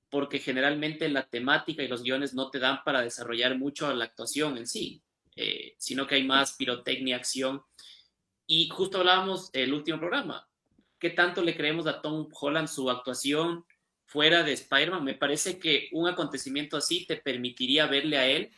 porque 0.08 0.38
generalmente 0.38 1.08
la 1.08 1.28
temática 1.28 1.82
y 1.82 1.88
los 1.88 2.02
guiones 2.02 2.34
no 2.34 2.50
te 2.50 2.60
dan 2.60 2.84
para 2.84 3.02
desarrollar 3.02 3.58
mucho 3.58 3.92
la 3.92 4.04
actuación 4.04 4.56
en 4.58 4.66
sí, 4.66 5.02
eh, 5.34 5.74
sino 5.78 6.06
que 6.06 6.14
hay 6.14 6.24
más 6.24 6.54
pirotecnia, 6.54 7.16
acción. 7.16 7.62
Y 8.46 8.68
justo 8.68 8.98
hablábamos 8.98 9.50
el 9.52 9.74
último 9.74 9.98
programa, 9.98 10.48
¿qué 11.00 11.10
tanto 11.10 11.42
le 11.42 11.56
creemos 11.56 11.86
a 11.88 12.00
Tom 12.00 12.28
Holland 12.32 12.68
su 12.68 12.88
actuación? 12.88 13.64
fuera 14.06 14.44
de 14.44 14.52
Spider-Man, 14.52 15.04
me 15.04 15.14
parece 15.14 15.58
que 15.58 15.88
un 15.92 16.08
acontecimiento 16.08 16.76
así 16.76 17.06
te 17.06 17.16
permitiría 17.16 17.86
verle 17.86 18.16
a 18.16 18.26
él 18.26 18.50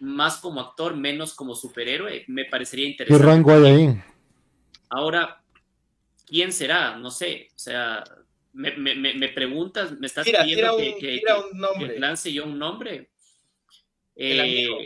más 0.00 0.38
como 0.38 0.60
actor, 0.60 0.96
menos 0.96 1.34
como 1.34 1.54
superhéroe. 1.54 2.24
Me 2.28 2.44
parecería 2.46 2.86
¿Qué 2.86 2.90
interesante. 2.92 3.26
rango 3.26 3.50
hay 3.52 3.64
ahí? 3.64 4.02
Ahora, 4.88 5.42
¿quién 6.26 6.52
será? 6.52 6.96
No 6.96 7.10
sé. 7.10 7.48
O 7.54 7.58
sea, 7.58 8.04
me, 8.52 8.72
me- 8.76 8.94
me- 8.94 9.14
me 9.14 9.28
preguntas, 9.28 9.92
me 9.98 10.06
estás 10.06 10.24
Tira, 10.24 10.42
pidiendo 10.42 10.76
tira 10.76 10.84
que, 10.84 10.94
un, 10.94 11.00
que- 11.00 11.90
que 11.92 11.98
lance 12.00 12.32
yo 12.32 12.44
un 12.44 12.58
nombre. 12.58 13.10
El 14.16 14.38
Eh, 14.40 14.40
amigo. 14.40 14.78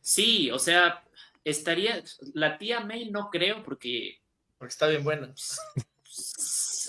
sí, 0.00 0.50
o 0.50 0.58
sea, 0.58 1.04
estaría. 1.44 2.02
La 2.34 2.58
tía 2.58 2.80
May 2.80 3.10
no 3.10 3.28
creo, 3.30 3.62
porque. 3.62 4.20
Porque 4.58 4.72
está 4.72 4.86
bien 4.88 5.04
bueno. 5.04 5.32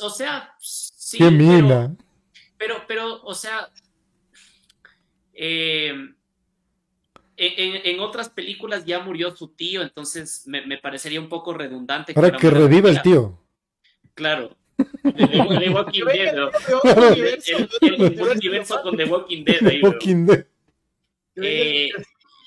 O 0.02 0.10
sea, 0.10 0.56
sí. 0.60 1.18
¡Qué 1.18 1.26
pero- 1.26 1.32
mina! 1.32 1.96
Pero, 2.58 2.84
pero, 2.88 3.22
o 3.24 3.34
sea, 3.34 3.70
eh, 5.34 5.94
en, 7.38 8.00
otras 8.00 8.30
películas 8.30 8.86
ya 8.86 9.00
murió 9.00 9.36
su 9.36 9.50
tío, 9.50 9.82
entonces 9.82 10.44
me, 10.48 10.66
me 10.66 10.78
parecería 10.78 11.20
un 11.20 11.30
poco 11.30 11.54
redundante. 11.54 12.14
Para 12.14 12.32
que 12.38 12.48
una 12.48 12.58
reviva 12.60 12.90
el 12.90 13.02
tío. 13.02 13.40
Claro. 14.14 14.56
De, 15.04 15.12
de- 15.14 15.60
de 15.60 15.70
Walking 15.70 16.06
Dead. 16.06 16.36
El, 16.36 16.50
con 18.84 18.98
The 18.98 19.06
Walking 19.06 19.44
Dead. 19.46 19.68
ahí. 19.68 19.82
Walking 19.82 20.26
Dead. 20.26 20.46
Eh, 21.36 21.90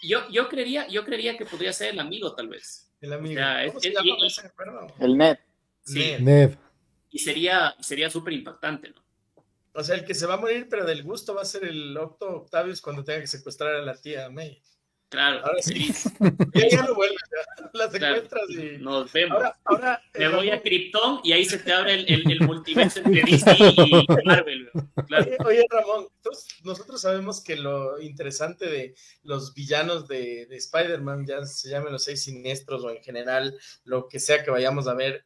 yo, 0.02 0.28
yo, 0.30 0.48
creería, 0.48 0.86
yo 0.88 1.04
creería 1.04 1.36
que 1.36 1.44
podría 1.46 1.72
ser 1.72 1.92
el 1.92 2.00
amigo, 2.00 2.34
tal 2.34 2.48
vez. 2.48 2.92
El 3.00 3.12
amigo. 3.12 3.34
ya, 3.40 3.64
es- 3.64 3.70
¿Cómo 3.72 3.80
se 3.80 3.88
es- 3.88 3.94
llama? 3.94 4.86
y-. 4.98 5.04
El 5.04 5.16
net. 5.18 5.38
Sí. 5.82 5.98
Ned. 5.98 6.20
Ned. 6.20 6.50
Y 7.10 7.18
sería 7.18 7.74
sería 7.80 8.10
súper 8.10 8.32
impactante, 8.34 8.90
¿no? 8.90 9.02
O 9.76 9.84
sea, 9.84 9.94
el 9.94 10.04
que 10.04 10.14
se 10.14 10.26
va 10.26 10.34
a 10.34 10.38
morir, 10.38 10.68
pero 10.70 10.86
del 10.86 11.02
gusto 11.02 11.34
va 11.34 11.42
a 11.42 11.44
ser 11.44 11.64
el 11.64 11.96
Octo 11.96 12.28
Octavius 12.30 12.80
cuando 12.80 13.04
tenga 13.04 13.20
que 13.20 13.26
secuestrar 13.26 13.74
a 13.74 13.82
la 13.82 13.94
tía 13.94 14.30
May. 14.30 14.62
Claro, 15.08 15.44
Ahora 15.44 15.62
sí. 15.62 15.92
ya 16.72 16.82
no 16.82 16.94
vuelves, 16.94 17.20
las 17.72 17.94
encuentras 17.94 18.50
y... 18.50 18.78
Nos 18.78 19.12
vemos. 19.12 19.36
Ahora, 19.36 19.58
ahora 19.64 20.02
Me 20.14 20.24
eh, 20.24 20.28
voy 20.28 20.50
a 20.50 20.60
Krypton 20.60 21.20
y 21.22 21.32
ahí 21.32 21.44
se 21.44 21.58
te 21.58 21.72
abre 21.72 21.94
el, 21.94 22.12
el, 22.12 22.32
el 22.32 22.40
multiverso 22.40 22.98
entre 22.98 23.22
DC 23.22 23.56
y 23.56 24.06
Marvel. 24.24 24.68
Claro. 25.06 25.24
Oye, 25.24 25.36
oye, 25.44 25.66
Ramón, 25.70 26.08
entonces, 26.16 26.48
nosotros 26.64 27.00
sabemos 27.00 27.40
que 27.40 27.54
lo 27.54 28.00
interesante 28.00 28.66
de 28.66 28.94
los 29.22 29.54
villanos 29.54 30.08
de, 30.08 30.46
de 30.46 30.56
Spider-Man, 30.56 31.24
ya 31.26 31.44
se 31.46 31.68
llamen 31.68 31.92
los 31.92 32.02
seis 32.02 32.24
siniestros 32.24 32.82
o 32.82 32.90
en 32.90 33.02
general 33.02 33.56
lo 33.84 34.08
que 34.08 34.18
sea 34.18 34.42
que 34.42 34.50
vayamos 34.50 34.88
a 34.88 34.94
ver, 34.94 35.24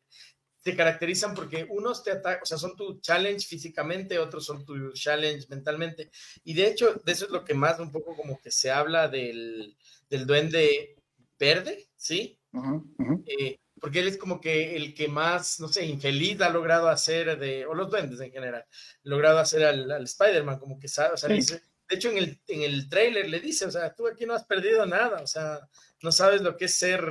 te 0.63 0.77
caracterizan 0.77 1.35
porque 1.35 1.67
unos 1.71 2.03
te 2.05 2.11
atacan, 2.11 2.43
o 2.43 2.47
sea, 2.47 2.59
son 2.59 2.77
tu 2.77 3.01
challenge 3.01 3.47
físicamente, 3.47 4.19
otros 4.19 4.45
son 4.45 4.65
tu 4.65 4.93
challenge 4.93 5.47
mentalmente. 5.49 6.11
Y 6.45 6.55
de 6.55 6.67
hecho, 6.67 6.95
de 7.05 7.13
eso 7.13 7.25
es 7.27 7.31
lo 7.31 7.45
que 7.45 7.55
más 7.55 7.79
un 7.81 7.91
poco 7.91 8.15
como 8.17 8.41
que 8.41 8.51
se 8.51 8.71
habla 8.71 9.09
del, 9.09 9.77
del 10.09 10.27
duende 10.27 10.97
verde, 11.39 11.89
¿sí? 11.97 12.39
Ujú, 12.53 12.95
ujú. 12.99 13.25
Eh, 13.27 13.59
porque 13.81 14.01
él 14.01 14.09
es 14.09 14.19
como 14.19 14.41
que 14.41 14.77
el 14.77 14.93
que 14.95 15.09
más, 15.09 15.59
no 15.59 15.69
sé, 15.69 15.87
infeliz 15.87 16.39
ha 16.43 16.51
logrado 16.51 16.89
hacer 16.89 17.39
de, 17.39 17.65
o 17.65 17.75
los 17.75 17.89
duendes 17.91 18.21
en 18.21 18.31
general, 18.31 18.67
logrado 19.03 19.39
hacer 19.39 19.65
al, 19.65 19.91
al 19.91 20.05
Spider-Man, 20.05 20.59
como 20.59 20.79
que 20.79 20.89
sabe, 20.89 21.15
o 21.15 21.17
sea, 21.17 21.31
Sí. 21.31 21.37
dice, 21.37 21.63
de 21.89 21.97
hecho 21.97 22.11
en 22.11 22.19
el, 22.19 22.41
en 22.49 22.63
el 22.63 22.89
trailer 22.91 23.31
le 23.31 23.41
dice, 23.41 23.65
o 23.65 23.71
sea, 23.71 23.95
tú 23.95 24.07
aquí 24.07 24.27
no 24.27 24.35
has 24.35 24.45
perdido 24.45 24.85
nada, 24.85 25.23
o 25.23 25.27
sea, 25.27 25.67
no 26.03 26.13
sabes 26.13 26.43
lo 26.43 26.59
que 26.59 26.67
es 26.67 26.75
ser, 26.75 27.03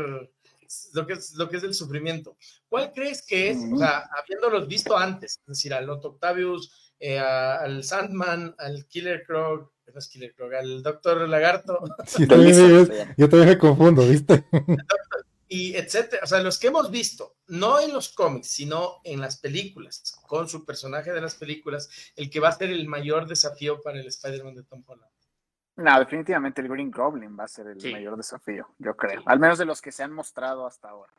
lo 0.93 1.05
que 1.07 1.13
es, 1.13 1.34
lo 1.36 1.49
que 1.49 1.57
es 1.57 1.63
el 1.63 1.74
sufrimiento. 1.74 2.38
¿Cuál 2.67 2.91
crees 2.93 3.22
que 3.22 3.49
es, 3.49 3.57
o 3.74 3.78
sea, 3.78 4.09
habiéndolos 4.17 4.67
visto 4.67 4.97
antes, 4.97 5.39
es 5.41 5.45
decir, 5.47 5.74
al 5.74 5.89
Otto 5.89 6.09
Octavius, 6.09 6.93
eh, 6.99 7.17
a- 7.20 7.57
al 7.61 7.84
Sandman, 7.84 8.55
al 8.57 8.86
Killer 8.88 9.24
Croc, 9.26 9.72
no 9.91 9.97
es 9.99 10.07
Killer 10.07 10.34
Croc, 10.36 10.53
al 10.53 10.84
Doctor 10.84 11.28
Lagarto, 11.28 11.80
Sí, 12.05 12.28
también 12.28 12.88
yo 13.17 13.28
también 13.30 13.49
me 13.49 13.57
confundo, 13.57 14.07
¿viste? 14.07 14.45
y 15.47 15.74
etcétera, 15.76 16.22
o 16.24 16.28
sea, 16.28 16.41
los 16.41 16.59
que 16.59 16.67
hemos 16.67 16.91
visto, 16.91 17.38
no 17.47 17.80
en 17.80 17.91
los 17.91 18.09
cómics, 18.09 18.49
sino 18.51 19.01
en 19.03 19.20
las 19.20 19.38
películas, 19.38 20.13
con 20.28 20.47
su 20.47 20.63
personaje 20.63 21.11
de 21.11 21.22
las 21.22 21.34
películas, 21.36 21.89
el 22.15 22.30
que 22.30 22.39
va 22.39 22.49
a 22.49 22.57
ser 22.57 22.70
el 22.70 22.88
mayor 22.88 23.28
desafío 23.28 23.82
para 23.82 23.99
el 23.99 24.05
Spider-Man 24.05 24.53
de 24.55 24.63
Tom 24.63 24.84
Holland. 24.86 25.09
No, 25.80 25.97
definitivamente 25.99 26.61
el 26.61 26.67
Green 26.67 26.91
Goblin 26.91 27.38
va 27.39 27.45
a 27.45 27.47
ser 27.47 27.67
el 27.67 27.80
Sí. 27.80 27.91
mayor 27.91 28.17
desafío, 28.17 28.67
yo 28.80 28.95
creo. 28.95 29.19
Sí. 29.21 29.25
Al 29.27 29.39
menos 29.39 29.57
de 29.57 29.65
los 29.65 29.82
que 29.82 29.91
se 29.91 30.03
han 30.03 30.11
mostrado 30.11 30.67
hasta 30.67 30.89
ahora. 30.89 31.11